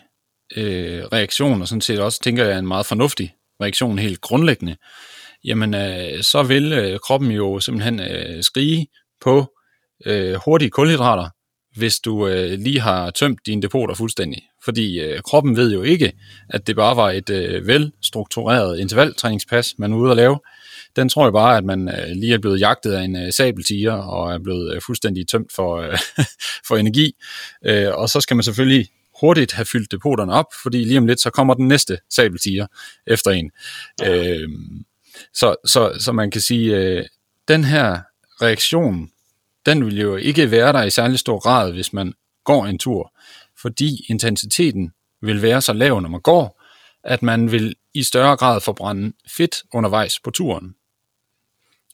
øh, 0.57 1.03
reaktion, 1.03 1.61
og 1.61 1.67
sådan 1.67 1.81
set 1.81 1.99
også 1.99 2.21
tænker 2.23 2.45
jeg 2.45 2.59
en 2.59 2.67
meget 2.67 2.85
fornuftig 2.85 3.33
reaktion 3.61 3.99
helt 3.99 4.21
grundlæggende, 4.21 4.75
jamen 5.45 5.73
øh, 5.73 6.23
så 6.23 6.43
vil 6.43 6.73
øh, 6.73 6.99
kroppen 6.99 7.31
jo 7.31 7.59
simpelthen 7.59 7.99
øh, 7.99 8.43
skrige 8.43 8.87
på 9.21 9.53
øh, 10.05 10.35
hurtige 10.45 10.69
kulhydrater, 10.69 11.29
hvis 11.77 11.99
du 11.99 12.27
øh, 12.27 12.59
lige 12.59 12.79
har 12.79 13.09
tømt 13.09 13.39
dine 13.45 13.61
depoter 13.61 13.95
fuldstændig. 13.95 14.41
Fordi 14.65 14.99
øh, 14.99 15.21
kroppen 15.21 15.55
ved 15.55 15.73
jo 15.73 15.81
ikke, 15.81 16.11
at 16.49 16.67
det 16.67 16.75
bare 16.75 16.95
var 16.95 17.11
et 17.11 17.29
øh, 17.29 17.67
velstruktureret 17.67 18.79
intervaltræningspas, 18.79 19.73
man 19.77 19.93
er 19.93 19.97
ude 19.97 20.11
at 20.11 20.17
lave. 20.17 20.39
Den 20.95 21.09
tror 21.09 21.25
jeg 21.25 21.33
bare, 21.33 21.57
at 21.57 21.65
man 21.65 21.89
øh, 21.89 22.15
lige 22.15 22.33
er 22.33 22.37
blevet 22.37 22.59
jagtet 22.59 22.91
af 22.91 23.03
en 23.03 23.15
øh, 23.15 23.33
sabeltiger 23.33 23.93
og 23.93 24.33
er 24.33 24.39
blevet 24.39 24.75
øh, 24.75 24.81
fuldstændig 24.81 25.27
tømt 25.27 25.51
for, 25.51 25.77
øh, 25.77 25.97
for 26.67 26.77
energi. 26.77 27.15
Øh, 27.65 27.89
og 27.93 28.09
så 28.09 28.21
skal 28.21 28.35
man 28.35 28.43
selvfølgelig 28.43 28.89
hurtigt 29.19 29.51
have 29.51 29.65
fyldt 29.65 29.91
depoterne 29.91 30.33
op, 30.33 30.45
fordi 30.63 30.83
lige 30.83 30.97
om 30.97 31.05
lidt, 31.05 31.19
så 31.19 31.29
kommer 31.29 31.53
den 31.53 31.67
næste 31.67 31.97
sabeltiger 32.09 32.67
efter 33.07 33.31
en. 33.31 33.51
Ja. 34.01 34.27
Øh, 34.27 34.49
så, 35.33 35.55
så, 35.65 35.97
så 35.99 36.11
man 36.11 36.31
kan 36.31 36.41
sige, 36.41 36.77
øh, 36.77 37.05
den 37.47 37.63
her 37.63 37.99
reaktion, 38.41 39.09
den 39.65 39.85
vil 39.85 39.99
jo 39.99 40.15
ikke 40.15 40.51
være 40.51 40.73
der 40.73 40.83
i 40.83 40.89
særlig 40.89 41.19
stor 41.19 41.39
grad, 41.39 41.71
hvis 41.71 41.93
man 41.93 42.13
går 42.43 42.65
en 42.65 42.79
tur, 42.79 43.13
fordi 43.61 44.05
intensiteten 44.09 44.91
vil 45.21 45.41
være 45.41 45.61
så 45.61 45.73
lav, 45.73 46.01
når 46.01 46.09
man 46.09 46.21
går, 46.21 46.61
at 47.03 47.23
man 47.23 47.51
vil 47.51 47.75
i 47.93 48.03
større 48.03 48.37
grad 48.37 48.61
forbrænde 48.61 49.13
fedt 49.27 49.63
undervejs 49.73 50.19
på 50.19 50.31
turen. 50.31 50.75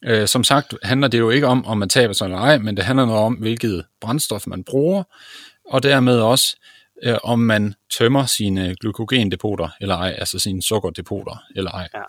Øh, 0.05 0.27
som 0.27 0.43
sagt 0.43 0.73
handler 0.83 1.07
det 1.07 1.19
jo 1.19 1.29
ikke 1.29 1.47
om, 1.47 1.65
om 1.65 1.77
man 1.77 1.89
taber 1.89 2.13
sig 2.13 2.25
eller 2.25 2.37
ej, 2.37 2.57
men 2.57 2.77
det 2.77 2.85
handler 2.85 3.05
noget 3.05 3.21
om, 3.21 3.33
hvilket 3.33 3.85
brændstof 4.01 4.47
man 4.47 4.63
bruger, 4.63 5.03
og 5.65 5.83
dermed 5.83 6.19
også, 6.19 6.57
øh, 7.03 7.17
om 7.23 7.39
man 7.39 7.75
tømmer 7.97 8.25
sine 8.25 8.75
glykogendepoter 8.75 9.69
eller 9.81 9.95
ej, 9.95 10.15
altså 10.17 10.39
sine 10.39 10.63
sukkerdepoter 10.63 11.43
eller 11.55 11.71
ej. 11.71 11.87
Ja. 11.93 12.01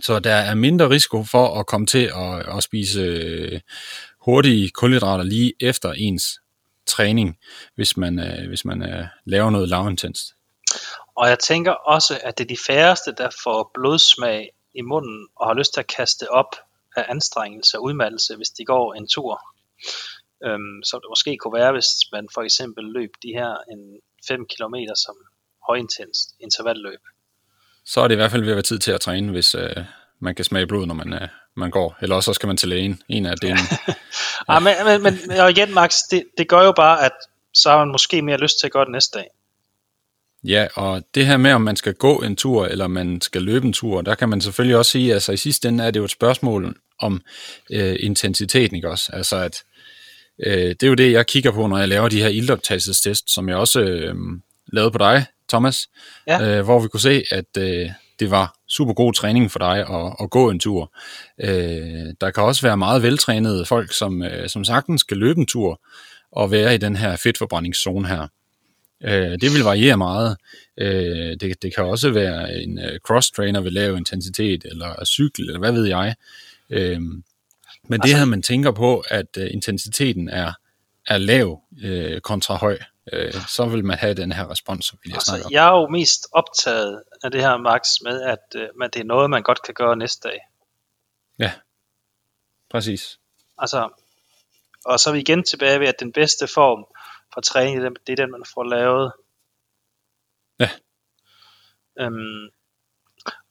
Så 0.00 0.18
der 0.18 0.34
er 0.34 0.54
mindre 0.54 0.90
risiko 0.90 1.24
for 1.24 1.60
at 1.60 1.66
komme 1.66 1.86
til 1.86 2.12
at, 2.16 2.56
at 2.56 2.62
spise 2.62 3.00
øh, 3.00 3.60
hurtige 4.20 4.70
kulhydrater 4.70 5.24
lige 5.24 5.52
efter 5.60 5.92
ens 5.92 6.40
træning, 6.86 7.38
hvis 7.74 7.96
man, 7.96 8.18
øh, 8.18 8.48
hvis 8.48 8.64
man 8.64 8.82
øh, 8.82 9.06
laver 9.24 9.50
noget 9.50 9.68
lavintenst. 9.68 10.32
Og 11.16 11.28
jeg 11.28 11.38
tænker 11.38 11.72
også, 11.72 12.20
at 12.22 12.38
det 12.38 12.44
er 12.44 12.48
de 12.48 12.56
færreste, 12.66 13.14
der 13.18 13.30
får 13.44 13.70
blodsmag 13.74 14.50
i 14.74 14.80
munden 14.80 15.26
og 15.36 15.46
har 15.46 15.54
lyst 15.54 15.74
til 15.74 15.80
at 15.80 15.86
kaste 15.86 16.30
op 16.30 16.56
af 16.96 17.04
anstrengelse 17.08 17.78
og 17.78 17.82
udmattelse, 17.82 18.36
hvis 18.36 18.48
de 18.48 18.64
går 18.64 18.94
en 18.94 19.08
tur. 19.08 19.40
Øhm, 20.44 20.82
som 20.84 21.00
det 21.00 21.08
måske 21.08 21.36
kunne 21.36 21.58
være, 21.60 21.72
hvis 21.72 21.90
man 22.12 22.28
for 22.34 22.42
eksempel 22.42 22.84
løb 22.84 23.10
de 23.22 23.28
her 23.28 23.52
en 23.72 24.00
5 24.28 24.46
km 24.52 24.74
som 25.04 25.16
højintens 25.68 26.18
intervalløb. 26.40 27.00
Så 27.84 28.00
er 28.00 28.08
det 28.08 28.14
i 28.14 28.20
hvert 28.20 28.30
fald 28.30 28.42
ved 28.42 28.50
at 28.50 28.56
være 28.56 28.62
tid 28.62 28.78
til 28.78 28.92
at 28.92 29.00
træne, 29.00 29.32
hvis, 29.32 29.54
øh, 29.54 29.76
man 30.20 30.34
kan 30.34 30.44
smage 30.44 30.66
blod, 30.66 30.86
når 30.86 30.94
man, 30.94 31.12
uh, 31.12 31.28
man 31.56 31.70
går. 31.70 31.96
Eller 32.00 32.16
også 32.16 32.30
så 32.30 32.34
skal 32.34 32.46
man 32.46 32.56
til 32.56 32.68
lægen. 32.68 33.02
En 33.08 33.26
af 33.26 33.36
delene. 33.36 33.60
ja, 34.48 34.58
men, 34.58 35.02
men, 35.02 35.02
men 35.02 35.38
og 35.40 35.50
igen, 35.50 35.74
Max, 35.74 35.98
det, 36.10 36.24
det 36.38 36.48
gør 36.48 36.62
jo 36.64 36.72
bare, 36.72 37.04
at 37.04 37.12
så 37.54 37.70
har 37.70 37.78
man 37.78 37.88
måske 37.88 38.22
mere 38.22 38.36
lyst 38.36 38.60
til 38.60 38.66
at 38.66 38.72
gøre 38.72 38.84
det 38.84 38.92
næste 38.92 39.18
dag. 39.18 39.26
Ja, 40.44 40.66
og 40.74 41.02
det 41.14 41.26
her 41.26 41.36
med, 41.36 41.52
om 41.52 41.60
man 41.60 41.76
skal 41.76 41.94
gå 41.94 42.18
en 42.18 42.36
tur, 42.36 42.66
eller 42.66 42.86
man 42.86 43.20
skal 43.20 43.42
løbe 43.42 43.66
en 43.66 43.72
tur, 43.72 44.02
der 44.02 44.14
kan 44.14 44.28
man 44.28 44.40
selvfølgelig 44.40 44.76
også 44.76 44.90
sige, 44.90 45.14
altså 45.14 45.32
i 45.32 45.36
sidste 45.36 45.68
ende 45.68 45.84
er 45.84 45.90
det 45.90 46.00
jo 46.00 46.04
et 46.04 46.10
spørgsmål 46.10 46.76
om 46.98 47.20
øh, 47.70 47.96
intensitet, 48.00 48.72
ikke 48.72 48.90
også? 48.90 49.10
Altså 49.12 49.36
at, 49.36 49.62
øh, 50.46 50.68
det 50.68 50.82
er 50.82 50.86
jo 50.86 50.94
det, 50.94 51.12
jeg 51.12 51.26
kigger 51.26 51.50
på, 51.50 51.66
når 51.66 51.78
jeg 51.78 51.88
laver 51.88 52.08
de 52.08 52.22
her 52.22 52.28
ildoptagelsestest, 52.28 53.34
som 53.34 53.48
jeg 53.48 53.56
også 53.56 53.80
øh, 53.80 54.14
lavede 54.72 54.90
på 54.90 54.98
dig, 54.98 55.26
Thomas, 55.48 55.88
ja. 56.26 56.58
øh, 56.58 56.64
hvor 56.64 56.80
vi 56.80 56.88
kunne 56.88 57.00
se, 57.00 57.24
at 57.30 57.56
øh, 57.58 57.90
det 58.20 58.30
var 58.30 58.56
super 58.68 58.92
god 58.92 59.12
træning 59.12 59.50
for 59.50 59.58
dig 59.58 59.78
at, 59.78 60.12
at 60.20 60.30
gå 60.30 60.50
en 60.50 60.60
tur. 60.60 60.92
Øh, 61.40 62.14
der 62.20 62.30
kan 62.30 62.42
også 62.42 62.62
være 62.62 62.76
meget 62.76 63.02
veltrænede 63.02 63.64
folk, 63.64 63.92
som, 63.92 64.22
øh, 64.22 64.48
som 64.48 64.64
sagtens 64.64 65.00
skal 65.00 65.16
løbe 65.16 65.40
en 65.40 65.46
tur 65.46 65.80
og 66.32 66.50
være 66.50 66.74
i 66.74 66.78
den 66.78 66.96
her 66.96 67.16
fedtforbrændingszone 67.16 68.08
her. 68.08 68.26
Øh, 69.04 69.30
det 69.30 69.52
vil 69.54 69.64
variere 69.64 69.96
meget. 69.96 70.36
Øh, 70.78 71.36
det, 71.40 71.62
det 71.62 71.74
kan 71.74 71.84
også 71.84 72.10
være 72.10 72.54
en 72.54 72.78
øh, 72.78 72.98
cross-trainer 73.04 73.60
ved 73.60 73.70
lav 73.70 73.96
intensitet, 73.96 74.64
eller 74.64 75.04
cykel, 75.04 75.46
eller 75.46 75.58
hvad 75.58 75.72
ved 75.72 75.86
jeg. 75.86 76.14
Øh, 76.70 77.00
men 77.00 77.22
altså, 77.92 78.06
det 78.06 78.18
her, 78.18 78.24
man 78.24 78.42
tænker 78.42 78.70
på, 78.70 79.04
at 79.08 79.36
øh, 79.38 79.50
intensiteten 79.50 80.28
er, 80.28 80.52
er 81.06 81.18
lav 81.18 81.62
øh, 81.82 82.20
kontra 82.20 82.54
høj, 82.56 82.78
øh, 83.12 83.32
så 83.48 83.66
vil 83.66 83.84
man 83.84 83.98
have 83.98 84.14
den 84.14 84.32
her 84.32 84.50
respons, 84.50 84.86
som 84.86 84.98
vi 85.02 85.08
lige 85.08 85.16
altså, 85.16 85.30
snakker 85.30 85.46
om. 85.46 85.52
Jeg 85.52 85.66
er 85.66 85.80
jo 85.80 85.88
mest 85.88 86.26
optaget 86.32 87.02
af 87.22 87.30
det 87.30 87.40
her, 87.40 87.56
Max, 87.56 87.88
med 88.04 88.22
at, 88.22 88.38
øh, 88.54 88.68
at 88.82 88.94
det 88.94 89.00
er 89.00 89.04
noget, 89.04 89.30
man 89.30 89.42
godt 89.42 89.62
kan 89.62 89.74
gøre 89.74 89.96
næste 89.96 90.28
dag. 90.28 90.38
Ja, 91.38 91.52
præcis. 92.70 93.18
Altså, 93.58 93.88
og 94.84 95.00
så 95.00 95.10
er 95.10 95.14
vi 95.14 95.20
igen 95.20 95.42
tilbage 95.42 95.80
ved, 95.80 95.88
at 95.88 96.00
den 96.00 96.12
bedste 96.12 96.46
form 96.46 96.86
for 97.36 97.40
træning, 97.40 97.96
det 98.06 98.12
er 98.12 98.16
den, 98.16 98.30
man 98.30 98.44
får 98.54 98.64
lavet. 98.64 99.12
Ja. 100.60 100.70
Øhm, 102.00 102.48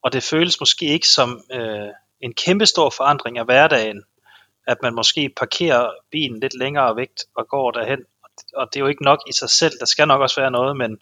og 0.03 0.13
det 0.13 0.23
føles 0.23 0.59
måske 0.59 0.85
ikke 0.85 1.07
som 1.07 1.43
øh, 1.51 1.89
en 2.21 2.33
kæmpe 2.33 2.65
stor 2.65 2.89
forandring 2.89 3.37
af 3.37 3.45
hverdagen, 3.45 4.03
at 4.67 4.77
man 4.81 4.95
måske 4.95 5.33
parkerer 5.37 5.91
bilen 6.11 6.39
lidt 6.39 6.57
længere 6.57 6.95
væk 6.95 7.09
og 7.35 7.47
går 7.47 7.71
derhen. 7.71 7.99
Og 8.55 8.67
det 8.73 8.79
er 8.79 8.83
jo 8.83 8.87
ikke 8.87 9.03
nok 9.03 9.19
i 9.29 9.33
sig 9.33 9.49
selv, 9.49 9.73
der 9.79 9.85
skal 9.85 10.07
nok 10.07 10.21
også 10.21 10.41
være 10.41 10.51
noget, 10.51 10.77
men 10.77 10.97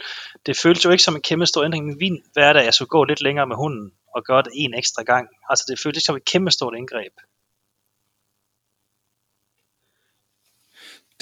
det 0.45 0.57
føles 0.57 0.85
jo 0.85 0.89
ikke 0.91 1.03
som 1.03 1.15
en 1.15 1.21
kæmpe 1.21 1.45
stor 1.45 1.63
ændring 1.63 1.91
i 1.91 1.95
min 1.95 2.23
hverdag, 2.33 2.67
at 2.67 2.73
skulle 2.73 2.89
gå 2.89 3.03
lidt 3.03 3.21
længere 3.21 3.47
med 3.47 3.55
hunden 3.55 3.93
og 4.15 4.23
gøre 4.23 4.41
det 4.41 4.51
en 4.55 4.73
ekstra 4.73 5.03
gang. 5.03 5.27
Altså 5.49 5.65
det 5.67 5.79
føles 5.79 5.97
ikke 5.97 6.05
som 6.05 6.15
et 6.15 6.25
kæmpe 6.25 6.51
stort 6.51 6.75
indgreb. 6.77 7.13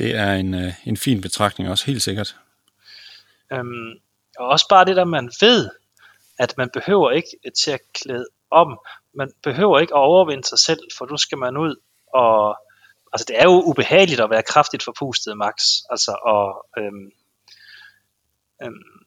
Det 0.01 0.15
er 0.15 0.33
en, 0.33 0.53
øh, 0.53 0.73
en 0.85 0.97
fin 0.97 1.21
betragtning 1.21 1.69
også, 1.69 1.85
helt 1.85 2.01
sikkert. 2.01 2.35
Øhm, 3.53 3.91
og 4.39 4.47
også 4.47 4.65
bare 4.69 4.85
det 4.85 4.95
der, 4.95 5.05
man 5.05 5.31
ved, 5.41 5.69
at 6.39 6.57
man 6.57 6.69
behøver 6.73 7.11
ikke 7.11 7.29
øh, 7.45 7.51
til 7.63 7.71
at 7.71 7.79
klæde 7.93 8.25
om, 8.51 8.79
man 9.13 9.31
behøver 9.43 9.79
ikke 9.79 9.93
at 9.93 9.99
overvinde 9.99 10.47
sig 10.47 10.59
selv, 10.59 10.79
for 10.97 11.05
nu 11.05 11.17
skal 11.17 11.37
man 11.37 11.57
ud 11.57 11.75
og, 12.13 12.57
altså 13.13 13.25
det 13.27 13.39
er 13.39 13.43
jo 13.43 13.61
ubehageligt 13.65 14.21
at 14.21 14.29
være 14.29 14.43
kraftigt 14.43 14.83
forpustet, 14.83 15.37
Max, 15.37 15.55
altså 15.89 16.11
og, 16.25 16.65
øhm, 16.77 17.11
øhm, 18.63 19.05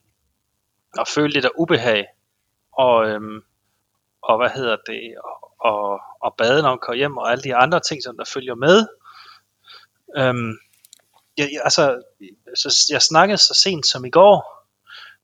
og 0.97 1.07
føle 1.07 1.33
lidt 1.33 1.45
af 1.45 1.51
ubehag, 1.57 2.05
og, 2.77 3.07
øhm, 3.09 3.41
og 4.21 4.37
hvad 4.37 4.49
hedder 4.49 4.77
det, 4.87 5.15
og, 5.23 5.51
og, 5.59 5.99
og 6.21 6.35
bade, 6.37 6.61
når 6.61 6.69
man 6.69 6.79
kommer 6.79 6.97
hjem, 6.97 7.17
og 7.17 7.31
alle 7.31 7.43
de 7.43 7.55
andre 7.55 7.79
ting, 7.79 8.03
som 8.03 8.17
der 8.17 8.31
følger 8.33 8.55
med. 8.55 8.87
Øhm, 10.17 10.57
jeg, 11.37 11.49
jeg, 11.53 11.61
altså, 11.63 12.01
så 12.55 12.87
jeg 12.91 13.01
snakkede 13.01 13.37
så 13.37 13.53
sent 13.63 13.87
som 13.87 14.05
i 14.05 14.09
går 14.09 14.55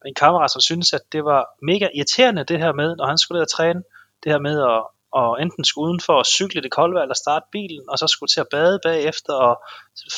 med 0.04 0.12
en 0.12 0.16
kammerat, 0.16 0.52
som 0.52 0.62
synes, 0.62 0.94
at 0.94 1.02
det 1.12 1.26
var 1.26 1.46
mega 1.62 1.88
irriterende 1.96 2.44
det 2.44 2.60
her 2.60 2.74
med, 2.74 2.96
når 2.96 3.06
han 3.06 3.18
skulle 3.18 3.38
ud 3.38 3.42
og 3.42 3.50
træne, 3.50 3.84
det 4.24 4.32
her 4.32 4.40
med 4.40 4.62
at, 4.62 4.84
og 5.12 5.42
enten 5.42 5.64
skulle 5.66 5.88
udenfor 5.88 6.14
og 6.14 6.26
cykle 6.26 6.62
det 6.62 6.72
kolde 6.72 7.02
eller 7.02 7.16
starte 7.16 7.46
bilen, 7.52 7.90
og 7.90 8.00
så 8.00 8.08
skulle 8.08 8.30
til 8.30 8.40
at 8.40 8.48
bade 8.52 8.80
bagefter, 8.84 9.34
og 9.34 9.64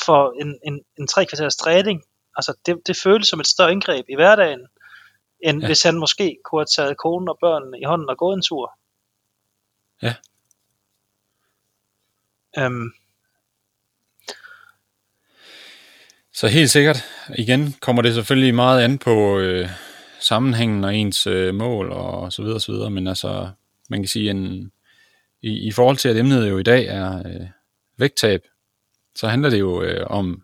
få 0.06 0.32
en, 0.40 0.58
en, 0.66 0.80
en 0.98 1.06
tre 1.06 1.26
kvarters 1.26 1.56
træning. 1.56 2.02
Altså 2.36 2.56
det, 2.66 2.86
det 2.86 2.96
føles 3.02 3.28
som 3.28 3.40
et 3.40 3.46
større 3.46 3.72
indgreb 3.72 4.04
i 4.08 4.14
hverdagen, 4.14 4.66
end 5.40 5.60
ja. 5.60 5.66
hvis 5.66 5.82
han 5.82 5.98
måske 5.98 6.36
kunne 6.44 6.60
have 6.60 6.66
taget 6.76 6.96
konen 6.96 7.28
og 7.28 7.38
børnene 7.40 7.80
i 7.80 7.84
hånden 7.84 8.10
og 8.10 8.18
gået 8.18 8.36
en 8.36 8.42
tur. 8.42 8.78
Ja. 10.02 10.14
Øhm, 12.58 12.92
Så 16.36 16.46
helt 16.48 16.70
sikkert, 16.70 17.04
igen 17.38 17.74
kommer 17.80 18.02
det 18.02 18.14
selvfølgelig 18.14 18.54
meget 18.54 18.82
an 18.82 18.98
på 18.98 19.38
øh, 19.38 19.68
sammenhængen 20.20 20.84
og 20.84 20.94
ens 20.94 21.26
øh, 21.26 21.54
mål 21.54 21.92
og 21.92 22.32
så 22.32 22.42
videre, 22.42 22.60
så 22.60 22.72
videre, 22.72 22.90
men 22.90 23.06
altså, 23.06 23.50
man 23.90 24.00
kan 24.00 24.08
sige, 24.08 24.30
en, 24.30 24.72
i, 25.42 25.66
i 25.66 25.72
forhold 25.72 25.96
til 25.96 26.08
at 26.08 26.16
emnet 26.16 26.50
jo 26.50 26.58
i 26.58 26.62
dag 26.62 26.86
er 26.86 27.18
øh, 27.18 27.46
vægttab, 27.98 28.40
så 29.16 29.28
handler 29.28 29.50
det 29.50 29.60
jo 29.60 29.82
øh, 29.82 30.06
om, 30.10 30.42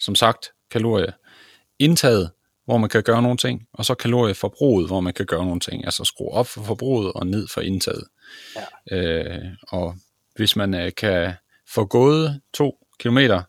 som 0.00 0.14
sagt, 0.14 0.50
kalorieindtaget, 0.70 2.30
hvor 2.64 2.78
man 2.78 2.90
kan 2.90 3.02
gøre 3.02 3.22
nogle 3.22 3.36
ting, 3.36 3.68
og 3.72 3.84
så 3.84 3.94
kalorieforbruget, 3.94 4.86
hvor 4.86 5.00
man 5.00 5.14
kan 5.14 5.26
gøre 5.26 5.44
nogle 5.44 5.60
ting, 5.60 5.84
altså 5.84 6.04
skrue 6.04 6.30
op 6.30 6.46
for 6.46 6.62
forbruget 6.62 7.12
og 7.12 7.26
ned 7.26 7.48
for 7.48 7.60
indtaget. 7.60 8.04
Ja. 8.90 8.96
Øh, 8.96 9.44
og 9.68 9.94
hvis 10.36 10.56
man 10.56 10.74
øh, 10.74 10.92
kan 10.96 11.32
få 11.74 11.84
gået 11.84 12.40
to 12.54 12.78
kilometer 13.00 13.42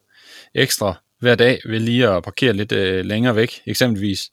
ekstra 0.56 1.05
hver 1.26 1.36
dag 1.36 1.60
ved 1.66 1.80
lige 1.80 2.10
at 2.10 2.24
parkere 2.24 2.54
lidt 2.54 2.72
øh, 2.72 3.06
længere 3.06 3.36
væk, 3.36 3.62
eksempelvis, 3.66 4.32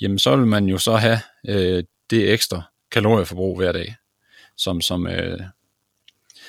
jamen 0.00 0.18
så 0.18 0.36
vil 0.36 0.46
man 0.46 0.64
jo 0.64 0.78
så 0.78 0.96
have 0.96 1.18
øh, 1.48 1.84
det 2.10 2.32
ekstra 2.32 2.62
kalorieforbrug 2.90 3.56
hver 3.56 3.72
dag, 3.72 3.96
som, 4.56 4.80
som, 4.80 5.06
øh, 5.06 5.40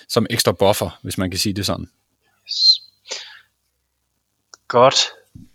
som 0.09 0.27
ekstra 0.29 0.51
buffer, 0.51 0.99
hvis 1.01 1.17
man 1.17 1.31
kan 1.31 1.39
sige 1.39 1.53
det 1.53 1.65
sådan. 1.65 1.89
Yes. 2.47 2.81
Godt. 4.67 4.95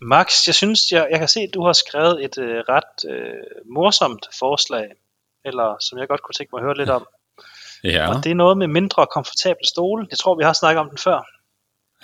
Max, 0.01 0.47
jeg 0.47 0.55
synes, 0.55 0.93
jeg, 0.93 1.09
jeg 1.11 1.19
kan 1.19 1.29
se, 1.29 1.41
at 1.41 1.55
du 1.55 1.65
har 1.65 1.73
skrevet 1.73 2.25
et 2.25 2.39
øh, 2.39 2.65
ret 2.69 3.11
øh, 3.11 3.63
morsomt 3.75 4.27
forslag, 4.39 4.89
eller 5.45 5.77
som 5.81 5.99
jeg 5.99 6.09
godt 6.09 6.23
kunne 6.23 6.35
tænke 6.35 6.51
mig 6.53 6.61
at 6.61 6.65
høre 6.65 6.77
lidt 6.77 6.91
om. 6.91 7.07
Ja. 7.85 8.09
Og 8.09 8.25
det 8.25 8.31
er 8.31 8.35
noget 8.35 8.59
med 8.59 8.67
mindre 8.67 9.07
komfortable 9.07 9.67
stole. 9.67 10.07
Jeg 10.11 10.19
tror, 10.19 10.35
vi 10.35 10.45
har 10.45 10.53
snakket 10.53 10.81
om 10.81 10.89
den 10.89 10.99
før. 10.99 11.40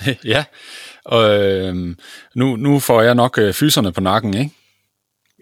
ja, 0.35 0.45
og 1.05 1.45
øh, 1.45 1.97
nu, 2.35 2.57
nu 2.57 2.81
får 2.81 3.03
jeg 3.03 3.15
nok 3.15 3.39
øh, 3.39 3.55
fyserne 3.55 3.93
på 3.93 4.01
nakken, 4.01 4.35
ikke? 4.35 4.51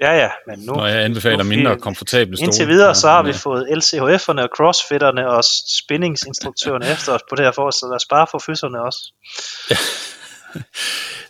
Ja, 0.01 0.13
ja, 0.13 0.31
men 0.47 0.59
nu... 0.59 0.73
Når 0.73 0.87
jeg 0.87 1.05
anbefaler 1.05 1.43
nu, 1.43 1.49
mindre 1.49 1.79
komfortable 1.79 2.37
stole. 2.37 2.47
Indtil 2.47 2.69
videre, 2.69 2.95
så 2.95 3.09
har 3.09 3.23
vi 3.23 3.33
fået 3.33 3.67
LCHF'erne 3.67 4.41
og 4.41 4.49
crossfitterne 4.57 5.29
og 5.29 5.45
spinningsinstruktørerne 5.85 6.93
efter 6.93 7.13
os 7.13 7.21
på 7.31 7.37
det 7.37 7.45
her 7.45 7.53
forhold, 7.53 7.73
så 7.73 7.87
lad 7.87 7.97
os 7.97 8.07
bare 8.11 8.27
få 8.31 8.39
fyserne 8.39 8.83
også. 8.83 9.13
Ja. 9.71 9.77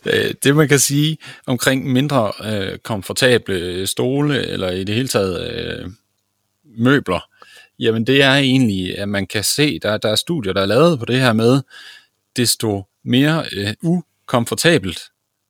Øh, 0.05 0.33
det 0.43 0.55
man 0.55 0.67
kan 0.67 0.79
sige 0.79 1.17
omkring 1.47 1.91
mindre 1.91 2.31
øh, 2.43 2.77
komfortable 2.77 3.87
stole, 3.87 4.47
eller 4.47 4.69
i 4.69 4.83
det 4.83 4.95
hele 4.95 5.07
taget 5.07 5.51
øh, 5.51 5.89
møbler, 6.77 7.19
jamen 7.79 8.07
det 8.07 8.23
er 8.23 8.33
egentlig, 8.33 8.99
at 8.99 9.09
man 9.09 9.27
kan 9.27 9.43
se, 9.43 9.79
der, 9.79 9.97
der 9.97 10.09
er 10.09 10.15
studier, 10.15 10.53
der 10.53 10.61
er 10.61 10.65
lavet 10.65 10.99
på 10.99 11.05
det 11.05 11.19
her 11.19 11.33
med, 11.33 11.61
desto 12.35 12.83
mere 13.05 13.45
øh, 13.53 13.73
ukomfortabelt 13.83 14.99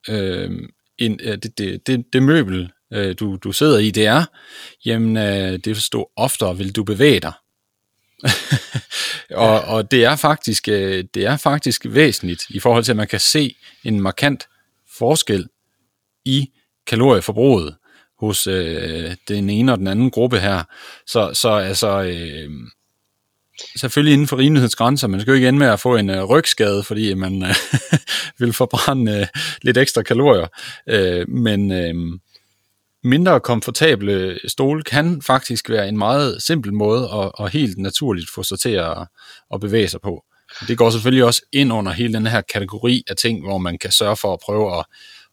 øh, 0.09 0.51
en, 0.97 1.19
øh, 1.23 1.37
det, 1.37 1.57
det, 1.57 1.87
det, 1.87 2.05
det 2.13 2.23
møbel, 2.23 2.71
øh, 2.93 3.15
du, 3.19 3.35
du 3.35 3.51
sidder 3.51 3.79
i, 3.79 3.91
det 3.91 4.05
er, 4.05 4.25
jamen 4.85 5.17
øh, 5.17 5.59
desto 5.59 6.07
oftere 6.15 6.57
vil 6.57 6.75
du 6.75 6.83
bevæge 6.83 7.19
dig. 7.19 7.33
og, 9.31 9.61
og 9.61 9.91
det 9.91 10.05
er 10.05 10.15
faktisk 10.15 10.67
øh, 10.67 11.03
det 11.13 11.25
er 11.25 11.37
faktisk 11.37 11.85
væsentligt 11.89 12.43
i 12.49 12.59
forhold 12.59 12.83
til 12.83 12.91
at 12.91 12.97
man 12.97 13.07
kan 13.07 13.19
se 13.19 13.55
en 13.83 14.01
markant 14.01 14.47
forskel 14.97 15.47
i 16.25 16.51
kalorieforbruget 16.87 17.75
hos 18.19 18.47
øh, 18.47 19.15
den 19.27 19.49
ene 19.49 19.71
og 19.71 19.77
den 19.77 19.87
anden 19.87 20.11
gruppe 20.11 20.39
her. 20.39 20.63
Så, 21.07 21.33
så 21.33 21.49
altså 21.49 22.01
øh, 22.01 22.49
selvfølgelig 23.77 24.13
inden 24.13 24.27
for 24.27 24.37
rimelighedens 24.37 25.07
Man 25.07 25.21
skal 25.21 25.31
jo 25.31 25.35
ikke 25.35 25.47
ende 25.47 25.59
med 25.59 25.67
at 25.67 25.79
få 25.79 25.95
en 25.95 26.09
øh, 26.09 26.23
rygskade, 26.23 26.83
fordi 26.83 27.11
øh, 27.11 27.17
man 27.17 27.43
øh, 27.43 27.55
vil 28.39 28.53
forbrænde 28.53 29.19
øh, 29.19 29.27
lidt 29.61 29.77
ekstra 29.77 30.01
kalorier. 30.01 30.47
Øh, 30.89 31.29
men 31.29 31.71
øh, 31.71 32.19
mindre 33.03 33.39
komfortable 33.39 34.39
stole 34.47 34.83
kan 34.83 35.21
faktisk 35.21 35.69
være 35.69 35.87
en 35.89 35.97
meget 35.97 36.43
simpel 36.43 36.73
måde 36.73 37.09
at, 37.13 37.31
at 37.45 37.51
helt 37.51 37.77
naturligt 37.77 38.29
få 38.35 38.43
sig 38.43 38.59
til 38.59 38.69
at, 38.69 38.97
at 39.53 39.59
bevæge 39.59 39.87
sig 39.87 40.01
på. 40.01 40.23
Det 40.67 40.77
går 40.77 40.89
selvfølgelig 40.89 41.23
også 41.23 41.41
ind 41.53 41.73
under 41.73 41.91
hele 41.91 42.13
den 42.13 42.27
her 42.27 42.41
kategori 42.41 43.03
af 43.07 43.15
ting, 43.15 43.43
hvor 43.43 43.57
man 43.57 43.77
kan 43.77 43.91
sørge 43.91 44.15
for 44.15 44.33
at 44.33 44.39
prøve 44.45 44.77
at 44.79 44.85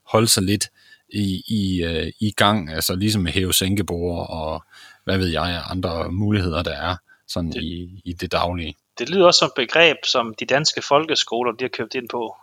holde 0.07 0.29
sig 0.29 0.43
lidt 0.43 0.66
i, 1.12 1.43
i, 1.49 1.83
øh, 1.83 2.12
i 2.20 2.31
gang, 2.31 2.73
altså 2.73 2.97
ligesom 2.97 3.23
med 3.23 3.33
hæve 3.33 3.55
sænkebord 3.55 4.31
og 4.31 4.64
hvad 5.05 5.18
ved 5.18 5.29
jeg, 5.29 5.62
andre 5.70 6.12
muligheder 6.12 6.62
der 6.62 6.73
er 6.73 6.97
sådan 7.33 7.53
det, 7.53 7.62
i, 7.62 8.01
i 8.05 8.12
det 8.12 8.33
daglige. 8.33 8.74
det 8.99 9.09
lyder 9.11 9.26
også 9.26 9.39
som 9.39 9.47
et 9.47 9.53
begreb, 9.57 9.97
som 10.07 10.35
de 10.41 10.47
danske 10.47 10.83
folkeskoler 10.83 11.53
de 11.53 11.64
har 11.64 11.68
købt 11.68 11.95
ind 11.95 12.09
på. 12.09 12.37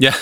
Ja, 0.00 0.12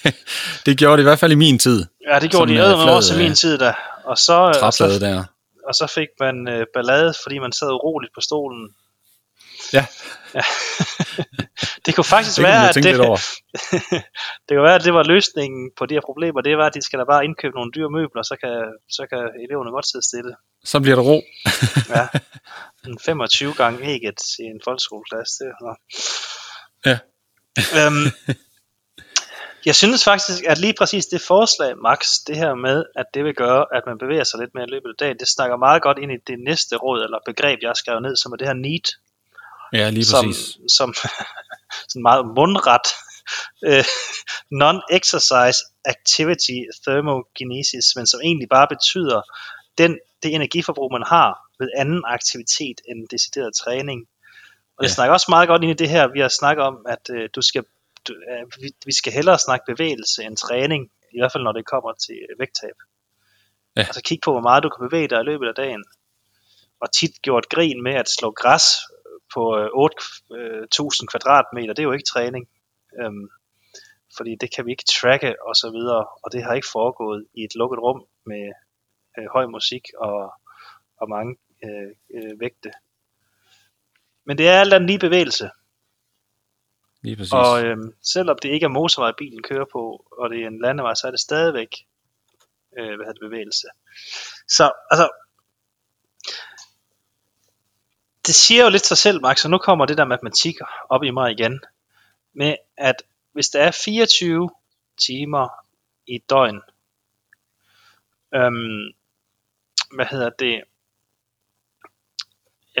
det 0.66 0.78
gjorde 0.78 0.96
det 0.96 1.02
i 1.02 1.08
hvert 1.08 1.18
fald 1.18 1.32
i 1.32 1.34
min 1.34 1.58
tid. 1.58 1.86
Ja, 2.08 2.18
det 2.18 2.30
gjorde 2.30 2.48
Sådan, 2.48 2.48
de 2.48 2.74
øh, 2.74 2.80
æder 2.80 2.90
også 2.90 3.14
i 3.14 3.18
min 3.18 3.30
øh, 3.30 3.36
tid 3.36 3.58
da. 3.58 3.74
Og 4.04 4.18
så, 4.18 4.32
og 4.32 4.54
Træplade 4.54 4.98
så, 4.98 5.06
der. 5.06 5.24
og 5.68 5.74
så 5.74 5.86
fik 5.94 6.08
man 6.20 6.48
øh, 6.48 6.66
ballade, 6.74 7.14
fordi 7.22 7.38
man 7.38 7.52
sad 7.52 7.68
uroligt 7.68 8.14
på 8.14 8.20
stolen. 8.20 8.74
Ja, 9.72 9.86
Det 11.86 11.94
kunne 11.94 12.04
faktisk 12.04 12.36
det 12.36 12.44
være, 12.44 12.68
at 12.68 12.74
det, 12.74 12.84
det 14.46 14.52
kunne 14.56 14.62
være, 14.62 14.74
at 14.74 14.84
det 14.84 14.94
var 14.94 15.02
løsningen 15.02 15.70
på 15.78 15.86
de 15.86 15.94
her 15.94 16.00
problemer. 16.04 16.40
Det 16.40 16.56
var, 16.58 16.66
at 16.66 16.74
de 16.74 16.82
skal 16.82 16.98
da 16.98 17.04
bare 17.04 17.24
indkøbe 17.24 17.54
nogle 17.54 17.70
dyre 17.76 17.90
møbler, 17.90 18.22
så 18.22 18.36
kan, 18.42 18.54
så 18.90 19.06
kan 19.10 19.22
eleverne 19.44 19.70
godt 19.70 19.86
sidde 19.90 20.04
stille. 20.10 20.34
Så 20.64 20.80
bliver 20.80 20.96
der 20.96 21.02
ro. 21.02 21.22
Ja. 21.96 22.06
En 22.86 22.98
25 22.98 23.54
gange 23.54 23.84
ægget 23.84 24.20
i 24.38 24.42
en 24.42 24.60
folkeskoleklasse. 24.64 25.44
Det, 25.44 25.52
nå. 25.60 25.74
Ja. 26.86 26.98
Øhm, 27.78 28.06
jeg 29.64 29.74
synes 29.74 30.04
faktisk, 30.04 30.44
at 30.44 30.58
lige 30.58 30.74
præcis 30.78 31.06
det 31.06 31.20
forslag, 31.20 31.78
Max, 31.78 32.06
det 32.26 32.36
her 32.36 32.54
med, 32.54 32.84
at 32.96 33.06
det 33.14 33.24
vil 33.24 33.34
gøre, 33.34 33.66
at 33.76 33.82
man 33.86 33.98
bevæger 33.98 34.24
sig 34.24 34.40
lidt 34.40 34.54
mere 34.54 34.64
i 34.64 34.70
løbet 34.70 34.88
af 34.88 34.98
dagen, 34.98 35.18
det 35.18 35.28
snakker 35.28 35.56
meget 35.56 35.82
godt 35.82 35.98
ind 35.98 36.12
i 36.12 36.16
det 36.26 36.38
næste 36.48 36.76
råd, 36.76 37.02
eller 37.04 37.18
begreb, 37.26 37.58
jeg 37.62 37.68
har 37.68 37.74
skrevet 37.74 38.02
ned, 38.02 38.16
som 38.16 38.32
er 38.32 38.36
det 38.36 38.46
her 38.46 38.54
NEAT, 38.54 38.88
Ja, 39.72 39.90
lige 39.90 40.04
som, 40.04 40.26
præcis. 40.26 40.56
som 40.68 40.94
sådan 41.90 42.02
meget 42.02 42.26
mundret 42.26 42.86
øh, 43.68 43.84
non-exercise 44.62 45.60
activity 45.84 46.58
thermogenesis, 46.84 47.86
men 47.96 48.06
som 48.06 48.20
egentlig 48.24 48.48
bare 48.48 48.68
betyder 48.74 49.20
den, 49.78 49.98
det 50.22 50.34
energiforbrug, 50.34 50.92
man 50.92 51.06
har 51.06 51.49
ved 51.60 51.68
anden 51.76 52.02
aktivitet 52.06 52.78
end 52.88 53.08
decideret 53.08 53.54
træning. 53.54 54.00
Og 54.76 54.84
det 54.84 54.90
Ja. 54.90 54.94
snakker 54.94 55.12
også 55.12 55.26
meget 55.28 55.48
godt 55.48 55.62
ind 55.62 55.70
i 55.70 55.82
det 55.82 55.88
her, 55.88 56.08
vi 56.16 56.20
har 56.20 56.28
snakket 56.28 56.64
om, 56.64 56.76
at 56.88 57.04
øh, 57.16 57.28
du 57.36 57.42
skal, 57.42 57.64
du, 58.08 58.12
øh, 58.30 58.44
vi, 58.62 58.68
vi 58.86 58.94
skal 59.00 59.12
hellere 59.12 59.38
snakke 59.38 59.64
bevægelse 59.72 60.22
end 60.24 60.36
træning, 60.36 60.82
i 61.14 61.18
hvert 61.20 61.32
fald 61.32 61.44
når 61.44 61.52
det 61.52 61.66
kommer 61.66 61.92
til 62.06 62.18
øh, 62.30 62.38
vægttab. 62.38 62.76
Ja. 63.76 63.80
Altså 63.80 64.02
kig 64.02 64.18
på, 64.24 64.30
hvor 64.32 64.40
meget 64.48 64.62
du 64.62 64.68
kan 64.68 64.88
bevæge 64.88 65.08
dig 65.08 65.20
i 65.20 65.28
løbet 65.30 65.48
af 65.48 65.54
dagen. 65.54 65.84
Og 66.80 66.92
tit 66.92 67.14
gjort 67.22 67.48
grin 67.48 67.82
med 67.82 67.94
at 67.94 68.08
slå 68.08 68.30
græs 68.30 68.64
på 69.34 69.42
øh, 69.58 69.66
8.000 69.66 71.06
kvadratmeter, 71.12 71.72
det 71.74 71.82
er 71.82 71.88
jo 71.90 71.92
ikke 71.92 72.12
træning. 72.14 72.48
Øhm, 73.00 73.28
fordi 74.16 74.32
det 74.40 74.54
kan 74.54 74.66
vi 74.66 74.70
ikke 74.70 74.84
tracke 75.00 75.34
og 75.48 75.54
så 75.56 75.70
videre, 75.70 76.06
og 76.22 76.32
det 76.32 76.42
har 76.44 76.54
ikke 76.54 76.72
foregået 76.72 77.26
i 77.34 77.44
et 77.44 77.54
lukket 77.54 77.78
rum 77.78 78.00
med 78.26 78.44
øh, 79.18 79.26
høj 79.34 79.46
musik 79.46 79.84
og, 79.98 80.18
og 81.00 81.08
mange 81.08 81.36
øh, 81.64 81.90
øh, 82.14 82.40
vægte. 82.40 82.70
Men 84.24 84.38
det 84.38 84.48
er 84.48 84.60
alt 84.60 84.74
andet 84.74 84.86
lige 84.90 84.98
bevægelse, 84.98 85.50
Lige 87.02 87.16
præcis. 87.16 87.32
og 87.32 87.64
øh, 87.64 87.76
selvom 88.02 88.38
det 88.42 88.48
ikke 88.48 88.64
er 88.64 88.68
motorvej, 88.68 89.12
bilen 89.18 89.42
kører 89.42 89.64
på, 89.72 90.06
og 90.12 90.30
det 90.30 90.42
er 90.42 90.46
en 90.46 90.60
landevej, 90.60 90.94
så 90.94 91.06
er 91.06 91.10
det 91.10 91.20
stadigvæk 91.20 91.68
øh, 92.78 92.86
hvad 92.86 93.06
hedder 93.06 93.12
det, 93.12 93.20
bevægelse. 93.20 93.66
Så 94.48 94.72
altså, 94.90 95.10
det 98.26 98.34
siger 98.34 98.64
jo 98.64 98.70
lidt 98.70 98.86
sig 98.86 98.98
selv, 98.98 99.20
Max, 99.20 99.44
og 99.44 99.50
nu 99.50 99.58
kommer 99.58 99.86
det 99.86 99.98
der 99.98 100.04
matematik 100.04 100.56
op 100.90 101.02
i 101.02 101.10
mig 101.10 101.32
igen, 101.32 101.60
med 102.32 102.56
at 102.76 103.02
hvis 103.32 103.48
der 103.48 103.62
er 103.62 103.70
24 103.84 104.50
timer 105.00 105.48
i 106.06 106.14
et 106.14 106.30
døgn, 106.30 106.60
øhm, 108.34 108.92
hvad 109.94 110.06
hedder 110.06 110.30
det, 110.30 110.62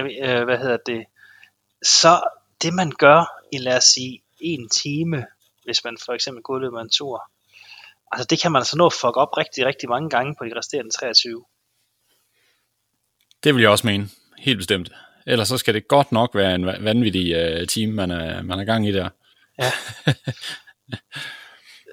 øh, 0.04 0.44
hvad 0.44 0.58
hedder 0.58 0.78
det, 0.86 1.04
så 1.82 2.22
det 2.62 2.74
man 2.74 2.92
gør 2.98 3.24
i 3.52 3.58
lad 3.58 3.76
os 3.76 3.84
sige 3.84 4.22
en 4.40 4.68
time, 4.68 5.26
hvis 5.64 5.84
man 5.84 5.98
for 6.04 6.12
eksempel 6.12 6.42
går 6.42 6.58
løber 6.58 6.80
en 6.80 6.90
tur, 6.90 7.30
altså 8.12 8.26
det 8.30 8.40
kan 8.40 8.52
man 8.52 8.60
altså 8.60 8.76
nå 8.76 8.86
at 8.86 8.92
fuck 8.92 9.16
op 9.16 9.36
rigtig, 9.36 9.66
rigtig 9.66 9.88
mange 9.88 10.10
gange 10.10 10.34
på 10.38 10.44
de 10.44 10.58
resterende 10.58 10.90
23. 10.90 11.44
Det 13.44 13.54
vil 13.54 13.60
jeg 13.60 13.70
også 13.70 13.86
mene. 13.86 14.08
Helt 14.38 14.58
bestemt. 14.58 14.92
Ellers 15.26 15.48
så 15.48 15.58
skal 15.58 15.74
det 15.74 15.88
godt 15.88 16.12
nok 16.12 16.34
være 16.34 16.54
en 16.54 16.68
va- 16.68 16.82
vanvittig 16.82 17.36
uh, 17.36 17.66
team, 17.66 17.90
man 17.92 18.10
er, 18.10 18.42
man 18.42 18.60
er 18.60 18.64
gang 18.64 18.88
i 18.88 18.92
der. 18.92 19.08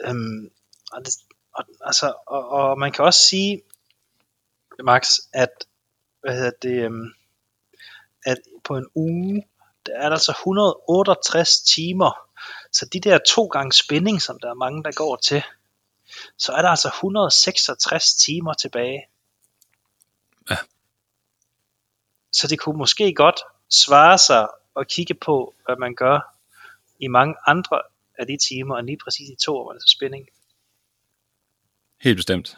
Øhm, 0.06 0.50
og, 0.92 1.06
det, 1.06 1.14
og, 1.54 1.64
altså, 1.82 2.14
og, 2.28 2.50
og 2.50 2.80
man 2.80 2.92
kan 2.92 3.06
også 3.06 3.20
sige, 3.30 3.62
Max, 4.84 5.20
at, 5.34 5.50
hvad 6.22 6.36
hedder 6.36 6.52
det, 6.62 6.84
øhm, 6.86 7.14
at 8.28 8.38
på 8.64 8.78
en 8.78 8.88
uge, 8.96 9.44
der 9.86 9.94
er 9.96 10.10
der 10.10 10.16
altså 10.16 10.32
168 10.32 11.58
timer. 11.60 12.12
Så 12.72 12.86
de 12.94 13.00
der 13.00 13.18
to 13.18 13.46
gange 13.46 13.72
spænding, 13.74 14.22
som 14.22 14.40
der 14.40 14.50
er 14.50 14.54
mange, 14.54 14.84
der 14.84 14.92
går 14.92 15.16
til, 15.16 15.44
så 16.38 16.52
er 16.52 16.62
der 16.62 16.70
altså 16.70 16.88
166 16.88 18.14
timer 18.14 18.54
tilbage. 18.54 19.06
Ja. 20.50 20.58
Så 22.32 22.48
det 22.48 22.60
kunne 22.60 22.78
måske 22.78 23.14
godt 23.14 23.40
svare 23.70 24.18
sig 24.18 24.48
at 24.80 24.88
kigge 24.88 25.14
på, 25.14 25.56
hvad 25.66 25.76
man 25.76 25.96
gør 25.96 26.20
i 27.00 27.08
mange 27.08 27.36
andre 27.46 27.82
af 28.18 28.28
de 28.28 28.38
timer, 28.50 28.78
end 28.78 28.88
lige 28.88 29.00
præcis 29.04 29.30
de 29.30 29.46
to, 29.46 29.68
er 29.68 29.80
til 29.80 29.90
spænding. 29.90 30.28
Helt 32.02 32.18
bestemt. 32.18 32.58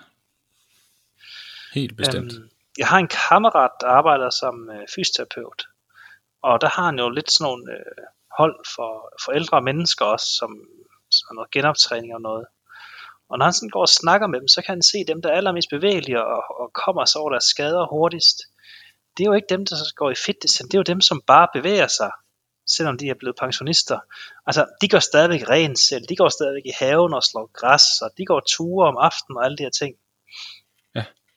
Helt 1.74 1.98
bestemt. 1.98 2.34
Øhm, 2.34 2.50
jeg 2.80 2.88
har 2.88 3.00
en 3.00 3.12
kammerat, 3.30 3.72
der 3.82 3.88
arbejder 3.88 4.30
som 4.30 4.56
øh, 4.70 4.88
fysioterapeut, 4.96 5.62
og 6.48 6.62
der 6.62 6.70
har 6.76 6.86
han 6.90 7.00
jo 7.00 7.10
lidt 7.10 7.32
sådan 7.32 7.44
nogle 7.48 7.64
øh, 7.78 8.06
hold 8.38 8.56
for, 8.76 8.92
for 9.24 9.32
ældre 9.32 9.62
mennesker 9.62 10.06
også, 10.06 10.28
som, 10.40 10.52
som 11.18 11.36
noget 11.36 11.52
genoptræning 11.52 12.16
og 12.16 12.22
noget. 12.22 12.46
Og 13.30 13.38
når 13.38 13.46
han 13.46 13.54
sådan 13.54 13.70
går 13.70 13.82
og 13.82 13.96
snakker 14.02 14.28
med 14.28 14.40
dem, 14.40 14.48
så 14.48 14.62
kan 14.62 14.72
han 14.76 14.90
se 14.92 15.00
dem, 15.08 15.22
der 15.22 15.30
er 15.30 15.38
allermest 15.38 15.70
bevægelige 15.70 16.26
og, 16.26 16.44
og 16.60 16.74
kommer 16.74 17.06
sig 17.06 17.22
over 17.22 17.30
deres 17.30 17.44
skader 17.44 17.88
hurtigst. 17.94 18.38
Det 19.18 19.24
er 19.24 19.30
jo 19.30 19.34
ikke 19.34 19.54
dem, 19.56 19.66
der 19.66 19.76
så 19.76 19.94
går 19.96 20.12
i 20.12 20.22
fitness, 20.26 20.58
det 20.58 20.74
er 20.74 20.84
jo 20.84 20.92
dem, 20.94 21.02
som 21.02 21.22
bare 21.28 21.48
bevæger 21.54 21.88
sig, 21.88 22.12
selvom 22.76 22.98
de 22.98 23.10
er 23.10 23.20
blevet 23.20 23.38
pensionister. 23.40 24.00
Altså, 24.48 24.66
de 24.82 24.90
går 24.90 25.00
stadigvæk 25.00 25.50
rent 25.50 25.80
selv, 25.80 26.06
de 26.10 26.16
går 26.16 26.30
stadigvæk 26.30 26.66
i 26.66 26.78
haven 26.80 27.14
og 27.14 27.24
slår 27.24 27.50
græs, 27.60 28.02
og 28.02 28.10
de 28.18 28.26
går 28.26 28.42
ture 28.54 28.88
om 28.88 28.98
aftenen 28.98 29.38
og 29.38 29.46
alle 29.46 29.58
de 29.58 29.64
her 29.64 29.76
ting. 29.82 29.96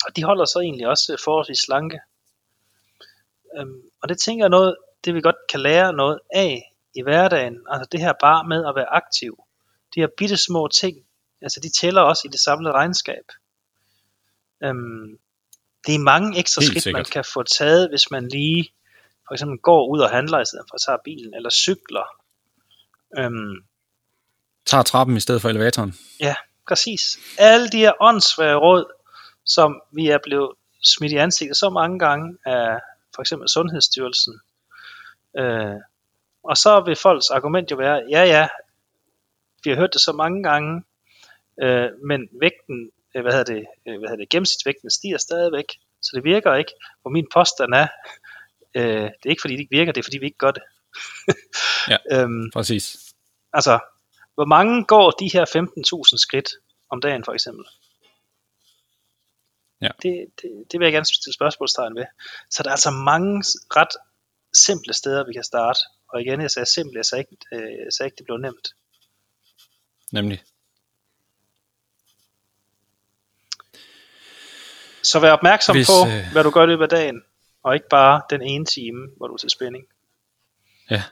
Og 0.07 0.16
de 0.16 0.24
holder 0.24 0.44
så 0.44 0.61
egentlig 0.61 0.88
også 0.88 1.20
forholdsvis 1.24 1.59
slanke. 1.59 2.00
Øhm, 3.59 3.82
og 4.03 4.09
det 4.09 4.18
tænker 4.20 4.44
jeg 4.44 4.50
noget, 4.50 4.76
det 5.05 5.14
vi 5.14 5.20
godt 5.20 5.36
kan 5.50 5.61
lære 5.61 5.92
noget 5.92 6.18
af 6.34 6.72
i 6.94 7.03
hverdagen. 7.03 7.59
Altså 7.70 7.88
det 7.92 8.00
her 8.00 8.12
bare 8.20 8.48
med 8.48 8.66
at 8.66 8.74
være 8.74 8.92
aktiv. 8.92 9.44
De 9.94 10.00
her 10.00 10.09
bitte 10.18 10.36
små 10.36 10.68
ting, 10.68 10.96
altså 11.42 11.61
de 11.61 11.68
tæller 11.68 12.00
også 12.03 12.22
i 12.24 12.30
det 12.32 12.40
samlede 12.40 12.72
regnskab. 12.74 13.24
Øhm, 14.62 15.18
det 15.86 15.94
er 15.94 15.98
mange 15.98 16.38
ekstra 16.38 16.61
Helt 16.61 16.70
skridt, 16.70 16.94
man 16.94 17.05
sikkert. 17.05 17.12
kan 17.12 17.24
få 17.32 17.42
taget, 17.42 17.88
hvis 17.88 18.11
man 18.11 18.28
lige 18.28 18.72
for 19.28 19.34
eksempel 19.34 19.59
går 19.59 19.88
ud 19.88 20.00
og 20.00 20.11
handler, 20.11 20.40
i 20.40 20.44
stedet 20.44 20.64
for 20.70 20.74
at 20.74 20.80
tage 20.86 20.98
bilen, 21.05 21.34
eller 21.34 21.50
cykler. 21.50 22.07
Øhm, 23.18 23.64
Tager 24.66 24.82
trappen 24.82 25.16
i 25.16 25.20
stedet 25.20 25.42
for 25.42 25.48
elevatoren. 25.48 25.94
Ja, 26.20 26.34
præcis. 26.68 27.18
Alle 27.38 27.68
de 27.68 27.78
her 27.78 27.92
åndssvage 28.00 28.57
råd, 28.57 28.84
som 29.45 29.82
vi 29.93 30.09
er 30.09 30.18
blevet 30.22 30.53
smidt 30.82 31.12
i 31.12 31.16
ansigtet 31.16 31.57
så 31.57 31.70
mange 31.70 31.99
gange 31.99 32.38
af 32.47 32.80
for 33.14 33.22
eksempel 33.22 33.49
Sundhedsstyrelsen. 33.49 34.40
Øh, 35.38 35.76
og 36.45 36.57
så 36.57 36.82
vil 36.86 36.97
folks 36.97 37.30
argument 37.30 37.70
jo 37.70 37.76
være, 37.76 38.03
ja 38.11 38.24
ja, 38.24 38.49
vi 39.64 39.70
har 39.70 39.76
hørt 39.76 39.93
det 39.93 40.01
så 40.01 40.12
mange 40.12 40.43
gange, 40.43 40.82
øh, 41.62 41.88
men 42.05 42.28
vægten, 42.40 42.90
øh, 43.14 43.22
hvad 43.22 43.32
hedder 43.32 43.55
det, 43.55 43.66
øh, 43.88 43.99
hvad 43.99 44.09
hedder 44.09 44.22
det, 44.22 44.28
gennemsnitsvægten 44.28 44.90
stiger 44.90 45.18
stadigvæk, 45.18 45.64
så 46.03 46.11
det 46.14 46.24
virker 46.24 46.55
ikke. 46.55 46.72
Hvor 47.03 47.11
min 47.11 47.26
påstand 47.32 47.74
er, 47.74 47.86
øh, 48.74 49.03
det 49.03 49.26
er 49.26 49.30
ikke 49.30 49.40
fordi 49.40 49.55
det 49.55 49.61
ikke 49.61 49.76
virker, 49.76 49.93
det 49.93 50.01
er 50.01 50.05
fordi 50.05 50.18
vi 50.18 50.26
ikke 50.26 50.38
gør 50.38 50.51
det. 50.51 50.62
Ja. 51.88 51.97
øhm, 52.14 52.51
Præcis. 52.51 53.14
Altså, 53.53 53.78
hvor 54.34 54.45
mange 54.45 54.84
går 54.84 55.11
de 55.11 55.30
her 55.32 55.45
15.000 56.12 56.18
skridt 56.18 56.51
om 56.90 57.01
dagen 57.01 57.24
for 57.24 57.32
eksempel? 57.32 57.64
Ja. 59.83 59.89
Det, 60.03 60.26
det, 60.43 60.64
det 60.72 60.80
vil 60.80 60.87
jeg 60.87 60.93
gerne 60.93 61.07
stille 61.07 61.35
spørgsmålstegn 61.35 61.97
ved. 61.97 62.05
Så 62.51 62.62
der 62.62 62.68
er 62.68 62.72
altså 62.72 62.91
mange 62.91 63.45
ret 63.76 63.95
simple 64.55 64.95
steder, 64.95 65.26
vi 65.26 65.33
kan 65.33 65.45
starte. 65.45 65.80
Og 66.09 66.20
igen, 66.20 66.41
jeg 66.41 66.51
sagde 66.51 66.66
simpelt, 66.66 66.97
jeg 66.97 67.05
sagde 67.05 67.20
ikke, 67.20 67.37
øh, 67.53 67.85
jeg 67.85 67.93
sagde 67.93 68.07
ikke 68.07 68.16
det 68.16 68.24
blev 68.24 68.39
nemt. 68.39 68.68
Nemlig. 70.12 70.43
Så 75.03 75.20
vær 75.20 75.33
opmærksom 75.33 75.76
Hvis, 75.76 75.87
på, 75.87 76.09
øh, 76.09 76.33
hvad 76.33 76.45
du 76.45 76.51
gør 76.51 76.62
i 76.62 76.66
løbet 76.66 76.83
af 76.83 76.89
dagen, 76.89 77.22
og 77.62 77.74
ikke 77.74 77.89
bare 77.89 78.22
den 78.30 78.43
ene 78.43 78.64
time, 78.64 79.09
hvor 79.16 79.26
du 79.26 79.35
er 79.35 79.39
til 79.39 79.51
spænding. 79.51 79.85
Ja. 80.91 81.03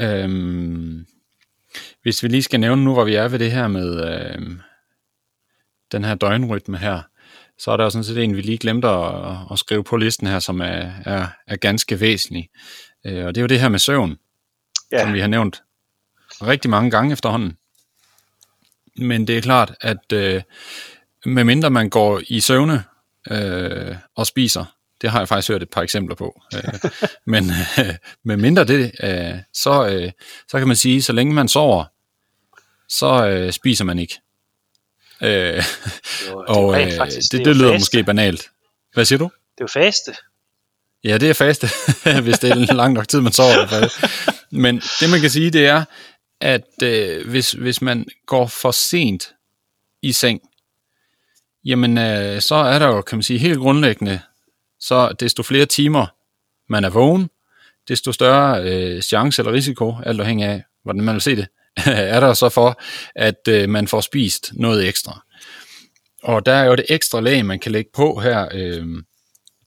Øhm, 0.00 1.06
hvis 2.02 2.22
vi 2.22 2.28
lige 2.28 2.42
skal 2.42 2.60
nævne 2.60 2.84
nu, 2.84 2.92
hvor 2.92 3.04
vi 3.04 3.14
er 3.14 3.28
ved 3.28 3.38
det 3.38 3.52
her 3.52 3.68
med 3.68 4.04
øhm, 4.08 4.60
den 5.92 6.04
her 6.04 6.14
døgnrytme 6.14 6.78
her, 6.78 7.02
så 7.58 7.70
er 7.70 7.76
der 7.76 7.84
jo 7.84 7.90
sådan 7.90 8.04
set 8.04 8.18
en, 8.18 8.36
vi 8.36 8.40
lige 8.40 8.58
glemte 8.58 8.88
at, 8.88 9.36
at 9.52 9.58
skrive 9.58 9.84
på 9.84 9.96
listen 9.96 10.26
her, 10.26 10.38
som 10.38 10.60
er, 10.60 10.90
er, 11.04 11.26
er 11.46 11.56
ganske 11.56 12.00
væsentlig. 12.00 12.48
Øh, 13.06 13.26
og 13.26 13.34
det 13.34 13.40
er 13.40 13.42
jo 13.42 13.48
det 13.48 13.60
her 13.60 13.68
med 13.68 13.78
søvn, 13.78 14.16
ja. 14.92 15.02
som 15.02 15.14
vi 15.14 15.20
har 15.20 15.26
nævnt 15.26 15.62
rigtig 16.42 16.70
mange 16.70 16.90
gange 16.90 17.12
efterhånden. 17.12 17.56
Men 18.96 19.26
det 19.26 19.38
er 19.38 19.42
klart, 19.42 19.74
at 19.80 20.12
øh, 20.12 20.42
medmindre 21.24 21.70
man 21.70 21.90
går 21.90 22.20
i 22.28 22.40
søvne 22.40 22.84
øh, 23.30 23.96
og 24.16 24.26
spiser, 24.26 24.64
det 25.00 25.10
har 25.10 25.18
jeg 25.18 25.28
faktisk 25.28 25.48
hørt 25.48 25.62
et 25.62 25.70
par 25.70 25.82
eksempler 25.82 26.16
på. 26.16 26.42
Øh, 26.54 26.90
men 27.32 27.44
øh, 27.78 27.94
med 28.24 28.36
mindre 28.36 28.64
det, 28.64 28.92
øh, 29.02 29.40
så, 29.52 29.88
øh, 29.88 30.12
så 30.48 30.58
kan 30.58 30.66
man 30.66 30.76
sige, 30.76 31.02
så 31.02 31.12
længe 31.12 31.34
man 31.34 31.48
sover, 31.48 31.84
så 32.88 33.28
øh, 33.28 33.52
spiser 33.52 33.84
man 33.84 33.98
ikke. 33.98 34.20
Øh, 35.22 35.62
jo, 36.30 36.44
og 36.48 36.82
øh, 36.82 36.96
faktisk, 36.96 37.32
det, 37.32 37.38
det, 37.38 37.46
det 37.46 37.56
lyder 37.56 37.72
faste. 37.72 37.80
måske 37.80 38.04
banalt. 38.04 38.50
Hvad 38.94 39.04
siger 39.04 39.18
du? 39.18 39.30
Det 39.58 39.64
er 39.64 39.80
faste. 39.80 40.14
Ja, 41.04 41.18
det 41.18 41.30
er 41.30 41.34
faste, 41.34 41.68
hvis 42.24 42.38
det 42.38 42.50
er 42.50 42.74
lang 42.74 42.94
nok 42.94 43.08
tid, 43.08 43.20
man 43.20 43.32
sover 43.32 43.52
i 43.52 43.66
hvert 43.66 43.70
fald. 43.70 43.90
Men 44.50 44.80
det 45.00 45.10
man 45.10 45.20
kan 45.20 45.30
sige, 45.30 45.50
det 45.50 45.66
er, 45.66 45.84
at 46.40 46.82
øh, 46.82 47.28
hvis, 47.28 47.52
hvis 47.52 47.82
man 47.82 48.06
går 48.26 48.46
for 48.46 48.70
sent 48.70 49.34
i 50.02 50.12
seng, 50.12 50.40
jamen 51.64 51.98
øh, 51.98 52.40
så 52.40 52.54
er 52.54 52.78
der 52.78 52.86
jo, 52.86 53.02
kan 53.02 53.18
man 53.18 53.22
sige, 53.22 53.38
helt 53.38 53.58
grundlæggende, 53.58 54.20
så 54.80 55.12
desto 55.20 55.42
flere 55.42 55.66
timer 55.66 56.06
man 56.68 56.84
er 56.84 56.90
vågen, 56.90 57.30
desto 57.88 58.12
større 58.12 58.62
øh, 58.62 59.02
chance 59.02 59.42
eller 59.42 59.52
risiko, 59.52 59.94
alt 60.06 60.20
afhængig 60.20 60.46
af, 60.46 60.62
hvordan 60.82 61.02
man 61.02 61.14
vil 61.14 61.22
se 61.22 61.36
det, 61.36 61.46
er 61.86 62.20
der 62.20 62.34
så 62.34 62.48
for, 62.48 62.80
at 63.14 63.48
øh, 63.48 63.68
man 63.68 63.88
får 63.88 64.00
spist 64.00 64.52
noget 64.54 64.88
ekstra. 64.88 65.22
Og 66.22 66.46
der 66.46 66.52
er 66.52 66.64
jo 66.64 66.74
det 66.74 66.84
ekstra 66.88 67.20
lag, 67.20 67.44
man 67.44 67.58
kan 67.58 67.72
lægge 67.72 67.90
på 67.94 68.20
her. 68.20 68.48
Øh, 68.54 68.86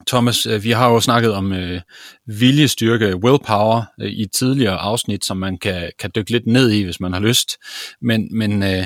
Thomas, 0.07 0.45
øh, 0.45 0.63
vi 0.63 0.71
har 0.71 0.89
jo 0.89 0.99
snakket 0.99 1.33
om 1.33 1.53
øh, 1.53 1.81
viljestyrke, 2.25 3.15
willpower, 3.15 3.83
øh, 4.01 4.07
i 4.07 4.21
et 4.21 4.31
tidligere 4.31 4.77
afsnit, 4.77 5.25
som 5.25 5.37
man 5.37 5.57
kan, 5.57 5.91
kan 5.99 6.11
dykke 6.15 6.31
lidt 6.31 6.47
ned 6.47 6.69
i, 6.69 6.83
hvis 6.83 6.99
man 6.99 7.13
har 7.13 7.19
lyst. 7.19 7.57
Men, 8.01 8.37
men 8.37 8.63
øh, 8.63 8.85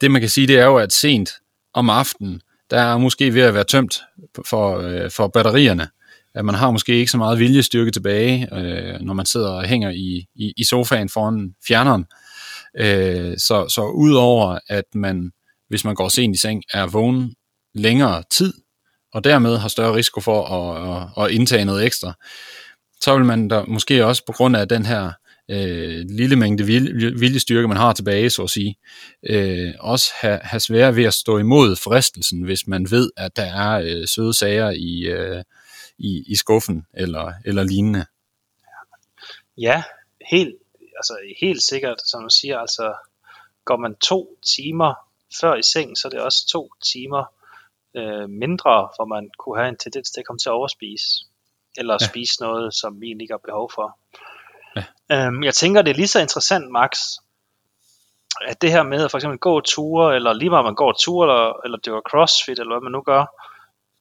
det 0.00 0.10
man 0.10 0.20
kan 0.20 0.30
sige, 0.30 0.46
det 0.46 0.58
er 0.58 0.64
jo, 0.64 0.76
at 0.76 0.92
sent 0.92 1.30
om 1.74 1.90
aftenen, 1.90 2.40
der 2.70 2.80
er 2.80 2.98
måske 2.98 3.34
ved 3.34 3.42
at 3.42 3.54
være 3.54 3.64
tømt 3.64 4.00
for, 4.46 4.78
øh, 4.78 5.10
for 5.10 5.28
batterierne. 5.28 5.88
At 6.34 6.44
man 6.44 6.54
har 6.54 6.70
måske 6.70 6.94
ikke 6.94 7.10
så 7.10 7.18
meget 7.18 7.38
viljestyrke 7.38 7.90
tilbage, 7.90 8.48
øh, 8.54 9.00
når 9.00 9.14
man 9.14 9.26
sidder 9.26 9.50
og 9.50 9.64
hænger 9.64 9.90
i, 9.90 10.26
i, 10.34 10.52
i 10.56 10.64
sofaen 10.64 11.08
foran 11.08 11.54
fjerneren. 11.66 12.00
Øh, 12.00 12.29
Øh, 12.78 13.38
så, 13.38 13.68
så 13.68 13.84
udover 13.94 14.58
at 14.68 14.84
man, 14.94 15.30
hvis 15.68 15.84
man 15.84 15.94
går 15.94 16.08
sent 16.08 16.36
i 16.36 16.38
seng, 16.38 16.62
er 16.72 16.86
vågen 16.86 17.34
længere 17.74 18.22
tid, 18.30 18.52
og 19.12 19.24
dermed 19.24 19.56
har 19.56 19.68
større 19.68 19.94
risiko 19.94 20.20
for 20.20 20.44
at, 20.44 21.12
at, 21.18 21.24
at 21.24 21.30
indtage 21.30 21.64
noget 21.64 21.86
ekstra, 21.86 22.12
så 23.00 23.16
vil 23.16 23.24
man 23.24 23.48
da 23.48 23.62
måske 23.68 24.06
også 24.06 24.24
på 24.26 24.32
grund 24.32 24.56
af 24.56 24.68
den 24.68 24.86
her 24.86 25.12
øh, 25.50 26.04
lille 26.08 26.36
mængde 26.36 26.64
viljestyrke, 27.18 27.68
man 27.68 27.76
har 27.76 27.92
tilbage, 27.92 28.30
så 28.30 28.42
at 28.42 28.50
sige, 28.50 28.76
øh, 29.22 29.74
også 29.80 30.12
have, 30.20 30.38
have 30.42 30.60
svære 30.60 30.96
ved 30.96 31.04
at 31.04 31.14
stå 31.14 31.38
imod 31.38 31.76
fristelsen, 31.76 32.42
hvis 32.42 32.66
man 32.66 32.90
ved, 32.90 33.10
at 33.16 33.36
der 33.36 33.42
er 33.42 33.80
øh, 33.80 34.08
søde 34.08 34.34
sager 34.34 34.70
i, 34.70 35.00
øh, 35.00 35.44
i, 35.98 36.24
i 36.26 36.36
skuffen 36.36 36.86
eller, 36.94 37.32
eller 37.44 37.62
lignende. 37.62 38.04
Ja, 39.58 39.82
helt, 40.30 40.54
altså 41.00 41.14
helt 41.40 41.62
sikkert, 41.62 42.00
som 42.10 42.22
du 42.22 42.30
siger, 42.30 42.58
altså 42.58 42.94
går 43.64 43.76
man 43.76 43.94
to 43.94 44.36
timer 44.56 44.94
før 45.40 45.54
i 45.54 45.62
seng, 45.62 45.98
så 45.98 46.08
er 46.08 46.10
det 46.10 46.20
også 46.20 46.46
to 46.48 46.72
timer 46.92 47.24
øh, 47.96 48.28
mindre, 48.28 48.88
hvor 48.96 49.04
man 49.04 49.30
kunne 49.38 49.58
have 49.58 49.68
en 49.68 49.76
tendens 49.76 50.10
til 50.10 50.20
at 50.20 50.26
komme 50.26 50.38
til 50.38 50.48
at 50.48 50.52
overspise, 50.52 51.06
eller 51.76 51.96
ja. 52.00 52.06
spise 52.06 52.40
noget, 52.40 52.74
som 52.74 53.00
vi 53.00 53.06
egentlig 53.06 53.24
ikke 53.24 53.32
har 53.32 53.48
behov 53.50 53.70
for. 53.74 53.98
Ja. 54.76 54.84
Øhm, 55.12 55.42
jeg 55.42 55.54
tænker, 55.54 55.82
det 55.82 55.90
er 55.90 55.94
lige 55.94 56.08
så 56.08 56.20
interessant, 56.20 56.70
Max, 56.70 56.98
at 58.46 58.62
det 58.62 58.72
her 58.72 58.82
med 58.82 59.04
at 59.04 59.10
for 59.10 59.18
eksempel 59.18 59.38
gå 59.38 59.60
ture, 59.60 60.16
eller 60.16 60.32
lige 60.32 60.50
meget 60.50 60.64
man 60.64 60.74
går 60.74 60.92
ture, 60.92 61.24
eller, 61.24 61.60
eller 61.64 61.78
det 61.78 61.92
var 61.92 62.00
crossfit, 62.10 62.58
eller 62.58 62.74
hvad 62.74 62.82
man 62.82 62.92
nu 62.92 63.02
gør, 63.02 63.24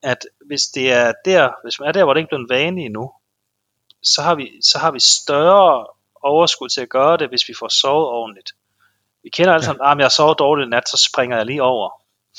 at 0.02 0.18
hvis 0.46 0.64
det 0.64 0.92
er 0.92 1.14
der, 1.26 1.50
hvis 1.64 1.80
man 1.80 1.88
er 1.88 1.92
der, 1.92 2.04
hvor 2.04 2.14
det 2.14 2.22
ikke 2.22 2.28
er 2.28 2.38
blevet 2.38 2.50
vane 2.50 2.82
endnu, 2.82 3.12
så 4.04 4.22
har 4.22 4.36
vi, 4.36 4.52
så 4.62 4.78
har 4.78 4.92
vi 4.92 5.00
større 5.00 5.88
overskud 6.24 6.70
til 6.70 6.82
at 6.82 6.90
gøre 6.90 7.18
det, 7.18 7.30
hvis 7.30 7.48
vi 7.48 7.54
får 7.60 7.68
sovet 7.68 8.08
ordentligt. 8.08 8.52
Vi 9.24 9.30
kender 9.30 9.54
alle 9.54 9.66
sammen, 9.66 9.86
ja. 9.86 9.92
at 9.92 10.00
jeg 10.00 10.12
sover 10.12 10.34
dårligt 10.34 10.68
i 10.68 10.70
nat, 10.70 10.90
så 10.90 11.08
springer 11.10 11.38
jeg 11.38 11.46
lige 11.46 11.64
over. 11.64 11.90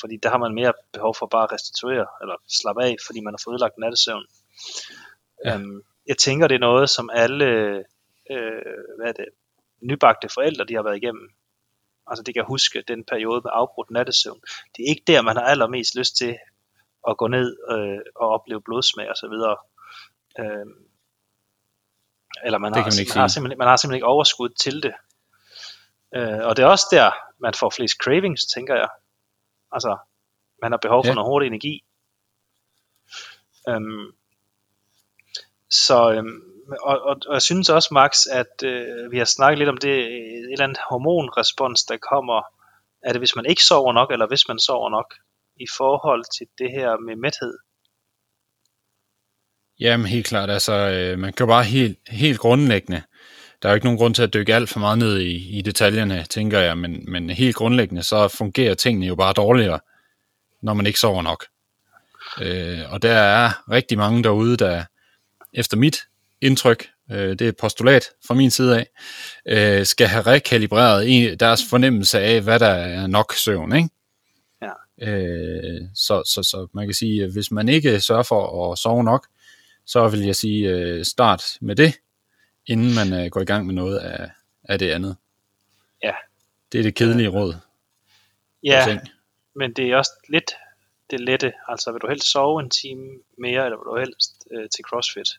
Fordi 0.01 0.17
der 0.23 0.31
har 0.31 0.39
man 0.39 0.55
mere 0.55 0.73
behov 0.93 1.15
for 1.15 1.27
bare 1.27 1.43
at 1.43 1.53
restituere, 1.53 2.07
eller 2.21 2.37
slappe 2.49 2.85
af, 2.85 2.97
fordi 3.07 3.21
man 3.21 3.35
har 3.35 3.41
fået 3.45 3.55
ødelagt 3.55 3.79
nattesøvn. 3.79 4.27
Ja. 5.45 5.55
Øhm, 5.55 5.83
jeg 6.07 6.19
tænker, 6.19 6.49
det 6.49 6.55
er 6.55 6.67
noget, 6.71 6.91
som 6.91 7.11
alle 7.13 7.47
øh, 8.31 8.63
hvad 8.97 9.09
er 9.09 9.13
det, 9.13 9.29
nybagte 9.81 10.29
forældre, 10.35 10.65
de 10.65 10.75
har 10.75 10.83
været 10.83 10.97
igennem. 10.97 11.31
Altså 12.07 12.23
de 12.23 12.33
kan 12.33 12.45
huske 12.45 12.85
den 12.89 13.05
periode 13.05 13.41
med 13.45 13.51
afbrudt 13.55 13.91
nattesøvn. 13.91 14.41
Det 14.77 14.83
er 14.83 14.89
ikke 14.89 15.05
der, 15.07 15.23
man 15.23 15.37
har 15.37 15.43
allermest 15.43 15.95
lyst 15.95 16.17
til 16.17 16.37
at 17.09 17.17
gå 17.17 17.27
ned 17.27 17.57
øh, 17.71 18.01
og 18.15 18.29
opleve 18.29 18.63
blodsmag 18.63 19.11
og 19.11 19.17
så 19.17 19.29
videre. 19.29 19.57
Øh, 20.41 20.67
eller 22.45 22.59
man, 22.59 22.75
har, 22.75 22.81
man, 22.81 23.07
man, 23.09 23.21
har 23.21 23.29
simpelthen, 23.29 23.59
man 23.59 23.69
har 23.69 23.77
simpelthen 23.77 23.97
ikke 23.97 24.07
overskud 24.07 24.49
til 24.49 24.83
det. 24.83 24.95
Øh, 26.17 26.47
og 26.47 26.57
det 26.57 26.63
er 26.63 26.67
også 26.67 26.87
der, 26.91 27.11
man 27.41 27.55
får 27.55 27.71
flest 27.71 27.97
cravings, 28.05 28.45
tænker 28.55 28.75
jeg. 28.75 28.89
Altså, 29.73 29.97
man 30.63 30.73
har 30.73 30.79
behov 30.79 31.05
for 31.05 31.09
ja. 31.09 31.15
noget 31.15 31.29
hurtig 31.29 31.47
energi. 31.47 31.85
Øhm, 33.69 34.13
så, 35.71 36.13
øhm, 36.13 36.43
og, 36.83 37.01
og, 37.03 37.17
og 37.27 37.35
jeg 37.35 37.43
synes 37.43 37.69
også, 37.69 37.95
Max, 37.95 38.27
at 38.33 38.63
øh, 38.65 39.13
vi 39.13 39.19
har 39.19 39.25
snakket 39.25 39.59
lidt 39.59 39.69
om 39.69 39.77
det, 39.77 39.95
et 39.99 40.53
eller 40.53 40.65
andet 40.65 40.81
hormonrespons, 40.91 41.85
der 41.85 41.97
kommer, 41.97 42.43
er 43.03 43.13
det 43.13 43.21
hvis 43.21 43.37
man 43.37 43.47
ikke 43.47 43.65
sover 43.65 43.93
nok, 43.93 44.11
eller 44.11 44.27
hvis 44.27 44.49
man 44.49 44.59
sover 44.59 44.91
nok, 44.91 45.15
i 45.57 45.67
forhold 45.77 46.25
til 46.39 46.47
det 46.59 46.71
her 46.71 46.97
med 46.97 47.17
mæthed? 47.17 47.59
Jamen 49.81 50.07
helt 50.07 50.27
klart, 50.27 50.51
altså 50.51 50.73
øh, 50.73 51.19
man 51.19 51.33
kan 51.33 51.45
jo 51.45 51.49
bare 51.49 51.65
helt, 51.65 51.99
helt 52.09 52.39
grundlæggende, 52.39 53.03
der 53.63 53.69
er 53.69 53.73
jo 53.73 53.75
ikke 53.75 53.87
nogen 53.87 53.99
grund 53.99 54.15
til 54.15 54.23
at 54.23 54.35
dykke 54.35 54.55
alt 54.55 54.69
for 54.69 54.81
meget 54.81 54.99
ned 54.99 55.19
i, 55.19 55.59
i 55.59 55.63
detaljerne, 55.63 56.25
tænker 56.31 56.59
jeg, 56.59 56.79
men, 56.79 57.05
men 57.09 57.31
helt 57.31 57.57
grundlæggende, 57.57 58.03
så 58.03 58.29
fungerer 58.29 58.75
tingene 58.75 59.07
jo 59.07 59.15
bare 59.15 59.33
dårligere, 59.33 59.81
når 60.63 60.75
man 60.75 60.87
ikke 60.87 60.99
sover 60.99 61.23
nok. 61.23 61.45
Øh, 62.41 62.93
og 62.93 63.03
der 63.03 63.13
er 63.13 63.71
rigtig 63.71 63.99
mange 63.99 64.23
derude, 64.23 64.57
der 64.57 64.85
efter 65.53 65.77
mit 65.77 65.99
indtryk, 66.41 66.89
øh, 67.13 67.31
det 67.31 67.43
er 67.43 67.49
et 67.49 67.57
postulat 67.57 68.05
fra 68.27 68.35
min 68.35 68.51
side 68.51 68.77
af, 68.79 68.87
øh, 69.47 69.87
skal 69.87 70.07
have 70.07 70.23
rekalibreret 70.23 71.41
deres 71.41 71.61
fornemmelse 71.71 72.21
af, 72.21 72.41
hvad 72.41 72.59
der 72.59 72.67
er 72.67 73.07
nok 73.07 73.35
søvn, 73.35 73.77
ikke? 73.77 73.89
Ja. 74.63 75.09
Øh, 75.13 75.81
så, 75.95 76.23
så, 76.27 76.43
så 76.43 76.67
man 76.75 76.87
kan 76.87 76.95
sige, 76.95 77.25
at 77.25 77.33
hvis 77.33 77.51
man 77.51 77.69
ikke 77.69 78.01
sørger 78.01 78.23
for 78.23 78.73
at 78.73 78.79
sove 78.79 79.05
nok, 79.05 79.27
så 79.93 80.09
vil 80.09 80.21
jeg 80.21 80.37
sige, 80.37 80.69
øh, 80.69 81.05
start 81.05 81.43
med 81.61 81.77
det, 81.77 81.95
inden 82.67 82.95
man 82.95 83.25
øh, 83.25 83.31
går 83.31 83.41
i 83.41 83.45
gang 83.45 83.67
med 83.67 83.75
noget 83.75 83.99
af, 83.99 84.31
af 84.65 84.79
det 84.79 84.91
andet. 84.91 85.17
Ja. 86.03 86.15
Det 86.73 86.79
er 86.79 86.83
det 86.83 86.95
kedelige 86.95 87.29
råd. 87.29 87.55
Ja, 88.63 88.99
men 89.55 89.73
det 89.73 89.91
er 89.91 89.97
også 89.97 90.11
lidt 90.29 90.53
det 91.11 91.21
lette. 91.21 91.53
Altså, 91.69 91.93
vil 91.93 92.01
du 92.01 92.09
helst 92.09 92.33
sove 92.33 92.63
en 92.63 92.71
time 92.71 93.07
mere, 93.39 93.65
eller 93.65 93.79
vil 93.79 93.91
du 93.93 93.99
helst 93.99 94.31
øh, 94.53 94.69
til 94.75 94.85
CrossFit? 94.85 95.31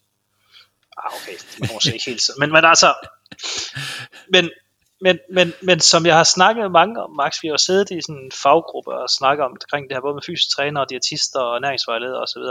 Ah, 0.98 1.12
okay, 1.18 1.38
det 1.58 1.72
må 1.72 1.94
ikke 1.94 2.06
helt 2.06 2.22
så. 2.22 2.34
Men, 2.40 2.52
men 2.52 2.66
altså, 2.66 2.90
men, 4.34 4.50
men, 5.02 5.20
men, 5.38 5.54
men 5.62 5.80
som 5.80 6.06
jeg 6.06 6.16
har 6.16 6.24
snakket 6.24 6.62
med 6.62 6.70
mange 6.70 7.04
om, 7.04 7.12
Max, 7.16 7.44
vi 7.44 7.48
har 7.48 7.58
siddet 7.58 7.92
i 7.92 8.02
sådan 8.02 8.24
en 8.26 8.32
faggruppe 8.44 8.92
og 8.92 9.10
snakket 9.10 9.46
om, 9.46 9.52
omkring 9.52 9.84
det 9.90 9.96
her, 9.96 10.02
både 10.02 10.14
med 10.14 10.28
fysisk 10.30 10.56
træner, 10.56 10.86
diætister 10.86 11.40
og 11.40 11.56
ernæringsvejledere 11.56 12.22
osv 12.22 12.44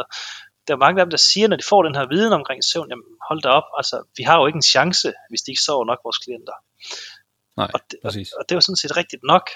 der 0.71 0.77
er 0.77 0.79
mange 0.87 1.01
af 1.01 1.07
dem, 1.07 1.11
der 1.11 1.17
siger, 1.17 1.49
når 1.49 1.57
de 1.57 1.63
får 1.69 1.83
den 1.83 1.95
her 1.95 2.07
viden 2.09 2.33
omkring 2.33 2.65
søvn, 2.65 2.89
jamen 2.91 3.05
hold 3.29 3.43
da 3.43 3.49
op, 3.49 3.65
altså 3.77 4.03
vi 4.17 4.23
har 4.23 4.41
jo 4.41 4.47
ikke 4.47 4.57
en 4.57 4.63
chance, 4.63 5.13
hvis 5.29 5.43
de 5.43 5.51
ikke 5.51 5.63
sover 5.63 5.85
nok 5.85 6.01
vores 6.05 6.19
klienter. 6.19 6.53
Nej, 7.57 7.71
og, 7.75 7.81
det, 7.91 7.99
præcis. 8.03 8.33
og, 8.33 8.39
og 8.39 8.45
det 8.49 8.55
er 8.55 8.57
jo 8.57 8.61
sådan 8.61 8.77
set 8.77 8.97
rigtigt 8.97 9.23
nok. 9.23 9.51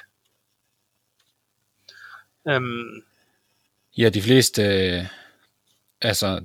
Øhm, 2.49 3.05
ja, 3.99 4.09
de 4.09 4.23
fleste, 4.23 4.63
øh, 4.63 5.07
altså, 6.01 6.45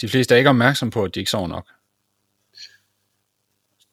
de 0.00 0.08
fleste 0.08 0.34
er 0.34 0.38
ikke 0.38 0.50
opmærksom 0.50 0.90
på, 0.90 1.04
at 1.04 1.14
de 1.14 1.20
ikke 1.20 1.30
sover 1.30 1.48
nok. 1.48 1.66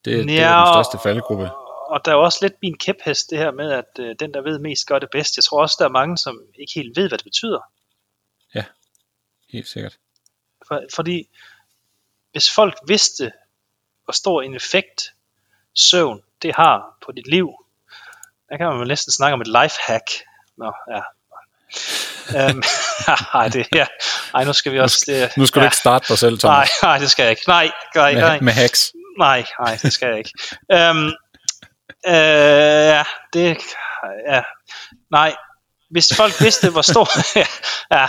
Det, 0.06 0.12
ja, 0.12 0.18
det 0.18 0.40
er 0.40 0.66
den 0.66 0.74
største 0.74 1.10
faldgruppe. 1.10 1.52
Og, 1.52 1.90
og 1.90 2.06
der 2.06 2.12
er 2.12 2.16
også 2.16 2.40
lidt 2.42 2.54
min 2.62 2.78
kæphest, 2.78 3.30
det 3.30 3.38
her 3.38 3.52
med, 3.52 3.72
at 3.72 4.00
øh, 4.00 4.16
den, 4.20 4.34
der 4.34 4.42
ved 4.42 4.60
mest, 4.60 4.88
gør 4.88 5.00
det 5.00 5.10
bedst. 5.12 5.38
Jeg 5.38 5.44
tror 5.44 5.62
også, 5.62 5.76
der 5.80 5.86
er 5.86 5.90
mange, 5.90 6.18
som 6.18 6.42
ikke 6.60 6.74
helt 6.76 6.98
ved, 6.98 7.08
hvad 7.08 7.18
det 7.18 7.26
betyder. 7.26 7.60
Helt 9.56 9.68
sikkert. 9.68 9.98
For, 10.68 10.82
fordi 10.96 11.30
hvis 12.32 12.52
folk 12.52 12.78
vidste, 12.88 13.32
hvor 14.04 14.12
stor 14.12 14.42
en 14.42 14.56
effekt 14.56 15.14
søvn 15.76 16.22
det 16.42 16.56
har 16.56 16.98
på 17.06 17.12
dit 17.12 17.28
liv, 17.28 17.50
der 18.50 18.58
kan 18.58 18.68
man 18.68 18.80
vel 18.80 18.88
næsten 18.88 19.12
snakke 19.12 19.34
om 19.34 19.42
et 19.42 19.48
life 19.48 19.76
hack. 19.88 20.04
Nå, 20.58 20.74
ja. 20.92 21.02
um, 22.50 22.64
ej, 23.40 23.48
det 23.48 23.68
her, 23.72 23.86
Ej, 24.36 24.44
nu 24.44 24.54
skal 24.54 24.72
vi 24.72 24.80
også... 24.80 25.04
Det, 25.08 25.38
Nu 25.38 25.46
skal 25.46 25.60
ja. 25.60 25.64
du 25.64 25.68
ikke 25.68 25.78
starte 25.78 26.06
dig 26.10 26.18
selv, 26.18 26.40
Thomas. 26.40 26.70
Nej, 26.82 26.90
nej, 26.92 26.98
det 26.98 27.12
skal 27.12 27.24
jeg 27.24 27.32
ikke. 27.32 27.44
Nej, 27.48 27.72
nej, 27.96 28.14
nej. 28.14 28.34
Med, 28.34 28.42
med 28.42 28.54
hacks. 28.54 28.92
Nej, 29.20 29.46
nej, 29.60 29.78
det 29.82 29.94
skal 29.94 30.08
jeg 30.08 30.18
ikke. 30.18 30.32
øhm, 30.72 31.06
øh, 32.08 32.86
ja, 32.94 33.04
det... 33.34 33.58
Ja, 34.30 34.42
nej. 35.12 35.36
Hvis 35.90 36.16
folk 36.16 36.42
vidste, 36.42 36.70
hvor 36.70 36.82
stor... 36.82 37.08
ja, 37.96 38.08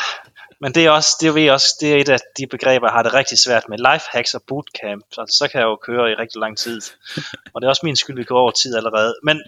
men 0.60 0.74
det 0.74 0.84
er 0.86 0.90
også, 0.90 1.10
det 1.20 1.46
er 1.46 1.52
også, 1.52 1.66
det 1.80 1.92
er 1.92 1.96
et 1.96 2.08
af 2.08 2.18
de 2.38 2.46
begreber, 2.46 2.86
jeg 2.86 2.92
har 2.92 3.02
det 3.02 3.14
rigtig 3.14 3.38
svært 3.38 3.68
med. 3.68 3.78
Life 3.78 4.04
hacks 4.12 4.34
og 4.34 4.42
bootcamp, 4.46 5.04
altså, 5.18 5.36
så 5.38 5.48
kan 5.48 5.60
jeg 5.60 5.66
jo 5.66 5.76
køre 5.76 6.10
i 6.10 6.14
rigtig 6.14 6.40
lang 6.40 6.58
tid. 6.58 6.80
Og 7.52 7.60
det 7.60 7.66
er 7.66 7.68
også 7.68 7.86
min 7.86 7.96
skyld, 7.96 8.16
vi 8.16 8.24
går 8.24 8.40
over 8.40 8.50
tid 8.50 8.76
allerede. 8.76 9.14
Men 9.22 9.42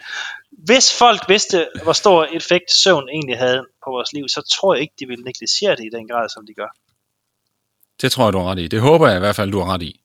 hvis 0.51 0.99
folk 0.99 1.29
vidste, 1.29 1.69
hvor 1.83 1.93
stor 1.93 2.25
effekt 2.25 2.73
søvn 2.73 3.09
egentlig 3.09 3.39
havde 3.39 3.67
på 3.85 3.91
vores 3.91 4.13
liv, 4.13 4.29
så 4.29 4.43
tror 4.53 4.75
jeg 4.75 4.83
ikke, 4.83 4.95
de 5.01 5.07
ville 5.07 5.25
negligere 5.25 5.77
det 5.77 5.85
i 5.85 5.97
den 5.97 6.09
grad, 6.09 6.29
som 6.29 6.47
de 6.47 6.55
gør. 6.55 6.69
Det 8.01 8.13
tror 8.13 8.25
jeg, 8.25 8.33
du 8.33 8.39
har 8.39 8.51
ret 8.51 8.59
i. 8.59 8.69
Det 8.69 8.81
håber 8.81 9.09
jeg 9.09 9.17
i 9.17 9.21
hvert 9.21 9.37
fald, 9.37 9.53
du 9.53 9.59
har 9.61 9.75
ret 9.75 9.83
i. 9.83 10.01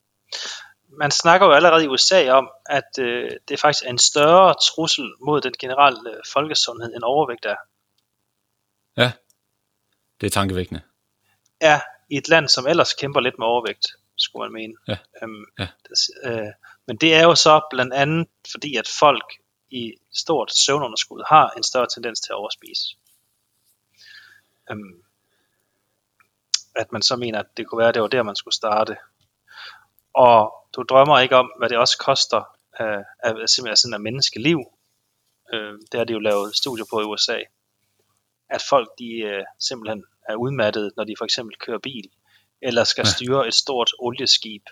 Man 0.97 1.11
snakker 1.11 1.47
jo 1.47 1.53
allerede 1.53 1.83
i 1.83 1.87
USA 1.87 2.31
om, 2.31 2.49
at 2.65 2.99
øh, 2.99 3.31
det 3.47 3.59
faktisk 3.59 3.85
er 3.85 3.89
en 3.89 3.97
større 3.97 4.55
trussel 4.67 5.11
mod 5.25 5.41
den 5.41 5.53
generelle 5.59 6.09
øh, 6.09 6.17
folkesundhed, 6.33 6.93
end 6.95 7.03
overvægt 7.03 7.45
er. 7.45 7.55
Ja, 8.97 9.11
det 10.21 10.27
er 10.27 10.31
tankevækkende. 10.31 10.81
Ja, 11.61 11.81
i 12.09 12.17
et 12.17 12.29
land, 12.29 12.49
som 12.49 12.67
ellers 12.67 12.93
kæmper 12.93 13.19
lidt 13.19 13.39
med 13.39 13.47
overvægt, 13.47 13.87
skulle 14.17 14.43
man 14.49 14.53
mene. 14.53 14.73
Ja. 14.87 14.97
Øhm, 15.23 15.45
Ja. 15.59 15.67
Det, 15.83 15.91
øh, 16.23 16.51
men 16.87 16.97
det 16.97 17.15
er 17.15 17.23
jo 17.23 17.35
så 17.35 17.61
blandt 17.69 17.93
andet, 17.93 18.27
fordi 18.51 18.75
at 18.75 18.87
folk 18.99 19.23
i 19.71 19.93
stort 20.13 20.51
søvnunderskud 20.55 21.23
har 21.27 21.49
en 21.57 21.63
større 21.63 21.87
tendens 21.93 22.19
til 22.21 22.31
at 22.31 22.35
overspise. 22.35 22.97
Øhm, 24.71 25.03
at 26.75 26.91
man 26.91 27.01
så 27.01 27.15
mener, 27.15 27.39
at 27.39 27.57
det 27.57 27.67
kunne 27.67 27.79
være, 27.79 27.87
at 27.87 27.93
det 27.93 28.01
var 28.01 28.07
der, 28.07 28.23
man 28.23 28.35
skulle 28.35 28.55
starte. 28.55 28.97
Og 30.13 30.53
du 30.75 30.83
drømmer 30.89 31.19
ikke 31.19 31.35
om, 31.35 31.51
hvad 31.57 31.69
det 31.69 31.77
også 31.77 31.97
koster 31.97 32.57
af, 32.73 33.03
af, 33.23 33.49
simpelthen 33.49 33.77
sådan 33.77 33.93
af 33.93 33.99
menneskeliv. 33.99 34.59
Øh, 35.53 35.73
det 35.91 35.97
har 35.97 36.03
de 36.03 36.13
jo 36.13 36.19
lavet 36.19 36.55
studier 36.55 36.85
på 36.89 37.01
i 37.01 37.03
USA. 37.03 37.39
At 38.49 38.61
folk 38.69 38.89
de 38.99 39.19
øh, 39.19 39.43
simpelthen 39.59 40.05
er 40.29 40.35
udmattede, 40.35 40.91
når 40.97 41.03
de 41.03 41.15
for 41.17 41.25
eksempel 41.25 41.55
kører 41.57 41.79
bil, 41.79 42.09
eller 42.61 42.83
skal 42.83 43.05
Ja. 43.05 43.11
styre 43.11 43.47
et 43.47 43.53
stort 43.53 43.91
olieskib, 43.99 44.63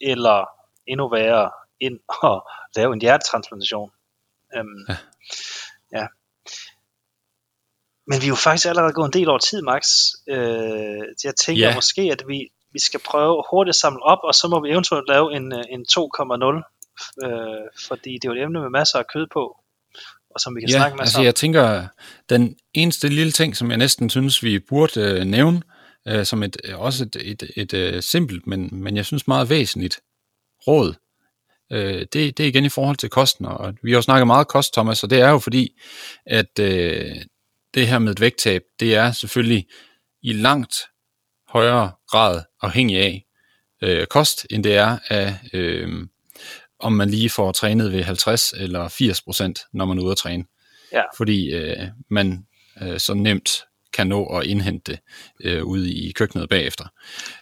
eller 0.00 0.44
endnu 0.86 1.08
værre, 1.08 1.50
ind 1.80 2.00
og 2.22 2.48
lave 2.76 2.92
en 2.92 3.00
hjertetransplantation. 3.00 3.90
Øhm, 4.56 4.86
Ja. 4.88 4.96
ja. 5.92 6.06
Men 8.08 8.20
vi 8.20 8.26
er 8.26 8.28
jo 8.28 8.34
faktisk 8.34 8.66
allerede 8.66 8.92
gået 8.92 9.06
en 9.06 9.12
del 9.12 9.28
over 9.28 9.38
tid, 9.38 9.62
Max. 9.62 9.84
Øh, 10.28 11.02
jeg 11.24 11.34
tænker 11.36 11.68
Ja. 11.68 11.74
måske, 11.74 12.02
at 12.02 12.22
vi, 12.28 12.48
vi 12.72 12.78
skal 12.78 13.00
prøve 13.00 13.44
hurtigt 13.50 13.72
at 13.76 13.80
samle 13.84 14.02
op, 14.02 14.18
og 14.22 14.34
så 14.34 14.48
må 14.48 14.60
vi 14.62 14.70
eventuelt 14.70 15.08
lave 15.08 15.36
en, 15.36 15.52
øh, 15.52 15.64
en 15.70 15.86
2,0, 15.86 16.62
øh, 17.24 17.64
fordi 17.88 18.12
det 18.12 18.24
er 18.24 18.28
jo 18.28 18.34
et 18.34 18.42
emne 18.42 18.60
med 18.60 18.70
masser 18.70 18.98
af 18.98 19.06
kød 19.06 19.26
på, 19.32 19.60
og 20.36 20.40
som 20.40 20.56
vi 20.56 20.60
kan 20.60 20.68
Ja, 20.68 20.76
snakke 20.76 20.96
masser 20.96 21.02
altså 21.02 21.18
om. 21.18 21.24
jeg 21.24 21.34
tænker, 21.34 21.86
den 22.28 22.56
eneste 22.74 23.08
lille 23.08 23.32
ting, 23.32 23.56
som 23.56 23.70
jeg 23.70 23.78
næsten 23.78 24.10
synes, 24.10 24.42
vi 24.42 24.58
burde 24.58 25.00
øh, 25.00 25.24
nævne, 25.24 25.62
øh, 26.08 26.24
som 26.26 26.42
et, 26.42 26.56
øh, 26.64 26.80
også 26.80 27.04
et, 27.04 27.16
et, 27.20 27.50
et, 27.56 27.74
et 27.74 28.04
simpelt, 28.04 28.46
men, 28.46 28.68
men 28.72 28.96
jeg 28.96 29.04
synes 29.06 29.26
meget 29.28 29.50
væsentligt 29.50 30.00
råd, 30.66 30.94
øh, 31.72 31.98
det, 32.00 32.12
det 32.12 32.40
er 32.40 32.46
igen 32.48 32.64
i 32.64 32.68
forhold 32.68 32.96
til 32.96 33.08
kosten, 33.08 33.46
og 33.46 33.74
vi 33.82 33.90
har 33.90 33.98
jo 33.98 34.02
snakket 34.02 34.26
meget 34.26 34.48
kost, 34.48 34.72
Thomas, 34.72 35.02
og 35.02 35.10
det 35.10 35.20
er 35.20 35.30
jo 35.30 35.38
fordi, 35.38 35.78
at 36.26 36.58
øh, 36.60 37.16
det 37.74 37.88
her 37.88 37.98
med 37.98 38.12
et 38.12 38.20
vægttab, 38.20 38.62
det 38.80 38.94
er 38.94 39.12
selvfølgelig 39.12 39.66
i 40.22 40.32
langt 40.32 40.74
højere 41.48 41.92
grad 42.08 42.42
afhængig 42.62 42.96
af 42.98 43.24
øh, 43.82 44.06
kost, 44.06 44.46
end 44.50 44.64
det 44.64 44.76
er 44.76 44.98
af, 45.08 45.34
øh, 45.52 46.06
om 46.80 46.92
man 46.92 47.10
lige 47.10 47.30
får 47.30 47.52
trænet 47.52 47.92
ved 47.92 48.02
50 48.02 48.52
eller 48.56 48.88
80 48.88 49.22
procent, 49.22 49.58
når 49.72 49.84
man 49.84 49.98
er 49.98 50.02
ude 50.02 50.10
at 50.12 50.16
træne. 50.18 50.44
Ja. 50.92 51.02
Fordi 51.16 51.50
øh, 51.52 51.76
man 52.10 52.46
øh, 52.82 52.98
så 53.00 53.14
nemt 53.14 53.64
kan 53.92 54.06
nå 54.06 54.24
at 54.26 54.46
indhente 54.46 54.92
det 54.92 54.98
øh, 55.44 55.64
ude 55.64 55.92
i 55.92 56.12
køkkenet 56.12 56.48
bagefter. 56.48 56.84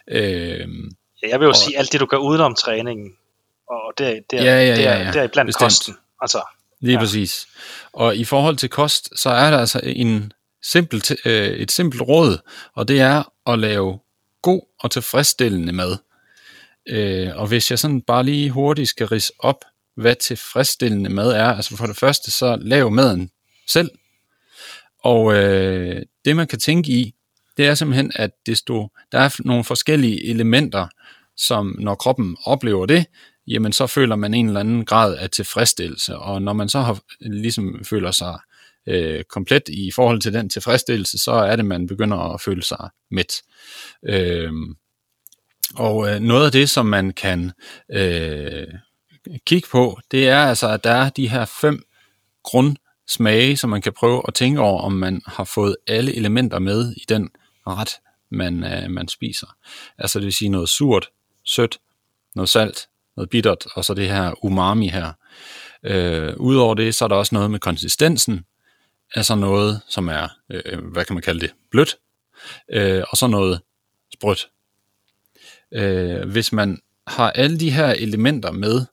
Øh, 0.07 0.67
Ja, 1.23 1.29
jeg 1.29 1.39
vil 1.39 1.45
jo 1.45 1.49
Og- 1.49 1.55
sige 1.55 1.77
alt 1.77 1.91
det, 1.91 1.99
du 1.99 2.05
gør 2.05 2.17
udenom 2.17 2.55
træningen, 2.55 3.11
og 3.69 3.93
der, 3.97 4.19
der, 4.31 4.43
Ja, 4.43 4.65
ja, 4.65 4.75
ja, 4.75 4.97
ja. 5.05 5.11
der 5.11 5.21
er 5.21 5.27
blandt 5.27 5.47
Bestemt. 5.47 5.59
kosten. 5.65 5.95
Altså, 6.21 6.41
Lige 6.81 6.93
ja. 6.93 6.99
præcis. 6.99 7.47
Og 7.93 8.15
i 8.15 8.23
forhold 8.25 8.57
til 8.57 8.69
kost, 8.69 9.19
så 9.19 9.29
er 9.29 9.51
der 9.51 9.57
altså 9.57 9.81
en 9.83 10.33
simpelt, 10.63 11.11
øh, 11.25 11.47
et 11.47 11.71
simpelt 11.71 12.01
råd, 12.01 12.37
og 12.73 12.87
det 12.87 12.99
er 13.01 13.23
at 13.47 13.59
lave 13.59 13.99
god 14.41 14.61
og 14.79 14.91
tilfredsstillende 14.91 15.73
mad. 15.73 15.97
Øh, 16.89 17.29
og 17.35 17.47
hvis 17.47 17.71
jeg 17.71 17.79
sådan 17.79 18.01
bare 18.01 18.23
lige 18.23 18.49
hurtigt 18.49 18.89
skal 18.89 19.07
rise 19.07 19.33
op, 19.39 19.65
hvad 19.95 20.15
tilfredsstillende 20.15 21.09
mad 21.09 21.31
er, 21.31 21.45
altså 21.45 21.77
for 21.77 21.85
det 21.85 21.97
første, 21.97 22.31
så 22.31 22.57
lav 22.61 22.91
maden 22.91 23.29
selv. 23.67 23.89
Og 25.03 25.35
øh, 25.35 26.01
det 26.25 26.35
man 26.35 26.47
kan 26.47 26.59
tænke 26.59 26.91
i, 26.91 27.13
det 27.57 27.67
er 27.67 27.75
simpelthen, 27.75 28.11
at 28.15 28.31
desto, 28.45 28.89
der 29.11 29.19
er 29.19 29.35
nogle 29.39 29.63
forskellige 29.63 30.29
elementer, 30.29 30.87
som 31.37 31.75
når 31.79 31.95
kroppen 31.95 32.37
oplever 32.45 32.85
det, 32.85 33.05
jamen 33.47 33.73
så 33.73 33.87
føler 33.87 34.15
man 34.15 34.33
en 34.33 34.47
eller 34.47 34.59
anden 34.59 34.85
grad 34.85 35.17
af 35.17 35.29
tilfredsstillelse. 35.29 36.17
Og 36.17 36.41
når 36.41 36.53
man 36.53 36.69
så 36.69 36.79
har, 36.81 36.99
ligesom 37.19 37.83
føler 37.83 38.11
sig 38.11 38.39
øh, 38.87 39.23
komplet 39.23 39.69
i 39.69 39.91
forhold 39.91 40.21
til 40.21 40.33
den 40.33 40.49
tilfredsstillelse, 40.49 41.17
så 41.17 41.31
er 41.31 41.55
det, 41.55 41.65
man 41.65 41.87
begynder 41.87 42.33
at 42.33 42.41
føle 42.41 42.63
sig 42.63 42.89
mæt. 43.11 43.33
Øh, 44.09 44.51
og 45.77 46.09
øh, 46.09 46.19
noget 46.19 46.45
af 46.45 46.51
det, 46.51 46.69
som 46.69 46.85
man 46.85 47.13
kan 47.13 47.51
øh, 47.91 48.67
kigge 49.45 49.67
på, 49.71 49.99
det 50.11 50.29
er 50.29 50.37
altså, 50.45 50.69
at 50.69 50.83
der 50.83 50.91
er 50.91 51.09
de 51.09 51.29
her 51.29 51.45
fem 51.45 51.85
grundsmage, 52.43 53.57
som 53.57 53.69
man 53.69 53.81
kan 53.81 53.93
prøve 53.93 54.21
at 54.27 54.33
tænke 54.33 54.61
over, 54.61 54.81
om 54.81 54.91
man 54.91 55.21
har 55.27 55.43
fået 55.43 55.75
alle 55.87 56.15
elementer 56.15 56.59
med 56.59 56.91
i 56.91 57.05
den 57.09 57.29
ret, 57.67 57.91
man, 58.29 58.63
øh, 58.63 58.91
man 58.91 59.07
spiser. 59.07 59.47
Altså 59.97 60.19
det 60.19 60.25
vil 60.25 60.33
sige 60.33 60.49
noget 60.49 60.69
surt, 60.69 61.09
sødt, 61.43 61.77
noget 62.35 62.49
salt, 62.49 62.87
noget 63.17 63.29
bittert, 63.29 63.65
og 63.75 63.85
så 63.85 63.93
det 63.93 64.09
her 64.09 64.45
umami 64.45 64.87
her. 64.87 65.13
Øh, 65.83 66.33
Udover 66.37 66.73
det, 66.73 66.95
så 66.95 67.05
er 67.05 67.09
der 67.09 67.15
også 67.15 67.35
noget 67.35 67.51
med 67.51 67.59
konsistensen, 67.59 68.45
altså 69.15 69.35
noget, 69.35 69.81
som 69.87 70.07
er, 70.07 70.27
øh, 70.49 70.85
hvad 70.91 71.05
kan 71.05 71.13
man 71.13 71.23
kalde 71.23 71.39
det, 71.39 71.51
blødt, 71.71 71.97
øh, 72.71 73.03
og 73.09 73.17
så 73.17 73.27
noget 73.27 73.61
sprødt. 74.13 74.47
Øh, 75.71 76.29
hvis 76.29 76.51
man 76.51 76.79
har 77.07 77.31
alle 77.31 77.59
de 77.59 77.71
her 77.71 77.87
elementer 77.87 78.51
med, 78.51 78.85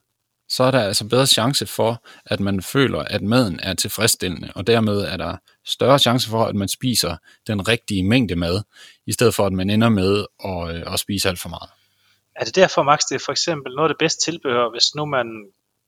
så 0.49 0.63
er 0.63 0.71
der 0.71 0.81
altså 0.81 1.07
bedre 1.07 1.27
chance 1.27 1.65
for, 1.65 2.03
at 2.25 2.39
man 2.39 2.61
føler, 2.61 2.99
at 2.99 3.21
maden 3.21 3.59
er 3.63 3.73
tilfredsstillende, 3.73 4.51
og 4.55 4.67
dermed 4.67 5.01
er 5.01 5.17
der 5.17 5.37
større 5.65 5.99
chance 5.99 6.29
for, 6.29 6.45
at 6.45 6.55
man 6.55 6.67
spiser 6.67 7.17
den 7.47 7.67
rigtige 7.67 8.03
mængde 8.03 8.35
mad, 8.35 8.61
i 9.05 9.11
stedet 9.11 9.35
for 9.35 9.45
at 9.45 9.53
man 9.53 9.69
ender 9.69 9.89
med 9.89 10.25
at, 10.45 10.75
øh, 10.75 10.93
at 10.93 10.99
spise 10.99 11.29
alt 11.29 11.39
for 11.39 11.49
meget. 11.49 11.69
er 12.35 12.45
det 12.45 12.55
derfor, 12.55 12.83
Max, 12.83 12.99
det 13.09 13.15
er 13.15 13.23
for 13.25 13.31
eksempel 13.31 13.75
noget 13.75 13.89
af 13.89 13.93
det 13.95 13.99
bedste 13.99 14.31
tilbehør, 14.31 14.69
hvis 14.69 14.95
nu 14.95 15.05
man 15.05 15.27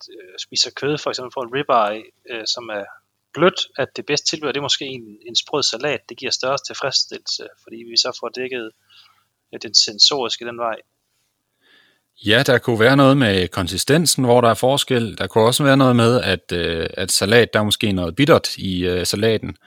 øh, 0.09 0.35
spiser 0.39 0.71
kød, 0.71 0.97
for 0.97 1.09
eksempel 1.09 1.31
for 1.33 1.43
en 1.43 1.53
ribeye, 1.55 2.03
øh, 2.29 2.43
som 2.47 2.69
er 2.69 2.85
blødt, 3.33 3.59
at 3.77 3.87
det 3.95 4.05
bedste 4.05 4.27
tilbehør, 4.29 4.51
det 4.51 4.59
er 4.59 4.69
måske 4.69 4.85
en, 4.85 5.17
en 5.27 5.35
sprød 5.35 5.63
salat, 5.63 6.01
det 6.09 6.17
giver 6.17 6.31
større 6.31 6.57
tilfredsstillelse, 6.67 7.47
fordi 7.63 7.77
vi 7.91 7.97
så 7.97 8.17
får 8.19 8.29
dækket 8.29 8.71
den 9.61 9.73
sensoriske 9.73 10.45
den 10.45 10.57
vej. 10.57 10.75
Ja, 12.25 12.43
der 12.45 12.57
kunne 12.57 12.79
være 12.79 12.97
noget 12.97 13.17
med 13.17 13.47
konsistensen, 13.47 14.23
hvor 14.23 14.41
der 14.41 14.49
er 14.49 14.53
forskel. 14.53 15.17
Der 15.17 15.27
kunne 15.27 15.43
også 15.43 15.63
være 15.63 15.77
noget 15.77 15.95
med, 15.95 16.21
at, 16.21 16.51
øh, 16.53 16.87
at 16.93 17.11
salat, 17.11 17.53
der 17.53 17.59
er 17.59 17.63
måske 17.63 17.91
noget 17.91 18.15
bittert 18.15 18.57
i 18.57 18.85
øh, 18.85 19.05
salaten, 19.05 19.57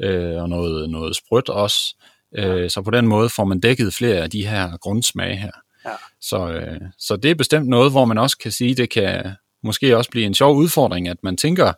Ja. 0.00 0.08
øh, 0.10 0.42
og 0.42 0.48
noget, 0.48 0.90
noget 0.90 1.16
sprødt 1.16 1.48
også. 1.48 1.96
Øh, 2.36 2.70
så 2.70 2.82
på 2.82 2.90
den 2.90 3.06
måde 3.06 3.28
får 3.28 3.44
man 3.44 3.60
dækket 3.60 3.94
flere 3.94 4.16
af 4.16 4.30
de 4.30 4.46
her 4.46 4.76
grundsmage 4.76 5.36
her. 5.36 5.50
Ja. 5.86 5.90
Så, 6.20 6.48
øh, 6.48 6.80
så 6.98 7.16
det 7.16 7.30
er 7.30 7.34
bestemt 7.34 7.68
noget, 7.68 7.90
hvor 7.90 8.04
man 8.04 8.18
også 8.18 8.38
kan 8.38 8.52
sige, 8.52 8.74
det 8.74 8.90
kan 8.90 9.30
måske 9.62 9.96
også 9.96 10.10
blive 10.10 10.26
en 10.26 10.34
sjov 10.34 10.56
udfordring, 10.56 11.08
at 11.08 11.16
man 11.22 11.36
tænker, 11.36 11.72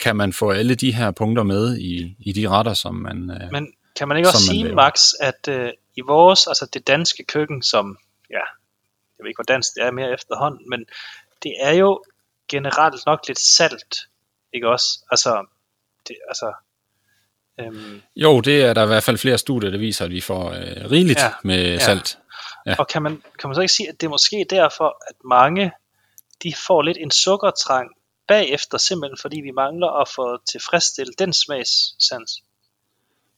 kan 0.00 0.16
man 0.16 0.32
få 0.32 0.50
alle 0.50 0.74
de 0.74 0.92
her 0.92 1.10
punkter 1.10 1.42
med 1.42 1.78
i, 1.78 2.16
i 2.18 2.32
de 2.32 2.48
retter, 2.48 2.74
som 2.74 2.94
man... 2.94 3.30
Øh, 3.30 3.52
Men 3.52 3.66
kan 3.96 4.08
man 4.08 4.16
ikke 4.16 4.28
også 4.28 4.46
sige, 4.46 4.64
laver. 4.64 4.74
Max, 4.74 5.12
at 5.20 5.48
øh, 5.48 5.72
i 5.96 6.00
vores, 6.00 6.46
altså 6.46 6.66
det 6.72 6.86
danske 6.86 7.24
køkken, 7.24 7.62
som, 7.62 7.98
ja, 8.30 8.44
jeg 9.18 9.22
ved 9.22 9.28
ikke, 9.28 9.38
hvor 9.38 9.54
dansk 9.54 9.74
det 9.74 9.82
er 9.82 9.90
mere 9.90 10.12
efterhånden, 10.12 10.70
men 10.70 10.86
det 11.42 11.52
er 11.60 11.72
jo 11.72 12.04
generelt 12.48 13.06
nok 13.06 13.20
lidt 13.28 13.38
salt, 13.38 13.96
ikke 14.52 14.68
også? 14.68 14.86
Altså, 15.10 15.46
det, 16.08 16.16
altså, 16.28 16.52
øhm, 17.60 18.02
Jo, 18.16 18.40
det 18.40 18.64
er 18.64 18.72
der 18.72 18.84
i 18.84 18.86
hvert 18.86 19.02
fald 19.02 19.18
flere 19.18 19.38
studier, 19.38 19.70
der 19.70 19.78
viser, 19.78 20.04
at 20.04 20.10
vi 20.10 20.20
får 20.20 20.50
øh, 20.50 20.90
rigeligt 20.90 21.18
ja. 21.18 21.32
med 21.44 21.72
ja. 21.72 21.78
salt. 21.78 22.18
Ja. 22.66 22.74
og 22.78 22.88
kan 22.88 23.02
man, 23.02 23.22
kan 23.38 23.48
man 23.48 23.54
så 23.54 23.60
ikke 23.60 23.72
sige, 23.72 23.88
at 23.88 24.00
det 24.00 24.06
er 24.06 24.10
måske 24.10 24.46
derfor, 24.50 24.96
at 25.08 25.14
mange, 25.24 25.72
de 26.42 26.54
får 26.66 26.82
lidt 26.82 26.98
en 27.00 27.10
sukkertrang 27.10 27.90
bagefter, 28.28 28.78
simpelthen 28.78 29.18
fordi 29.20 29.40
vi 29.40 29.50
mangler 29.50 30.00
at 30.00 30.08
få 30.08 30.38
tilfredsstillet 30.52 31.18
den 31.18 31.32
smagssans? 31.32 32.42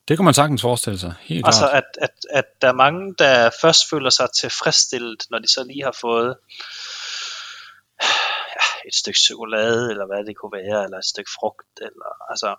Det 0.09 0.17
kan 0.17 0.25
man 0.25 0.35
sagtens 0.35 0.63
forestille 0.63 0.99
sig, 0.99 1.15
helt 1.21 1.47
Altså 1.47 1.69
klart. 1.69 1.75
at, 1.75 1.85
at, 2.03 2.11
at 2.31 2.45
der 2.63 2.69
er 2.69 2.73
mange, 2.73 3.15
der 3.19 3.51
først 3.61 3.91
føler 3.91 4.11
sig 4.11 4.29
tilfredsstillet, 4.35 5.27
når 5.31 5.39
de 5.39 5.49
så 5.49 5.65
lige 5.65 5.85
har 5.85 5.97
fået 6.01 6.37
ja, 8.57 8.89
et 8.89 8.95
stykke 8.95 9.19
chokolade, 9.19 9.91
eller 9.91 10.07
hvad 10.07 10.25
det 10.25 10.37
kunne 10.37 10.53
være, 10.53 10.85
eller 10.85 10.99
et 10.99 11.05
stykke 11.05 11.31
frugt, 11.41 11.73
eller 11.81 12.31
altså... 12.31 12.57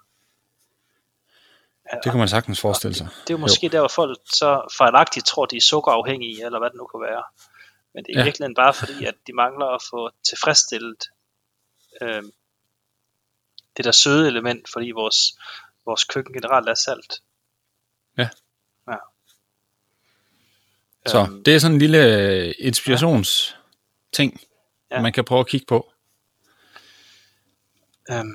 Det 2.04 2.12
kan 2.12 2.20
man 2.20 2.28
sagtens 2.28 2.62
forestille 2.62 2.96
sig. 2.96 3.08
det 3.22 3.30
er 3.30 3.38
jo 3.38 3.38
måske 3.38 3.66
jo. 3.66 3.72
der, 3.72 3.80
hvor 3.80 3.88
folk 3.88 4.20
så 4.26 4.76
fejlagtigt 4.78 5.26
tror, 5.26 5.46
de 5.46 5.58
er 5.58 5.62
sukkerafhængige, 5.62 6.46
eller 6.46 6.60
hvad 6.60 6.70
det 6.70 6.78
nu 6.78 6.88
kunne 6.88 7.08
være. 7.08 7.24
Men 7.94 8.04
det 8.04 8.12
er 8.16 8.20
ja. 8.20 8.24
virkelig 8.24 8.50
bare 8.56 8.74
fordi, 8.74 9.06
at 9.06 9.16
de 9.28 9.34
mangler 9.34 9.66
at 9.66 9.82
få 9.90 10.10
tilfredsstillet 10.30 11.04
øh, 12.02 12.24
det 13.78 13.86
der 13.86 13.92
søde 13.92 14.28
element, 14.28 14.70
fordi 14.74 14.92
vores, 14.92 15.18
vores 15.86 16.04
køkken 16.04 16.34
generelt 16.34 16.70
er 16.70 16.74
salt. 16.74 17.14
Ja. 18.18 18.30
ja. 18.88 18.96
Så 21.06 21.20
Øhm, 21.20 21.44
det 21.44 21.56
er 21.56 21.60
sådan 21.60 21.76
en 21.76 21.80
lille 21.80 22.16
øh, 22.48 22.54
inspirationsting, 22.60 24.40
Ja. 24.92 24.96
ja. 24.96 25.02
man 25.02 25.14
kan 25.14 25.26
prøve 25.26 25.40
at 25.40 25.48
kigge 25.48 25.66
på. 25.66 25.92
øhm, 28.12 28.32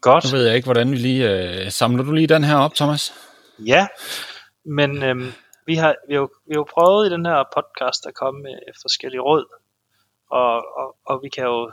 godt. 0.00 0.24
Nu 0.24 0.36
ved 0.38 0.46
jeg 0.46 0.56
ikke, 0.56 0.66
hvordan 0.66 0.90
vi 0.90 0.96
lige... 0.96 1.30
Øh, 1.64 1.70
samler 1.70 2.04
du 2.04 2.12
lige 2.12 2.26
den 2.26 2.44
her 2.44 2.56
op, 2.56 2.74
Thomas? 2.74 3.14
Ja, 3.58 3.86
men 4.64 5.02
øhm, 5.02 5.32
vi, 5.66 5.74
har, 5.74 5.94
vi, 6.08 6.14
har 6.14 6.20
jo, 6.20 6.28
vi 6.46 6.52
har 6.54 6.58
jo 6.60 6.66
prøvet 6.70 7.06
i 7.06 7.12
den 7.12 7.26
her 7.26 7.44
podcast 7.56 8.06
at 8.06 8.14
komme 8.14 8.42
med 8.42 8.58
forskellige 8.82 9.20
råd, 9.20 9.44
og, 10.30 10.54
og, 10.78 10.96
og 11.06 11.20
vi 11.22 11.28
kan 11.28 11.44
jo 11.44 11.72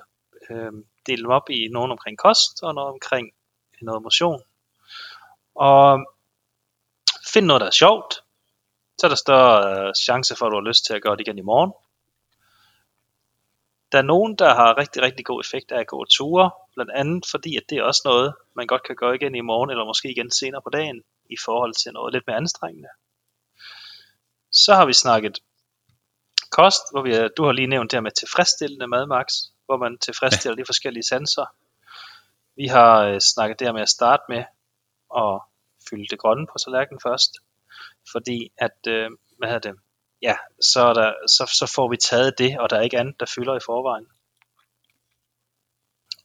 øhm, 0.50 0.86
dele 1.08 1.22
dem 1.24 1.30
op 1.32 1.50
i 1.50 1.68
nogen 1.72 1.92
omkring 1.92 2.18
kost 2.18 2.64
og 2.64 2.76
noget 2.76 2.90
omkring 2.90 3.32
noget 3.82 4.04
motion. 4.04 4.42
Og 5.56 6.00
find 7.34 7.46
noget, 7.46 7.62
der 7.62 7.68
er 7.68 7.72
sjovt, 7.72 8.14
så 8.98 9.08
er 9.08 9.10
der 9.10 9.16
større 9.16 9.88
øh, 9.88 9.94
chance 9.94 10.36
for, 10.36 10.46
at 10.46 10.52
du 10.52 10.56
har 10.56 10.70
lyst 10.70 10.86
til 10.86 10.94
at 10.94 11.02
gøre 11.02 11.16
det 11.16 11.28
igen 11.28 11.38
i 11.38 11.42
morgen. 11.42 11.72
Der 13.92 13.98
er 13.98 14.02
nogen, 14.14 14.36
der 14.36 14.54
har 14.54 14.78
rigtig, 14.78 15.02
rigtig 15.02 15.26
god 15.26 15.40
effekt 15.42 15.72
af 15.72 15.80
at 15.80 15.88
gå 15.88 16.06
ture, 16.06 16.52
blandt 16.76 16.92
andet 16.92 17.26
fordi, 17.32 17.58
at 17.58 17.64
det 17.70 17.78
er 17.78 17.84
også 17.84 18.02
noget, 18.06 18.34
man 18.56 18.68
godt 18.68 18.84
kan 18.84 18.96
gøre 18.96 19.16
igen 19.16 19.36
i 19.36 19.42
morgen, 19.42 19.70
eller 19.70 19.86
måske 19.86 20.12
igen 20.12 20.32
senere 20.32 20.62
på 20.62 20.70
dagen, 20.70 21.04
i 21.30 21.36
forhold 21.46 21.74
til 21.74 21.94
noget 21.94 22.14
lidt 22.14 22.28
mere 22.28 22.38
anstrengende. 22.38 22.90
Så 24.52 24.74
har 24.74 24.86
vi 24.86 24.94
snakket 24.94 25.40
kost, 26.50 26.82
hvor 26.92 27.02
vi, 27.02 27.28
du 27.38 27.46
har 27.46 27.52
lige 27.52 27.68
nævnt 27.68 27.92
det 27.92 27.98
her 27.98 28.02
med 28.02 28.12
tilfredsstillende 28.12 28.88
mad, 28.88 29.06
Max, 29.06 29.28
hvor 29.66 29.78
man 29.78 29.98
tilfredsstiller 29.98 30.56
de 30.56 30.66
forskellige 30.66 31.04
sanser. 31.04 31.46
Vi 32.56 32.68
har 32.68 33.04
øh, 33.04 33.20
snakket 33.20 33.60
det 33.60 33.68
her 33.68 33.74
med 33.74 33.82
at 33.82 33.90
starte 33.90 34.24
med 34.30 34.44
at 35.18 35.42
fylde 35.90 36.08
det 36.10 36.20
grønne 36.20 36.48
på 36.48 36.58
tallerkenen 36.66 37.02
først, 37.04 37.32
fordi 38.12 38.52
at, 38.58 38.78
øh, 38.88 39.10
hvad 39.38 39.48
hedder 39.50 39.72
det, 39.72 39.80
ja, 40.22 40.36
så, 40.62 40.82
er 40.82 40.94
der, 40.94 41.14
så, 41.28 41.52
så 41.60 41.72
får 41.76 41.90
vi 41.90 41.98
taget 41.98 42.38
det, 42.38 42.60
og 42.60 42.70
der 42.70 42.78
er 42.78 42.82
ikke 42.82 43.00
andet, 43.00 43.20
der 43.20 43.26
fylder 43.36 43.56
i 43.56 43.66
forvejen. 43.66 44.08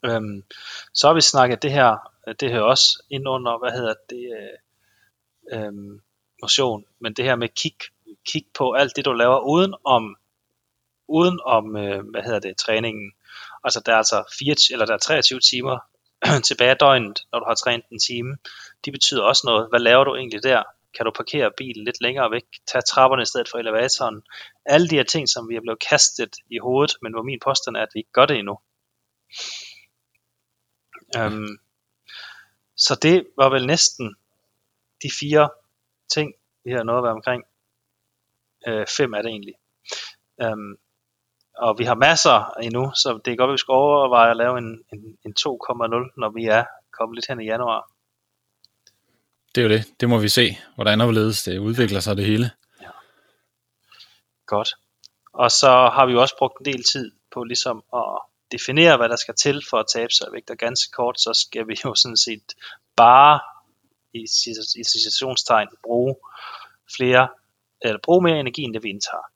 Øhm, 0.05 0.45
så 0.95 1.07
har 1.07 1.15
vi 1.15 1.21
snakket 1.21 1.63
det 1.63 1.73
her, 1.73 2.13
det 2.41 2.51
hører 2.51 2.63
også 2.63 3.03
ind 3.11 3.29
under, 3.29 3.59
hvad 3.59 3.73
hedder 3.73 3.95
det, 4.11 4.25
øh, 4.39 4.59
øhm, 5.53 6.01
motion, 6.43 6.85
men 7.01 7.15
det 7.15 7.25
her 7.25 7.37
med 7.37 7.49
kig, 7.49 7.77
kig 8.27 8.45
på 8.55 8.73
alt 8.73 8.97
det, 8.97 9.05
du 9.05 9.13
laver 9.13 9.41
uden 9.41 9.75
om, 9.85 10.17
uden 11.09 11.41
om 11.45 11.77
øh, 11.77 12.11
hvad 12.11 12.23
hedder 12.23 12.41
det, 12.41 12.57
træningen. 12.57 13.13
Altså 13.65 13.83
der 13.87 13.93
er 13.93 13.97
altså 13.97 14.37
4, 14.39 14.55
eller 14.73 14.87
der 14.87 14.95
er 14.95 14.99
23 14.99 15.41
timer 15.41 15.79
tilbage 16.49 16.71
af 16.71 16.77
døgnet, 16.77 17.19
når 17.33 17.39
du 17.39 17.45
har 17.49 17.55
trænet 17.55 17.87
en 17.93 17.99
time. 17.99 18.37
De 18.85 18.93
betyder 18.93 19.23
også 19.23 19.43
noget. 19.45 19.69
Hvad 19.69 19.81
laver 19.81 20.05
du 20.05 20.15
egentlig 20.17 20.43
der? 20.43 20.63
Kan 20.97 21.07
du 21.07 21.11
parkere 21.11 21.51
bilen 21.57 21.85
lidt 21.85 22.01
længere 22.01 22.31
væk? 22.31 22.45
Tag 22.67 22.85
trapperne 22.85 23.23
i 23.23 23.27
stedet 23.27 23.49
for 23.49 23.59
elevatoren? 23.59 24.23
Alle 24.67 24.89
de 24.89 24.97
her 24.97 25.03
ting, 25.03 25.29
som 25.29 25.49
vi 25.49 25.57
er 25.57 25.61
blevet 25.61 25.85
kastet 25.91 26.37
i 26.51 26.59
hovedet, 26.59 26.97
men 27.03 27.13
hvor 27.13 27.23
min 27.23 27.41
påstand 27.45 27.77
er, 27.77 27.83
at 27.83 27.89
vi 27.95 28.01
ikke 28.01 28.13
gør 28.13 28.27
det 28.27 28.37
endnu. 28.37 28.59
Øhm, 31.17 31.59
så 32.77 32.99
det 33.03 33.27
var 33.37 33.49
vel 33.49 33.67
næsten 33.67 34.17
de 35.03 35.11
fire 35.21 35.51
ting, 36.15 36.35
vi 36.65 36.71
har 36.71 36.83
noget 36.83 36.99
at 36.99 37.05
være 37.05 37.13
omkring. 37.13 37.45
Øh, 38.67 38.87
fem 38.97 39.13
er 39.13 39.23
det 39.23 39.29
egentlig. 39.29 39.55
Øhm, 40.43 40.79
og 41.59 41.79
vi 41.79 41.85
har 41.85 41.95
masser 41.95 42.53
endnu, 42.63 42.93
så 42.95 43.21
det 43.25 43.33
er 43.33 43.37
godt, 43.37 43.49
at 43.49 43.53
vi 43.53 43.59
skal 43.59 43.73
overveje 43.73 44.31
at 44.31 44.37
lave 44.37 44.59
en, 44.59 44.85
en, 44.93 45.19
en 45.27 45.35
2,0, 45.41 45.45
når 46.17 46.31
vi 46.35 46.45
er 46.45 46.65
kommet 46.99 47.17
lidt 47.17 47.29
hen 47.29 47.41
i 47.41 47.45
januar. 47.45 47.91
Det 49.55 49.61
er 49.61 49.69
jo 49.69 49.75
det. 49.75 49.85
Det 50.01 50.09
må 50.09 50.19
vi 50.19 50.29
se, 50.29 50.59
hvordan 50.75 51.01
og 51.01 51.07
hvorledes 51.07 51.43
det 51.43 51.59
udvikler 51.59 52.01
sig 52.01 52.17
det 52.17 52.25
hele. 52.25 52.51
Godt. 54.47 54.75
Og 55.33 55.51
så 55.51 55.71
har 55.95 56.07
vi 56.07 56.13
jo 56.13 56.21
også 56.21 56.37
brugt 56.39 56.59
en 56.59 56.65
del 56.65 56.85
tid 56.85 57.13
på 57.33 57.45
ligesom 57.45 57.83
at 57.95 58.19
definere, 58.53 58.97
hvad 58.97 59.09
der 59.09 59.17
skal 59.17 59.35
til 59.35 59.63
for 59.71 59.79
at 59.79 59.87
tabe 59.95 60.13
sig 60.13 60.27
i 60.29 60.33
vægt. 60.33 60.51
Og 60.51 60.57
ganske 60.57 60.93
kort, 60.93 61.21
så 61.21 61.35
skal 61.35 61.69
vi 61.69 61.77
jo 61.85 61.95
sådan 61.95 62.17
set 62.17 62.55
bare 62.97 63.41
i, 64.15 64.23
i 64.81 64.85
citationstegn 64.85 65.69
bruge 65.85 66.17
flere, 66.97 67.29
eller 67.81 67.99
bruge 68.03 68.23
mere 68.23 68.41
energi, 68.41 68.63
end 68.63 68.75
det 68.75 68.83
vi 68.83 68.89
indtager. 68.89 69.27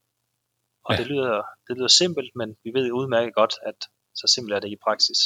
Og 0.84 0.94
Ja. 0.94 0.94
ja. 0.94 1.02
det, 1.02 1.06
lyder, 1.10 1.42
det 1.68 1.76
lyder 1.76 1.88
simpelt, 1.88 2.36
men 2.36 2.56
vi 2.64 2.70
ved 2.74 2.92
udmærket 2.92 3.34
godt, 3.34 3.54
at 3.66 3.74
så 4.14 4.26
simpelt 4.34 4.54
er 4.54 4.60
det 4.60 4.70
i 4.70 4.76
praksis. 4.84 5.18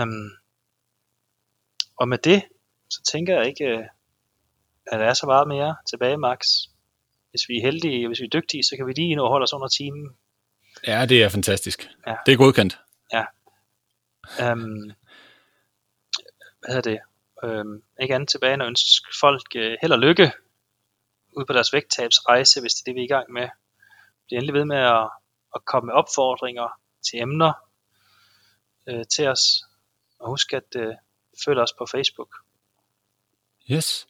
Um, 0.00 0.30
og 1.96 2.08
med 2.08 2.18
det, 2.18 2.42
så 2.90 3.02
tænker 3.12 3.36
jeg 3.36 3.46
ikke, 3.46 3.64
øh, 3.64 3.84
at 4.86 5.00
der 5.00 5.06
er 5.06 5.14
så 5.14 5.26
meget 5.26 5.48
mere 5.48 5.76
tilbage, 5.90 6.16
Max. 6.16 6.38
Hvis 7.30 7.48
vi 7.48 7.56
er 7.56 7.62
heldige, 7.62 8.06
hvis 8.06 8.20
vi 8.20 8.24
er 8.24 8.28
dygtige, 8.40 8.62
så 8.62 8.76
kan 8.76 8.86
vi 8.86 8.92
lige 8.92 9.16
nå 9.16 9.28
holde 9.28 9.44
os 9.44 9.52
under 9.52 9.68
timen. 9.68 10.16
Ja, 10.86 11.06
det 11.06 11.22
er 11.22 11.28
fantastisk. 11.28 11.88
Ja. 12.06 12.14
Det 12.26 12.32
er 12.32 12.36
godkendt. 12.36 12.78
Um, 14.52 14.92
hvad 16.60 16.74
hedder 16.74 16.90
det? 16.90 17.00
Um, 17.60 17.82
ikke 18.02 18.14
andet 18.14 18.28
tilbage 18.28 18.54
end 18.54 18.62
at 18.62 18.66
ønske 18.66 19.06
folk 19.20 19.46
uh, 19.56 19.60
held 19.60 19.92
og 19.92 19.98
lykke 19.98 20.32
ude 21.36 21.46
på 21.46 21.52
deres 21.52 21.72
vægttabsrejse, 21.72 22.60
hvis 22.60 22.74
det 22.74 22.80
er 22.80 22.84
det, 22.84 22.94
vi 22.94 23.00
er 23.00 23.04
i 23.04 23.14
gang 23.16 23.32
med. 23.32 23.48
Bliv 24.26 24.36
endelig 24.36 24.54
ved 24.54 24.64
med 24.64 24.76
at, 24.76 25.10
at 25.54 25.64
komme 25.64 25.86
med 25.86 25.94
opfordringer 25.94 26.68
til 27.06 27.20
emner 27.20 27.52
øh, 28.88 29.04
til 29.14 29.28
os. 29.28 29.44
Og 30.20 30.28
husk 30.28 30.52
at 30.52 30.70
øh, 30.76 30.94
følge 31.44 31.62
os 31.62 31.72
på 31.78 31.86
Facebook. 31.86 32.34
Yes. 33.70 34.06